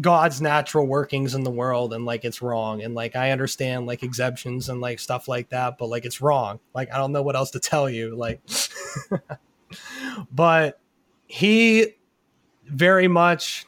God's 0.00 0.40
natural 0.40 0.86
workings 0.86 1.34
in 1.34 1.44
the 1.44 1.50
world 1.50 1.92
and 1.92 2.04
like 2.04 2.24
it's 2.24 2.42
wrong. 2.42 2.82
And 2.82 2.94
like 2.94 3.14
I 3.14 3.30
understand 3.30 3.86
like 3.86 4.02
exemptions 4.02 4.68
and 4.68 4.80
like 4.80 4.98
stuff 4.98 5.28
like 5.28 5.50
that, 5.50 5.78
but 5.78 5.86
like 5.86 6.04
it's 6.04 6.20
wrong. 6.20 6.58
Like 6.74 6.92
I 6.92 6.98
don't 6.98 7.12
know 7.12 7.22
what 7.22 7.36
else 7.36 7.50
to 7.52 7.60
tell 7.60 7.88
you. 7.88 8.16
Like 8.16 8.40
but 10.32 10.80
he 11.26 11.94
very 12.66 13.08
much 13.08 13.66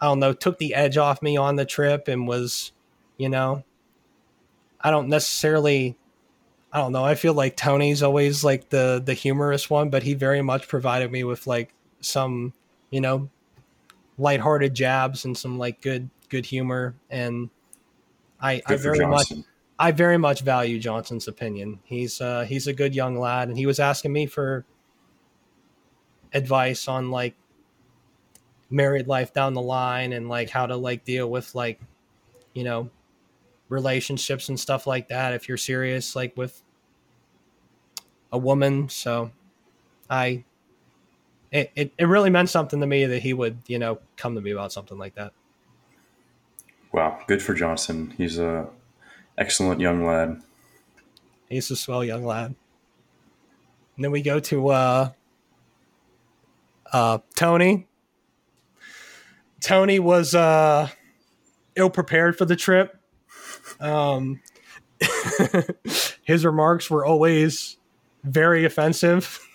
I 0.00 0.06
don't 0.06 0.18
know, 0.18 0.32
took 0.32 0.58
the 0.58 0.74
edge 0.74 0.96
off 0.96 1.20
me 1.22 1.36
on 1.36 1.56
the 1.56 1.66
trip 1.66 2.08
and 2.08 2.26
was, 2.26 2.72
you 3.18 3.28
know, 3.28 3.64
I 4.80 4.90
don't 4.90 5.08
necessarily 5.08 5.96
I 6.72 6.78
don't 6.78 6.92
know. 6.92 7.04
I 7.04 7.14
feel 7.16 7.34
like 7.34 7.56
Tony's 7.56 8.02
always 8.02 8.42
like 8.42 8.70
the 8.70 9.00
the 9.04 9.14
humorous 9.14 9.70
one, 9.70 9.90
but 9.90 10.02
he 10.02 10.14
very 10.14 10.42
much 10.42 10.66
provided 10.66 11.12
me 11.12 11.22
with 11.22 11.46
like 11.46 11.72
some, 12.00 12.54
you 12.90 13.00
know, 13.00 13.28
lighthearted 14.20 14.74
jabs 14.74 15.24
and 15.24 15.36
some 15.36 15.58
like 15.58 15.80
good 15.80 16.10
good 16.28 16.46
humor. 16.46 16.94
And 17.08 17.50
I, 18.40 18.62
I 18.66 18.76
very 18.76 19.06
much 19.06 19.32
I 19.78 19.92
very 19.92 20.18
much 20.18 20.42
value 20.42 20.78
Johnson's 20.78 21.26
opinion. 21.26 21.80
He's 21.84 22.20
uh 22.20 22.42
he's 22.42 22.66
a 22.66 22.72
good 22.72 22.94
young 22.94 23.18
lad 23.18 23.48
and 23.48 23.56
he 23.56 23.66
was 23.66 23.80
asking 23.80 24.12
me 24.12 24.26
for 24.26 24.64
advice 26.32 26.86
on 26.86 27.10
like 27.10 27.34
married 28.68 29.08
life 29.08 29.32
down 29.32 29.54
the 29.54 29.62
line 29.62 30.12
and 30.12 30.28
like 30.28 30.50
how 30.50 30.66
to 30.66 30.76
like 30.76 31.04
deal 31.04 31.28
with 31.28 31.54
like 31.56 31.80
you 32.52 32.62
know 32.62 32.88
relationships 33.68 34.48
and 34.48 34.60
stuff 34.60 34.86
like 34.86 35.08
that 35.08 35.32
if 35.32 35.48
you're 35.48 35.56
serious 35.56 36.14
like 36.14 36.36
with 36.36 36.62
a 38.32 38.38
woman. 38.38 38.88
So 38.88 39.32
i 40.08 40.44
it, 41.52 41.72
it, 41.74 41.92
it 41.98 42.04
really 42.04 42.30
meant 42.30 42.48
something 42.48 42.80
to 42.80 42.86
me 42.86 43.06
that 43.06 43.22
he 43.22 43.32
would, 43.32 43.58
you 43.66 43.78
know, 43.78 43.98
come 44.16 44.34
to 44.34 44.40
me 44.40 44.52
about 44.52 44.72
something 44.72 44.98
like 44.98 45.14
that. 45.16 45.32
Wow, 46.92 47.20
good 47.26 47.42
for 47.42 47.54
Johnson. 47.54 48.14
He's 48.16 48.38
a 48.38 48.68
excellent 49.38 49.80
young 49.80 50.04
lad. 50.04 50.42
He's 51.48 51.70
a 51.70 51.76
swell 51.76 52.04
young 52.04 52.24
lad. 52.24 52.54
And 53.96 54.04
then 54.04 54.12
we 54.12 54.22
go 54.22 54.40
to 54.40 54.68
uh, 54.68 55.10
uh, 56.92 57.18
Tony. 57.34 57.86
Tony 59.60 59.98
was 59.98 60.34
uh, 60.34 60.88
ill 61.76 61.90
prepared 61.90 62.38
for 62.38 62.44
the 62.44 62.56
trip. 62.56 62.96
Um, 63.78 64.40
his 66.22 66.44
remarks 66.44 66.90
were 66.90 67.04
always 67.04 67.76
very 68.22 68.64
offensive 68.64 69.46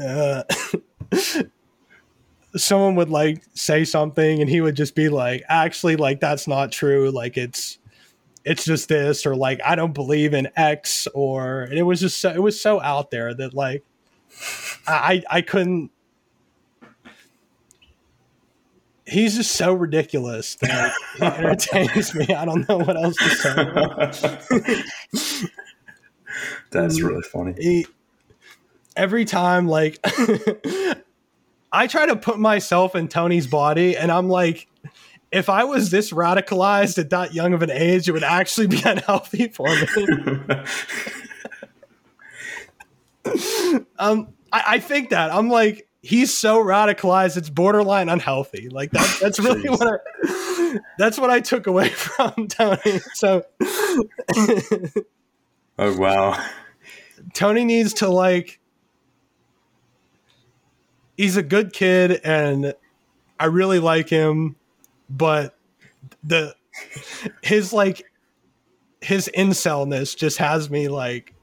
uh, 0.00 0.42
someone 2.56 2.94
would 2.96 3.10
like 3.10 3.42
say 3.54 3.84
something 3.84 4.40
and 4.40 4.48
he 4.50 4.60
would 4.60 4.74
just 4.76 4.94
be 4.94 5.08
like 5.08 5.42
actually 5.48 5.96
like 5.96 6.20
that's 6.20 6.46
not 6.46 6.72
true. 6.72 7.10
Like 7.10 7.36
it's 7.36 7.78
it's 8.44 8.64
just 8.64 8.88
this 8.88 9.26
or 9.26 9.36
like 9.36 9.60
i 9.64 9.74
don't 9.74 9.92
believe 9.92 10.32
in 10.32 10.48
x 10.56 11.06
or 11.14 11.68
it 11.72 11.82
was 11.82 12.00
just 12.00 12.20
so 12.20 12.30
it 12.30 12.40
was 12.40 12.60
so 12.60 12.80
out 12.80 13.10
there 13.10 13.34
that 13.34 13.54
like 13.54 13.84
i 14.86 15.22
i 15.30 15.42
couldn't 15.42 15.90
he's 19.10 19.36
just 19.36 19.52
so 19.52 19.74
ridiculous 19.74 20.54
that 20.56 20.92
he 21.16 21.24
entertains 21.24 22.14
me. 22.14 22.32
I 22.32 22.44
don't 22.44 22.68
know 22.68 22.78
what 22.78 22.96
else 22.96 23.16
to 23.16 24.84
say. 25.32 25.48
That's 26.70 27.00
really 27.00 27.22
funny. 27.22 27.54
He, 27.58 27.86
every 28.96 29.24
time, 29.24 29.66
like, 29.66 29.98
I 31.72 31.86
try 31.86 32.06
to 32.06 32.16
put 32.16 32.38
myself 32.38 32.94
in 32.94 33.08
Tony's 33.08 33.46
body, 33.46 33.96
and 33.96 34.10
I'm 34.10 34.28
like, 34.28 34.68
if 35.32 35.48
I 35.48 35.64
was 35.64 35.90
this 35.90 36.12
radicalized 36.12 36.98
at 36.98 37.10
that 37.10 37.34
young 37.34 37.52
of 37.52 37.62
an 37.62 37.70
age, 37.70 38.08
it 38.08 38.12
would 38.12 38.24
actually 38.24 38.68
be 38.68 38.82
unhealthy 38.84 39.48
for 39.48 39.68
me. 39.68 39.86
um, 43.98 44.28
I, 44.52 44.64
I 44.66 44.78
think 44.80 45.10
that 45.10 45.32
I'm 45.32 45.48
like, 45.48 45.88
he's 46.02 46.36
so 46.36 46.62
radicalized 46.62 47.36
it's 47.36 47.50
borderline 47.50 48.08
unhealthy. 48.08 48.68
Like 48.68 48.90
that, 48.92 49.18
that's 49.20 49.38
really 49.40 49.68
what 49.68 49.86
I, 49.86 50.78
that's 50.98 51.18
what 51.18 51.30
i 51.30 51.40
took 51.40 51.66
away 51.66 51.88
from 51.90 52.48
tony. 52.48 53.00
So 53.14 53.44
oh 55.78 55.98
wow. 55.98 56.44
Tony 57.34 57.64
needs 57.64 57.94
to 57.94 58.08
like 58.08 58.60
he's 61.16 61.36
a 61.36 61.42
good 61.42 61.72
kid 61.72 62.20
and 62.24 62.74
i 63.38 63.44
really 63.44 63.78
like 63.78 64.08
him 64.08 64.56
but 65.10 65.54
the 66.24 66.54
his 67.42 67.72
like 67.74 68.10
his 69.02 69.28
incelness 69.28 70.14
just 70.14 70.38
has 70.38 70.70
me 70.70 70.88
like 70.88 71.34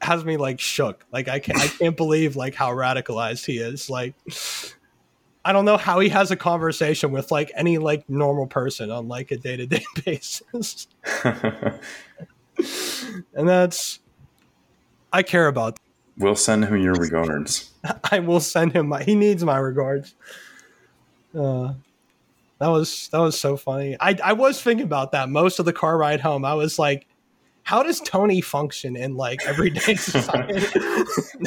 has 0.00 0.24
me 0.24 0.36
like 0.36 0.60
shook. 0.60 1.04
Like 1.12 1.28
I 1.28 1.38
can't 1.38 1.58
I 1.58 1.66
can't 1.66 1.96
believe 1.96 2.36
like 2.36 2.54
how 2.54 2.72
radicalized 2.72 3.44
he 3.44 3.58
is. 3.58 3.90
Like 3.90 4.14
I 5.44 5.52
don't 5.52 5.64
know 5.64 5.76
how 5.76 6.00
he 6.00 6.08
has 6.10 6.30
a 6.30 6.36
conversation 6.36 7.10
with 7.10 7.30
like 7.30 7.50
any 7.54 7.78
like 7.78 8.08
normal 8.08 8.46
person 8.46 8.90
on 8.90 9.08
like 9.08 9.30
a 9.30 9.36
day 9.36 9.56
to 9.56 9.66
day 9.66 9.84
basis. 10.04 10.88
and 11.24 11.78
that's 13.34 14.00
I 15.12 15.22
care 15.22 15.48
about. 15.48 15.78
We'll 16.16 16.36
send 16.36 16.64
him 16.64 16.80
your 16.80 16.94
regards. 16.94 17.72
I 18.10 18.18
will 18.20 18.40
send 18.40 18.72
him 18.72 18.88
my 18.88 19.02
he 19.02 19.14
needs 19.14 19.44
my 19.44 19.58
regards. 19.58 20.14
Uh 21.34 21.74
that 22.58 22.68
was 22.68 23.08
that 23.12 23.18
was 23.18 23.38
so 23.38 23.56
funny. 23.56 23.96
I 23.98 24.16
I 24.22 24.32
was 24.34 24.62
thinking 24.62 24.84
about 24.84 25.12
that 25.12 25.28
most 25.28 25.58
of 25.58 25.64
the 25.64 25.72
car 25.72 25.98
ride 25.98 26.20
home. 26.20 26.44
I 26.44 26.54
was 26.54 26.78
like 26.78 27.07
how 27.68 27.82
does 27.82 28.00
Tony 28.00 28.40
function 28.40 28.96
in 28.96 29.14
like 29.14 29.44
everyday 29.44 29.94
society? 29.96 30.54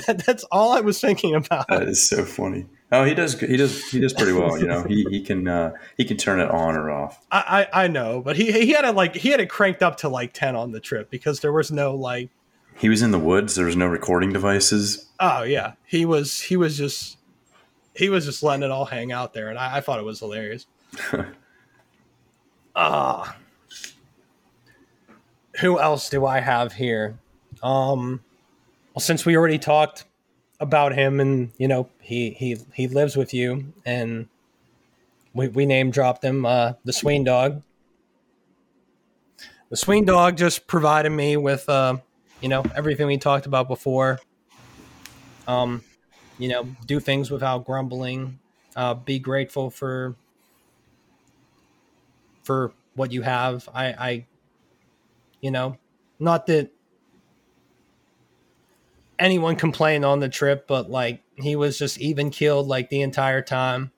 that, 0.05 0.21
that's 0.23 0.43
all 0.51 0.71
I 0.71 0.79
was 0.79 1.01
thinking 1.01 1.33
about. 1.33 1.67
That 1.67 1.89
is 1.89 2.07
so 2.07 2.23
funny. 2.23 2.67
Oh, 2.91 3.03
he 3.03 3.15
does. 3.15 3.39
He 3.39 3.57
does. 3.57 3.89
He 3.89 3.99
does 3.99 4.13
pretty 4.13 4.33
well. 4.33 4.55
You 4.55 4.67
know, 4.67 4.83
he 4.83 5.03
he 5.09 5.23
can 5.23 5.47
uh, 5.47 5.71
he 5.97 6.05
can 6.05 6.17
turn 6.17 6.39
it 6.39 6.47
on 6.51 6.75
or 6.75 6.91
off. 6.91 7.25
I, 7.31 7.65
I 7.73 7.85
I 7.85 7.87
know, 7.87 8.21
but 8.21 8.35
he 8.35 8.51
he 8.51 8.69
had 8.69 8.85
it 8.85 8.93
like 8.93 9.15
he 9.15 9.29
had 9.29 9.39
it 9.39 9.49
cranked 9.49 9.81
up 9.81 9.97
to 9.97 10.09
like 10.09 10.31
ten 10.31 10.55
on 10.55 10.73
the 10.73 10.79
trip 10.79 11.09
because 11.09 11.39
there 11.39 11.51
was 11.51 11.71
no 11.71 11.95
like. 11.95 12.29
He 12.75 12.87
was 12.87 13.01
in 13.01 13.09
the 13.09 13.19
woods. 13.19 13.55
There 13.55 13.65
was 13.65 13.75
no 13.75 13.87
recording 13.87 14.31
devices. 14.31 15.09
Oh 15.19 15.41
yeah, 15.41 15.73
he 15.87 16.05
was. 16.05 16.39
He 16.39 16.55
was 16.55 16.77
just. 16.77 17.17
He 17.95 18.09
was 18.09 18.25
just 18.25 18.43
letting 18.43 18.61
it 18.61 18.69
all 18.69 18.85
hang 18.85 19.11
out 19.11 19.33
there, 19.33 19.49
and 19.49 19.57
I, 19.57 19.77
I 19.77 19.81
thought 19.81 19.97
it 19.97 20.05
was 20.05 20.19
hilarious. 20.19 20.67
Ah. 22.73 23.33
uh, 23.33 23.33
who 25.61 25.79
else 25.79 26.09
do 26.09 26.25
I 26.25 26.39
have 26.39 26.73
here? 26.73 27.19
Um, 27.63 28.21
well, 28.93 29.01
since 29.01 29.25
we 29.25 29.37
already 29.37 29.59
talked 29.59 30.05
about 30.59 30.93
him, 30.93 31.19
and 31.19 31.51
you 31.57 31.67
know 31.67 31.89
he 32.01 32.31
he 32.31 32.57
he 32.73 32.87
lives 32.87 33.15
with 33.15 33.33
you, 33.33 33.73
and 33.85 34.27
we 35.33 35.47
we 35.47 35.65
name 35.65 35.91
dropped 35.91 36.23
him, 36.23 36.45
uh, 36.45 36.73
the 36.83 36.93
Sween 36.93 37.23
Dog. 37.23 37.61
The 39.69 39.77
Sween 39.77 40.03
Dog 40.03 40.35
just 40.35 40.67
provided 40.67 41.11
me 41.11 41.37
with, 41.37 41.69
uh, 41.69 41.95
you 42.41 42.49
know, 42.49 42.61
everything 42.75 43.07
we 43.07 43.17
talked 43.17 43.45
about 43.45 43.69
before. 43.69 44.19
Um, 45.47 45.81
you 46.37 46.49
know, 46.49 46.67
do 46.85 46.99
things 46.99 47.31
without 47.31 47.65
grumbling. 47.65 48.39
Uh, 48.75 48.95
be 48.95 49.19
grateful 49.19 49.69
for 49.69 50.15
for 52.43 52.73
what 52.95 53.13
you 53.13 53.21
have. 53.21 53.69
I, 53.73 53.85
I 53.85 54.25
you 55.41 55.51
know, 55.51 55.77
not 56.19 56.45
that 56.45 56.71
anyone 59.19 59.55
complained 59.55 60.05
on 60.05 60.19
the 60.19 60.29
trip, 60.29 60.67
but 60.67 60.89
like 60.89 61.21
he 61.35 61.55
was 61.55 61.77
just 61.77 61.99
even 61.99 62.29
killed 62.29 62.67
like 62.67 62.89
the 62.89 63.01
entire 63.01 63.41
time. 63.41 63.91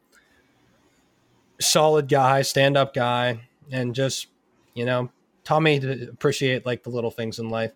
solid 1.59 2.09
guy, 2.09 2.41
stand 2.41 2.75
up 2.75 2.93
guy, 2.93 3.47
and 3.71 3.93
just 3.93 4.27
you 4.73 4.85
know, 4.85 5.09
taught 5.43 5.61
me 5.61 5.79
to 5.79 6.09
appreciate 6.09 6.65
like 6.65 6.83
the 6.83 6.89
little 6.89 7.11
things 7.11 7.39
in 7.39 7.49
life. 7.49 7.71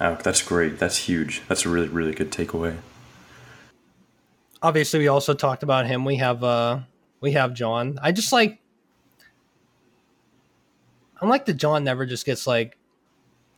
Oh, 0.00 0.16
that's 0.22 0.42
great. 0.42 0.78
That's 0.78 0.96
huge. 0.96 1.42
That's 1.48 1.64
a 1.64 1.68
really 1.68 1.88
really 1.88 2.12
good 2.12 2.30
takeaway. 2.30 2.76
Obviously, 4.60 4.98
we 4.98 5.08
also 5.08 5.34
talked 5.34 5.62
about 5.62 5.86
him. 5.86 6.04
We 6.04 6.16
have 6.16 6.42
uh 6.44 6.80
we 7.20 7.32
have 7.32 7.54
John. 7.54 7.98
I 8.02 8.12
just 8.12 8.32
like 8.32 8.60
I'm 11.20 11.28
like 11.28 11.46
the 11.46 11.54
John 11.54 11.84
never 11.84 12.06
just 12.06 12.24
gets 12.24 12.46
like 12.46 12.78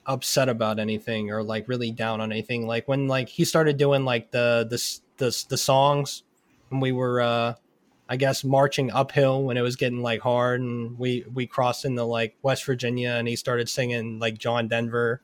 upset 0.07 0.49
about 0.49 0.79
anything 0.79 1.31
or 1.31 1.43
like 1.43 1.69
really 1.69 1.91
down 1.91 2.21
on 2.21 2.33
anything. 2.33 2.67
Like 2.67 2.89
when 2.89 3.07
like 3.07 3.29
he 3.29 3.45
started 3.45 3.77
doing 3.77 4.05
like 4.05 4.31
the 4.31 4.67
the 4.69 5.25
the, 5.25 5.45
the 5.49 5.59
songs 5.59 6.23
when 6.69 6.81
we 6.81 6.93
were 6.93 7.21
uh 7.21 7.55
I 8.09 8.17
guess 8.17 8.43
marching 8.43 8.91
uphill 8.91 9.45
when 9.45 9.57
it 9.57 9.63
was 9.63 9.77
getting 9.77 10.03
like 10.03 10.21
hard 10.21 10.61
and 10.61 10.99
we 10.99 11.25
we 11.33 11.47
crossed 11.47 11.85
into 11.85 12.03
like 12.03 12.37
West 12.43 12.65
Virginia 12.65 13.11
and 13.11 13.29
he 13.29 13.37
started 13.37 13.69
singing 13.69 14.19
like 14.19 14.37
John 14.37 14.67
Denver. 14.67 15.23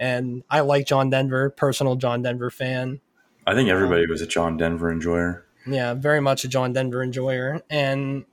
And 0.00 0.42
I 0.50 0.60
like 0.60 0.86
John 0.86 1.10
Denver, 1.10 1.50
personal 1.50 1.96
John 1.96 2.22
Denver 2.22 2.50
fan. 2.50 3.00
I 3.46 3.54
think 3.54 3.68
everybody 3.68 4.06
was 4.06 4.20
a 4.20 4.26
John 4.26 4.56
Denver 4.56 4.90
enjoyer. 4.90 5.46
Yeah, 5.66 5.94
very 5.94 6.20
much 6.20 6.44
a 6.44 6.48
John 6.48 6.72
Denver 6.72 7.02
enjoyer. 7.02 7.62
And 7.70 8.24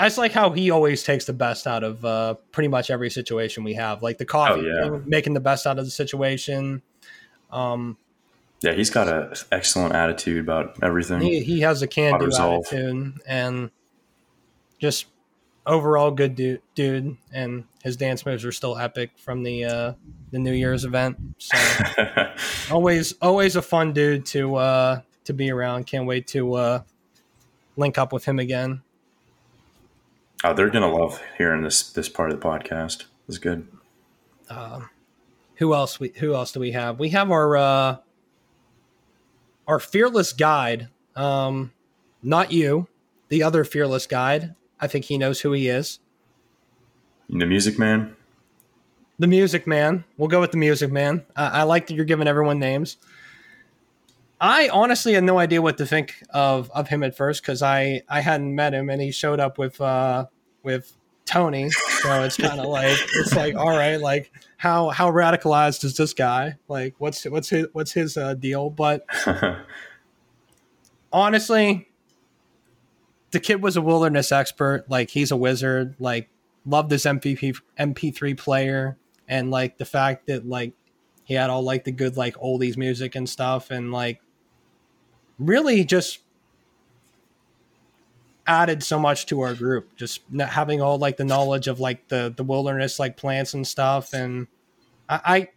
I 0.00 0.06
just 0.06 0.18
like 0.18 0.32
how 0.32 0.50
he 0.50 0.70
always 0.70 1.02
takes 1.02 1.26
the 1.26 1.32
best 1.32 1.66
out 1.66 1.84
of 1.84 2.04
uh, 2.04 2.34
pretty 2.52 2.68
much 2.68 2.90
every 2.90 3.10
situation 3.10 3.64
we 3.64 3.74
have. 3.74 4.02
Like 4.02 4.18
the 4.18 4.24
coffee, 4.24 4.62
Oh, 4.70 4.94
yeah. 4.94 4.98
making 5.04 5.34
the 5.34 5.40
best 5.40 5.66
out 5.66 5.78
of 5.78 5.84
the 5.84 5.90
situation. 5.90 6.82
Um, 7.50 7.96
Yeah, 8.62 8.72
he's 8.72 8.90
got 8.90 9.08
an 9.08 9.34
excellent 9.52 9.94
attitude 9.94 10.40
about 10.40 10.82
everything. 10.82 11.20
he, 11.20 11.40
he 11.42 11.60
has 11.60 11.82
a 11.82 11.86
can 11.86 12.18
do 12.18 12.30
attitude 12.34 13.20
and 13.26 13.70
just 14.78 15.06
overall 15.66 16.10
good 16.10 16.34
dude, 16.34 16.62
dude. 16.74 17.16
And 17.32 17.64
his 17.82 17.96
dance 17.96 18.24
moves 18.24 18.44
are 18.44 18.52
still 18.52 18.78
epic 18.78 19.10
from 19.18 19.42
the 19.42 19.64
uh, 19.64 19.92
the 20.30 20.38
New 20.38 20.52
Year's 20.52 20.84
event. 20.84 21.18
So 21.38 21.58
always 22.70 23.14
always 23.20 23.56
a 23.56 23.62
fun 23.62 23.92
dude 23.92 24.24
to 24.26 24.56
uh, 24.56 25.00
to 25.24 25.32
be 25.34 25.50
around. 25.50 25.86
Can't 25.86 26.06
wait 26.06 26.26
to 26.28 26.54
uh, 26.54 26.82
link 27.76 27.98
up 27.98 28.12
with 28.12 28.24
him 28.24 28.38
again. 28.38 28.82
Oh, 30.44 30.54
they're 30.54 30.70
gonna 30.70 30.92
love 30.92 31.20
hearing 31.38 31.62
this 31.62 31.90
this 31.92 32.08
part 32.08 32.30
of 32.30 32.40
the 32.40 32.46
podcast. 32.46 33.04
It's 33.28 33.38
good. 33.38 33.68
Uh, 34.48 34.80
who 35.56 35.74
else 35.74 36.00
we 36.00 36.12
who 36.16 36.34
else 36.34 36.52
do 36.52 36.60
we 36.60 36.72
have? 36.72 36.98
We 36.98 37.10
have 37.10 37.30
our 37.30 37.56
uh 37.56 37.96
our 39.66 39.78
fearless 39.78 40.32
guide. 40.32 40.88
Um 41.14 41.72
not 42.22 42.52
you, 42.52 42.88
the 43.28 43.42
other 43.42 43.64
fearless 43.64 44.06
guide. 44.06 44.54
I 44.80 44.86
think 44.86 45.06
he 45.06 45.18
knows 45.18 45.40
who 45.40 45.52
he 45.52 45.68
is. 45.68 46.00
The 47.28 47.46
Music 47.46 47.78
Man. 47.78 48.16
The 49.18 49.26
music 49.26 49.66
man. 49.66 50.04
We'll 50.16 50.28
go 50.28 50.40
with 50.40 50.50
the 50.50 50.56
music 50.56 50.90
man. 50.90 51.24
I, 51.36 51.60
I 51.60 51.62
like 51.64 51.86
that 51.86 51.94
you're 51.94 52.06
giving 52.06 52.26
everyone 52.26 52.58
names. 52.58 52.96
I 54.40 54.70
honestly 54.70 55.12
had 55.12 55.24
no 55.24 55.38
idea 55.38 55.60
what 55.60 55.76
to 55.78 55.86
think 55.86 56.22
of 56.30 56.70
of 56.70 56.88
him 56.88 57.02
at 57.02 57.16
first 57.16 57.42
because 57.42 57.62
I 57.62 58.02
I 58.08 58.20
hadn't 58.20 58.54
met 58.54 58.72
him 58.72 58.88
and 58.88 59.00
he 59.00 59.10
showed 59.10 59.38
up 59.38 59.58
with 59.58 59.80
uh 59.80 60.26
with 60.62 60.96
Tony. 61.26 61.70
So 61.70 62.22
it's 62.24 62.36
kind 62.36 62.58
of 62.58 62.66
like 62.70 62.98
it's 63.16 63.34
like 63.34 63.54
all 63.54 63.68
right, 63.68 63.96
like 63.96 64.32
how 64.56 64.88
how 64.88 65.10
radicalized 65.10 65.84
is 65.84 65.96
this 65.96 66.14
guy? 66.14 66.56
Like 66.68 66.94
what's 66.98 67.24
what's 67.24 67.50
his 67.50 67.66
what's 67.72 67.92
his 67.92 68.16
uh, 68.16 68.34
deal? 68.34 68.70
But 68.70 69.04
honestly, 71.12 71.88
the 73.30 73.40
kid 73.40 73.62
was 73.62 73.76
a 73.76 73.82
wilderness 73.82 74.32
expert. 74.32 74.86
Like 74.88 75.10
he's 75.10 75.30
a 75.30 75.36
wizard. 75.36 75.96
Like 75.98 76.30
loved 76.64 76.90
this 76.90 77.04
MVP 77.04 77.58
MP3 77.78 78.36
player 78.36 78.96
and 79.28 79.50
like 79.50 79.78
the 79.78 79.84
fact 79.84 80.26
that 80.26 80.46
like 80.46 80.72
he 81.24 81.34
had 81.34 81.50
all 81.50 81.62
like 81.62 81.84
the 81.84 81.92
good 81.92 82.16
like 82.16 82.36
oldies 82.36 82.76
music 82.76 83.14
and 83.14 83.28
stuff 83.28 83.70
and 83.70 83.92
like 83.92 84.20
really 85.40 85.82
just 85.82 86.20
added 88.46 88.82
so 88.82 88.98
much 88.98 89.26
to 89.26 89.40
our 89.40 89.54
group 89.54 89.96
just 89.96 90.20
having 90.38 90.80
all 90.80 90.98
like 90.98 91.16
the 91.16 91.24
knowledge 91.24 91.66
of 91.68 91.80
like 91.80 92.08
the 92.08 92.32
the 92.36 92.42
wilderness 92.42 92.98
like 92.98 93.16
plants 93.16 93.54
and 93.54 93.66
stuff 93.66 94.12
and 94.12 94.46
I, 95.08 95.20
I 95.24 95.48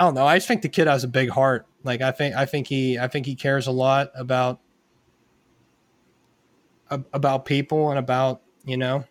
I 0.00 0.04
don't 0.04 0.14
know. 0.14 0.26
I 0.26 0.36
just 0.38 0.48
think 0.48 0.62
the 0.62 0.68
kid 0.70 0.86
has 0.86 1.04
a 1.04 1.08
big 1.08 1.28
heart. 1.28 1.66
Like 1.84 2.00
I 2.00 2.10
think 2.10 2.34
I 2.34 2.46
think 2.46 2.66
he 2.68 2.98
I 2.98 3.06
think 3.06 3.26
he 3.26 3.34
cares 3.34 3.66
a 3.66 3.70
lot 3.70 4.10
about 4.14 4.60
about 7.12 7.44
people 7.44 7.90
and 7.90 7.98
about 7.98 8.40
you 8.64 8.78
know 8.78 9.04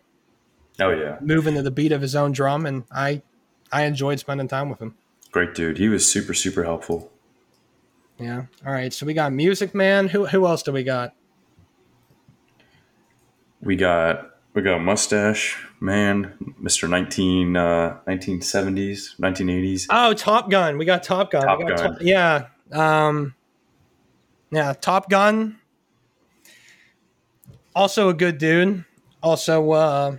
oh 0.80 0.90
yeah, 0.90 1.18
moving 1.20 1.54
to 1.54 1.62
the 1.62 1.70
beat 1.70 1.92
of 1.92 2.02
his 2.02 2.16
own 2.16 2.32
drum. 2.32 2.66
And 2.66 2.84
I 2.90 3.22
I 3.70 3.84
enjoyed 3.84 4.18
spending 4.18 4.48
time 4.48 4.68
with 4.68 4.80
him. 4.80 4.96
great 5.30 5.54
dude. 5.54 5.78
He 5.78 5.88
was 5.88 6.10
super 6.10 6.34
super 6.34 6.64
helpful. 6.64 7.12
Yeah. 8.20 8.44
All 8.66 8.72
right. 8.72 8.92
So 8.92 9.06
we 9.06 9.14
got 9.14 9.32
Music 9.32 9.74
Man. 9.74 10.08
Who 10.08 10.26
who 10.26 10.46
else 10.46 10.62
do 10.62 10.72
we 10.72 10.82
got? 10.84 11.14
We 13.62 13.76
got 13.76 14.30
we 14.54 14.62
got 14.62 14.80
Mustache 14.80 15.64
Man, 15.80 16.54
Mister 16.58 16.86
19, 16.88 17.56
uh, 17.56 17.98
1970s, 18.06 19.18
1980s. 19.18 19.86
Oh, 19.90 20.12
Top 20.12 20.50
Gun. 20.50 20.76
We 20.76 20.84
got 20.84 21.02
Top 21.02 21.30
Gun. 21.30 21.42
Top 21.42 21.58
We 21.58 21.64
got 21.64 21.78
Gun. 21.78 21.92
Top- 21.92 22.02
yeah. 22.02 22.46
Um, 22.72 23.34
yeah. 24.50 24.74
Top 24.74 25.08
Gun. 25.08 25.58
Also 27.74 28.08
a 28.08 28.14
good 28.14 28.38
dude. 28.38 28.84
Also 29.22 29.70
uh, 29.72 30.16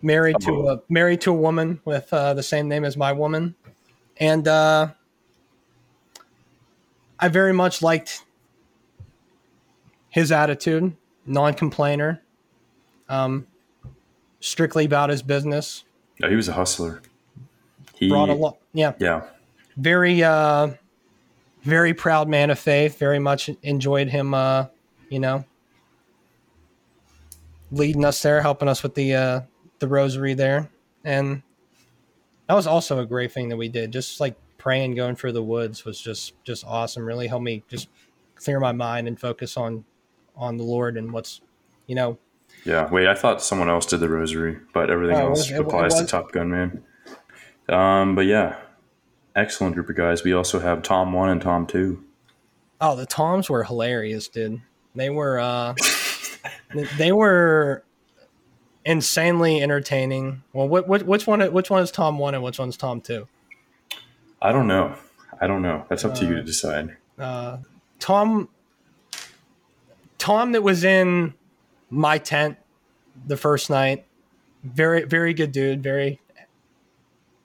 married 0.00 0.36
to 0.40 0.68
a 0.68 0.82
married 0.88 1.20
to 1.22 1.30
a 1.30 1.34
woman 1.34 1.80
with 1.84 2.12
uh, 2.12 2.34
the 2.34 2.42
same 2.42 2.68
name 2.68 2.84
as 2.84 2.96
my 2.96 3.12
woman, 3.12 3.54
and 4.18 4.46
uh, 4.46 4.88
I 7.18 7.28
very 7.28 7.52
much 7.52 7.82
liked 7.82 8.24
his 10.10 10.32
attitude, 10.32 10.96
non-complainer, 11.26 12.22
um, 13.08 13.46
strictly 14.40 14.84
about 14.84 15.10
his 15.10 15.22
business. 15.22 15.84
Oh, 16.22 16.28
he 16.28 16.36
was 16.36 16.48
a 16.48 16.52
hustler. 16.52 17.02
He 17.94 18.08
Brought 18.08 18.28
a 18.28 18.34
lot. 18.34 18.58
Yeah. 18.72 18.92
yeah. 18.98 19.24
very 19.76 20.22
uh 20.22 20.68
very 21.62 21.94
proud 21.94 22.28
man 22.28 22.50
of 22.50 22.58
faith 22.58 22.98
very 22.98 23.18
much 23.18 23.48
enjoyed 23.62 24.08
him 24.08 24.32
uh 24.34 24.66
you 25.08 25.18
know 25.18 25.44
leading 27.70 28.04
us 28.04 28.22
there 28.22 28.40
helping 28.40 28.68
us 28.68 28.82
with 28.82 28.94
the 28.94 29.14
uh 29.14 29.40
the 29.80 29.88
rosary 29.88 30.34
there 30.34 30.70
and 31.04 31.42
that 32.46 32.54
was 32.54 32.66
also 32.66 33.00
a 33.00 33.06
great 33.06 33.32
thing 33.32 33.48
that 33.48 33.56
we 33.56 33.68
did 33.68 33.92
just 33.92 34.20
like 34.20 34.36
praying 34.66 34.96
going 34.96 35.14
through 35.14 35.30
the 35.30 35.42
woods 35.42 35.84
was 35.84 36.00
just 36.00 36.32
just 36.42 36.64
awesome 36.66 37.04
really 37.06 37.28
helped 37.28 37.44
me 37.44 37.62
just 37.68 37.88
clear 38.34 38.58
my 38.58 38.72
mind 38.72 39.06
and 39.06 39.20
focus 39.20 39.56
on 39.56 39.84
on 40.34 40.56
the 40.56 40.64
lord 40.64 40.96
and 40.96 41.12
what's 41.12 41.40
you 41.86 41.94
know 41.94 42.18
Yeah, 42.64 42.90
wait, 42.90 43.06
I 43.06 43.14
thought 43.14 43.40
someone 43.40 43.68
else 43.70 43.86
did 43.86 44.00
the 44.00 44.08
rosary, 44.08 44.58
but 44.74 44.90
everything 44.90 45.14
Oh, 45.18 45.26
it 45.26 45.28
else 45.28 45.50
it- 45.50 45.54
it 45.54 45.60
applies 45.60 45.94
to 46.00 46.04
Top 46.04 46.32
Gun, 46.32 46.50
man. 46.50 46.82
Um, 47.68 48.16
but 48.16 48.26
yeah, 48.26 48.56
excellent 49.36 49.74
group 49.76 49.88
of 49.88 49.94
guys. 49.94 50.24
We 50.24 50.32
also 50.32 50.58
have 50.58 50.82
Tom 50.82 51.12
One 51.12 51.28
and 51.28 51.40
Tom 51.40 51.68
Two. 51.68 52.02
Oh, 52.80 52.96
the 52.96 53.06
Toms 53.06 53.48
were 53.48 53.62
hilarious, 53.62 54.26
dude. 54.26 54.62
They 54.96 55.10
were 55.10 55.38
uh 55.38 55.74
they 56.98 57.12
were 57.12 57.84
insanely 58.84 59.62
entertaining. 59.62 60.42
Well, 60.52 60.68
what, 60.68 60.88
what 60.88 61.04
which 61.04 61.26
one 61.28 61.40
which 61.52 61.70
one 61.70 61.82
is 61.84 61.92
Tom 61.92 62.18
1 62.18 62.34
and 62.34 62.42
which 62.42 62.58
one's 62.58 62.76
Tom 62.76 63.00
2? 63.00 63.28
I 64.46 64.52
don't 64.52 64.68
know. 64.68 64.94
I 65.40 65.48
don't 65.48 65.60
know. 65.60 65.84
That's 65.88 66.04
up 66.04 66.14
to 66.14 66.24
you 66.24 66.34
Uh, 66.34 66.36
to 66.36 66.42
decide. 66.44 66.96
Uh 67.18 67.56
Tom 67.98 68.48
Tom 70.18 70.52
that 70.52 70.62
was 70.62 70.84
in 70.84 71.34
my 71.90 72.18
tent 72.18 72.56
the 73.26 73.36
first 73.36 73.70
night. 73.70 74.06
Very 74.62 75.02
very 75.02 75.34
good 75.34 75.50
dude, 75.50 75.82
very 75.82 76.20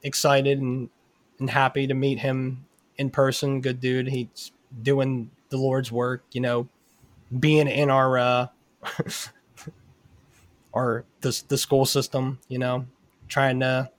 excited 0.04 0.60
and 0.62 0.90
and 1.40 1.50
happy 1.50 1.88
to 1.88 1.96
meet 1.96 2.20
him 2.20 2.66
in 2.98 3.10
person. 3.10 3.62
Good 3.62 3.80
dude. 3.80 4.08
He's 4.10 4.52
doing 4.84 5.32
the 5.50 5.58
Lord's 5.58 5.92
work, 5.92 6.24
you 6.34 6.42
know, 6.42 6.68
being 7.40 7.68
in 7.68 7.90
our 7.90 8.20
uh 8.20 8.48
our 10.76 11.04
the 11.22 11.42
the 11.48 11.58
school 11.58 11.86
system, 11.86 12.40
you 12.48 12.60
know, 12.60 12.86
trying 13.28 13.60
to 13.62 13.90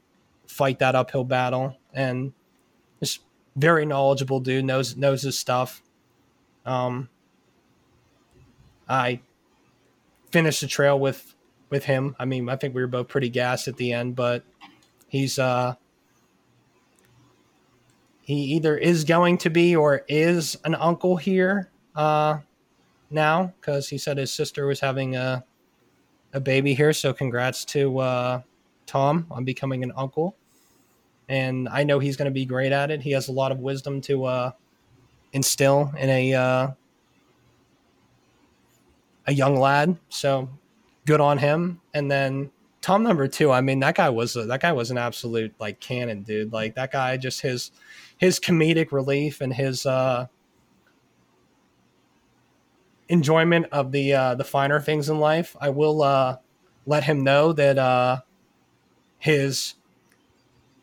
fight 0.46 0.78
that 0.78 0.94
uphill 0.94 1.24
battle 1.24 1.76
and 1.92 2.32
just 3.02 3.20
very 3.56 3.84
knowledgeable 3.84 4.40
dude, 4.40 4.64
knows 4.64 4.96
knows 4.96 5.22
his 5.22 5.38
stuff. 5.38 5.82
Um 6.64 7.08
I 8.88 9.20
finished 10.30 10.60
the 10.60 10.66
trail 10.66 10.98
with 10.98 11.34
with 11.70 11.84
him. 11.84 12.14
I 12.18 12.24
mean, 12.24 12.48
I 12.48 12.56
think 12.56 12.74
we 12.74 12.82
were 12.82 12.88
both 12.88 13.08
pretty 13.08 13.28
gassed 13.28 13.68
at 13.68 13.76
the 13.76 13.92
end, 13.92 14.16
but 14.16 14.44
he's 15.08 15.38
uh 15.38 15.74
he 18.22 18.34
either 18.34 18.76
is 18.76 19.04
going 19.04 19.38
to 19.38 19.50
be 19.50 19.74
or 19.74 20.02
is 20.08 20.56
an 20.64 20.74
uncle 20.74 21.16
here 21.16 21.70
uh 21.96 22.38
now 23.10 23.52
because 23.60 23.88
he 23.88 23.98
said 23.98 24.16
his 24.16 24.32
sister 24.32 24.66
was 24.66 24.80
having 24.80 25.16
a 25.16 25.44
a 26.32 26.40
baby 26.40 26.74
here. 26.74 26.92
So 26.92 27.12
congrats 27.12 27.64
to 27.66 27.98
uh, 27.98 28.42
Tom 28.86 29.26
on 29.30 29.44
becoming 29.44 29.82
an 29.82 29.92
uncle. 29.96 30.36
And 31.32 31.66
I 31.70 31.82
know 31.82 31.98
he's 31.98 32.18
going 32.18 32.26
to 32.26 32.30
be 32.32 32.44
great 32.44 32.72
at 32.72 32.90
it. 32.90 33.00
He 33.00 33.12
has 33.12 33.28
a 33.28 33.32
lot 33.32 33.52
of 33.52 33.58
wisdom 33.58 34.02
to 34.02 34.26
uh, 34.26 34.50
instill 35.32 35.90
in 35.98 36.10
a 36.10 36.34
uh, 36.34 36.68
a 39.26 39.32
young 39.32 39.56
lad. 39.56 39.96
So 40.10 40.50
good 41.06 41.22
on 41.22 41.38
him. 41.38 41.80
And 41.94 42.10
then 42.10 42.50
Tom 42.82 43.02
number 43.02 43.28
two. 43.28 43.50
I 43.50 43.62
mean, 43.62 43.80
that 43.80 43.94
guy 43.94 44.10
was 44.10 44.36
a, 44.36 44.44
that 44.44 44.60
guy 44.60 44.72
was 44.72 44.90
an 44.90 44.98
absolute 44.98 45.54
like 45.58 45.80
cannon, 45.80 46.22
dude. 46.22 46.52
Like 46.52 46.74
that 46.74 46.92
guy, 46.92 47.16
just 47.16 47.40
his 47.40 47.70
his 48.18 48.38
comedic 48.38 48.92
relief 48.92 49.40
and 49.40 49.54
his 49.54 49.86
uh, 49.86 50.26
enjoyment 53.08 53.66
of 53.72 53.90
the 53.90 54.12
uh, 54.12 54.34
the 54.34 54.44
finer 54.44 54.80
things 54.80 55.08
in 55.08 55.18
life. 55.18 55.56
I 55.62 55.70
will 55.70 56.02
uh, 56.02 56.36
let 56.84 57.04
him 57.04 57.24
know 57.24 57.54
that 57.54 57.78
uh, 57.78 58.20
his 59.18 59.76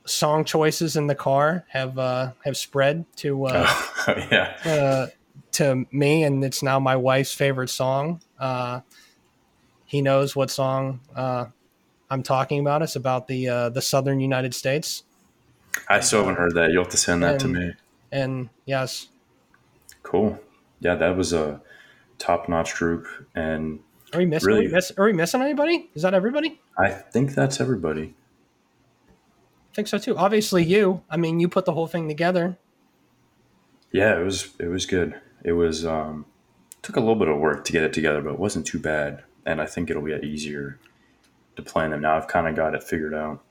song 0.09 0.43
choices 0.45 0.95
in 0.95 1.07
the 1.07 1.15
car 1.15 1.65
have 1.69 1.97
uh, 1.97 2.31
have 2.43 2.57
spread 2.57 3.05
to 3.17 3.45
uh, 3.45 3.65
Oh, 4.07 4.15
yeah. 4.31 4.55
uh, 4.65 5.07
to 5.53 5.85
me, 5.91 6.23
and 6.23 6.43
it's 6.43 6.61
now 6.63 6.79
my 6.79 6.95
wife's 6.95 7.33
favorite 7.33 7.69
song. 7.69 8.21
Uh, 8.39 8.81
he 9.85 10.01
knows 10.01 10.35
what 10.35 10.49
song 10.51 10.99
uh, 11.15 11.45
I'm 12.09 12.23
talking 12.23 12.59
about. 12.59 12.81
It's 12.81 12.95
about 12.95 13.27
the 13.27 13.47
uh, 13.49 13.69
the 13.69 13.81
Southern 13.81 14.19
United 14.19 14.53
States, 14.53 15.03
I 15.87 15.99
still 15.99 16.19
haven't 16.19 16.35
heard 16.35 16.55
that. 16.55 16.71
You'll 16.71 16.83
have 16.83 16.91
to 16.91 16.97
send 16.97 17.23
that 17.23 17.39
to 17.41 17.47
me. 17.47 17.73
and 18.11 18.49
yes, 18.65 19.07
Cool. 20.03 20.39
Yeah, 20.79 20.95
that 20.95 21.15
was 21.17 21.33
a 21.33 21.61
top 22.17 22.47
notch 22.49 22.75
group. 22.75 23.07
And 23.35 23.79
are 24.13 24.19
we 24.19 24.25
missing? 24.25 24.47
Really? 24.47 24.65
Are, 24.65 24.69
we 24.69 24.73
miss, 24.73 24.91
are 24.97 25.05
we 25.05 25.13
missing 25.13 25.41
anybody? 25.41 25.89
Is 25.93 26.01
that 26.03 26.13
everybody? 26.13 26.59
I 26.77 26.89
think 26.89 27.33
that's 27.35 27.59
everybody. 27.59 28.13
Think 29.79 29.87
so 29.87 29.97
too. 29.97 30.17
Obviously, 30.17 30.61
you. 30.65 31.03
I 31.09 31.15
mean, 31.15 31.39
you 31.39 31.47
put 31.47 31.63
the 31.63 31.71
whole 31.71 31.87
thing 31.87 32.09
together. 32.09 32.57
Yeah, 33.93 34.19
it 34.19 34.25
was 34.25 34.49
it 34.59 34.67
was 34.67 34.85
good. 34.85 35.15
It 35.45 35.53
was 35.53 35.85
um 35.85 36.25
took 36.81 36.97
a 36.97 36.99
little 36.99 37.15
bit 37.15 37.29
of 37.29 37.37
work 37.37 37.63
to 37.63 37.71
get 37.71 37.83
it 37.83 37.93
together, 37.93 38.21
but 38.21 38.33
it 38.33 38.39
wasn't 38.39 38.67
too 38.67 38.77
bad. 38.77 39.23
And 39.45 39.61
I 39.61 39.65
think 39.65 39.89
it'll 39.89 40.05
get 40.05 40.25
easier 40.25 40.77
to 41.55 41.61
plan 41.61 41.91
them 41.91 42.01
now. 42.01 42.17
I've 42.17 42.27
kind 42.27 42.45
of 42.49 42.57
got 42.57 42.75
it 42.75 42.83
figured 42.83 43.13
out. 43.13 43.41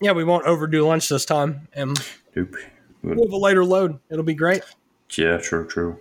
Yeah, 0.00 0.12
we 0.12 0.22
won't 0.22 0.46
overdo 0.46 0.86
lunch 0.86 1.08
this 1.08 1.24
time, 1.24 1.66
and 1.72 1.98
Nope. 2.36 2.54
we'll 3.02 3.24
have 3.24 3.32
a 3.32 3.36
lighter 3.36 3.64
load. 3.64 3.98
It'll 4.10 4.22
be 4.22 4.34
great. 4.34 4.62
Yeah, 5.18 5.38
true, 5.38 5.66
true. 5.66 5.98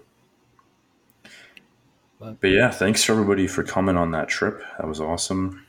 But- 2.19 2.39
But 2.41 2.51
yeah, 2.51 2.69
thanks 2.69 3.09
everybody 3.09 3.47
for 3.47 3.63
coming 3.63 3.97
on 3.97 4.11
that 4.11 4.27
trip. 4.29 4.61
That 4.77 4.87
was 4.87 5.01
awesome. 5.01 5.65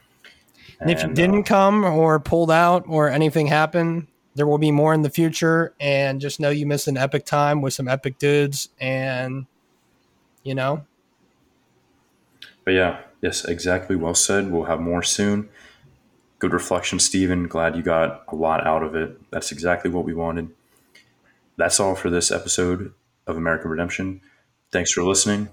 And 0.81 0.91
if 0.91 1.03
you 1.03 1.11
uh, 1.11 1.13
didn't 1.13 1.45
come 1.45 1.85
or 1.85 2.19
pulled 2.19 2.51
out 2.51 2.85
or 2.89 3.09
anything 3.09 3.47
happened, 3.47 4.07
there 4.35 4.47
will 4.47 4.59
be 4.59 4.71
more 4.71 4.95
in 4.95 5.03
the 5.03 5.11
future. 5.11 5.75
And 5.79 6.21
just 6.21 6.41
know 6.41 6.49
you 6.49 6.67
missed 6.67 6.89
an 6.89 6.97
epic 6.97 7.27
time 7.27 7.61
with 7.61 7.75
some 7.75 7.87
epic 7.87 8.19
dudes. 8.19 8.71
And, 8.81 9.47
you 10.43 10.55
know, 10.55 10.85
But 12.65 12.73
yeah, 12.73 13.01
yes, 13.21 13.45
exactly. 13.45 13.95
Well 13.95 14.15
said. 14.15 14.51
We'll 14.51 14.65
have 14.65 14.81
more 14.81 15.03
soon. 15.03 15.51
Good 16.39 16.55
reflection, 16.55 16.99
Steven. 16.99 17.47
Glad 17.47 17.77
you 17.77 17.83
got 17.83 18.25
a 18.29 18.35
lot 18.35 18.67
out 18.67 18.83
of 18.83 18.95
it. 18.95 19.21
That's 19.31 19.53
exactly 19.53 19.91
what 19.91 20.07
we 20.07 20.15
wanted. 20.15 20.49
That's 21.59 21.79
all 21.79 21.95
for 21.95 22.09
this 22.09 22.31
episode 22.31 22.95
of 23.27 23.37
American 23.37 23.71
Redemption. 23.71 24.23
Thanks 24.73 24.93
for 24.93 25.03
listening, 25.03 25.51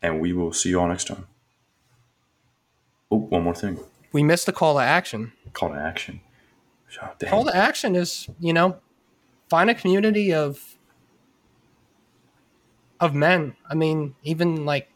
and 0.00 0.20
we 0.20 0.32
will 0.32 0.52
see 0.52 0.68
you 0.68 0.78
all 0.78 0.86
next 0.86 1.08
time. 1.08 1.26
Oh, 3.10 3.16
one 3.16 3.42
more 3.42 3.54
thing 3.54 3.80
we 4.14 4.22
missed 4.22 4.46
the 4.46 4.52
call 4.52 4.76
to 4.76 4.80
action. 4.80 5.32
call 5.52 5.70
to 5.70 5.74
action. 5.74 6.20
Oh. 7.02 7.10
Call 7.26 7.44
to 7.44 7.54
action 7.54 7.96
is, 7.96 8.28
you 8.38 8.52
know, 8.52 8.78
find 9.50 9.68
a 9.68 9.74
community 9.74 10.32
of 10.32 10.78
of 13.00 13.14
men. 13.14 13.56
I 13.68 13.74
mean, 13.74 14.14
even 14.22 14.64
like 14.64 14.88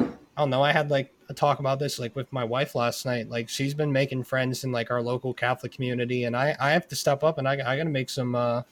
I 0.00 0.06
don't 0.36 0.50
know, 0.50 0.62
I 0.62 0.72
had 0.72 0.90
like 0.90 1.14
a 1.28 1.34
talk 1.34 1.60
about 1.60 1.78
this 1.78 2.00
like 2.00 2.16
with 2.16 2.32
my 2.32 2.42
wife 2.42 2.74
last 2.74 3.06
night. 3.06 3.30
Like 3.30 3.48
she's 3.48 3.74
been 3.74 3.92
making 3.92 4.24
friends 4.24 4.64
in 4.64 4.72
like 4.72 4.90
our 4.90 5.00
local 5.00 5.32
Catholic 5.32 5.70
community 5.70 6.24
and 6.24 6.36
I 6.36 6.56
I 6.58 6.72
have 6.72 6.88
to 6.88 6.96
step 6.96 7.22
up 7.22 7.38
and 7.38 7.46
I 7.46 7.52
I 7.52 7.76
got 7.76 7.84
to 7.84 7.84
make 7.84 8.10
some 8.10 8.34
uh 8.34 8.62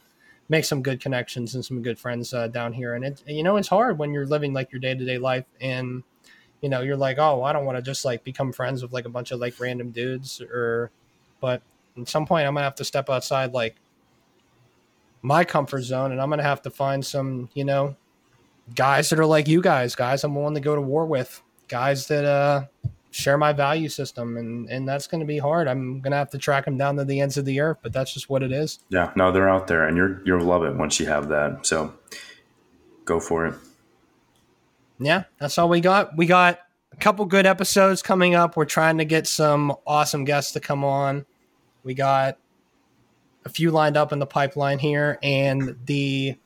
make 0.49 0.65
some 0.65 0.83
good 0.83 1.01
connections 1.01 1.55
and 1.55 1.65
some 1.65 1.83
good 1.83 1.99
friends 1.99 2.35
uh, 2.35 2.49
down 2.49 2.73
here 2.73 2.95
and 2.95 3.05
it 3.05 3.23
you 3.27 3.45
know 3.45 3.57
it's 3.57 3.69
hard 3.69 3.99
when 3.99 4.13
you're 4.13 4.27
living 4.27 4.53
like 4.53 4.73
your 4.73 4.81
day-to-day 4.81 5.19
life 5.19 5.45
and 5.61 6.05
you 6.61 6.69
know 6.69 6.81
you're 6.81 6.97
like 6.97 7.19
oh 7.19 7.43
i 7.43 7.53
don't 7.53 7.65
want 7.65 7.77
to 7.77 7.83
just 7.83 8.05
like 8.05 8.25
become 8.25 8.53
friends 8.53 8.83
with 8.83 8.93
like 8.93 9.05
a 9.05 9.09
bunch 9.09 9.31
of 9.31 9.41
like 9.41 9.59
random 9.61 9.91
dudes 9.91 10.41
or 10.41 10.91
but 11.41 11.63
at 12.01 12.09
some 12.09 12.27
point 12.27 12.47
i'm 12.47 12.55
gonna 12.55 12.65
have 12.65 12.75
to 12.75 12.85
step 12.85 13.11
outside 13.11 13.53
like 13.53 13.77
my 15.23 15.45
comfort 15.45 15.83
zone 15.83 16.13
and 16.13 16.21
i'm 16.21 16.31
gonna 16.31 16.43
have 16.43 16.63
to 16.63 16.71
find 16.71 17.05
some 17.05 17.49
you 17.55 17.65
know 17.65 17.97
guys 18.75 19.11
that 19.11 19.19
are 19.19 19.27
like 19.27 19.49
you 19.49 19.61
guys 19.61 19.95
guys 19.95 20.25
i'm 20.25 20.35
willing 20.35 20.55
to 20.55 20.61
go 20.61 20.75
to 20.75 20.81
war 20.81 21.07
with 21.07 21.43
guys 21.69 22.07
that 22.09 22.25
uh 22.25 22.65
share 23.11 23.39
my 23.39 23.53
value 23.53 23.89
system 23.89 24.37
and 24.37 24.69
and 24.69 24.87
that's 24.87 25.07
gonna 25.07 25.25
be 25.25 25.39
hard 25.39 25.69
i'm 25.69 26.01
gonna 26.01 26.17
have 26.17 26.29
to 26.29 26.37
track 26.37 26.67
them 26.67 26.77
down 26.77 26.97
to 26.97 27.05
the 27.05 27.19
ends 27.21 27.39
of 27.39 27.45
the 27.47 27.61
earth 27.61 27.79
but 27.83 27.93
that's 27.93 28.13
just 28.13 28.29
what 28.29 28.43
it 28.43 28.53
is 28.53 28.79
Yeah, 28.91 29.11
no, 29.17 29.33
they're 29.33 29.49
out 29.49 29.67
there, 29.69 29.87
and 29.87 29.97
you're 29.97 30.21
you'll 30.25 30.45
love 30.45 30.65
it 30.65 30.75
once 30.77 31.01
you 31.01 31.07
have 31.07 31.29
that. 31.29 31.65
So 31.65 31.95
go 33.05 33.19
for 33.19 33.47
it. 33.47 33.55
Yeah, 34.99 35.25
that's 35.39 35.59
all 35.59 35.69
we 35.69 35.81
got. 35.81 36.17
We 36.17 36.27
got 36.27 36.61
a 36.93 36.97
couple 36.97 37.25
good 37.27 37.47
episodes 37.47 38.03
coming 38.03 38.35
up. 38.35 38.57
We're 38.57 38.65
trying 38.65 38.99
to 38.99 39.05
get 39.05 39.27
some 39.27 39.75
awesome 39.87 40.25
guests 40.25 40.53
to 40.53 40.61
come 40.61 40.85
on. 40.85 41.27
We 41.83 41.95
got 41.95 42.39
a 43.45 43.49
few 43.49 43.71
lined 43.71 43.97
up 43.97 44.13
in 44.13 44.19
the 44.19 44.27
pipeline 44.27 44.79
here, 44.79 45.19
and 45.23 45.77
the 45.87 46.37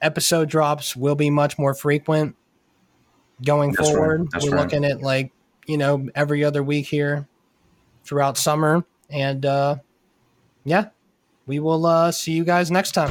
episode 0.00 0.48
drops 0.48 0.94
will 0.94 1.14
be 1.14 1.30
much 1.30 1.58
more 1.58 1.74
frequent 1.74 2.36
going 3.44 3.72
That's 3.72 3.90
forward. 3.90 4.28
That's 4.30 4.44
We're 4.44 4.52
right. 4.52 4.62
looking 4.62 4.84
at 4.84 5.00
like, 5.00 5.32
you 5.66 5.78
know, 5.78 6.08
every 6.14 6.44
other 6.44 6.62
week 6.62 6.86
here 6.86 7.26
throughout 8.04 8.36
summer. 8.36 8.84
And 9.10 9.44
uh, 9.44 9.76
yeah, 10.64 10.88
we 11.46 11.58
will 11.58 11.86
uh, 11.86 12.12
see 12.12 12.32
you 12.32 12.44
guys 12.44 12.70
next 12.70 12.92
time. 12.92 13.10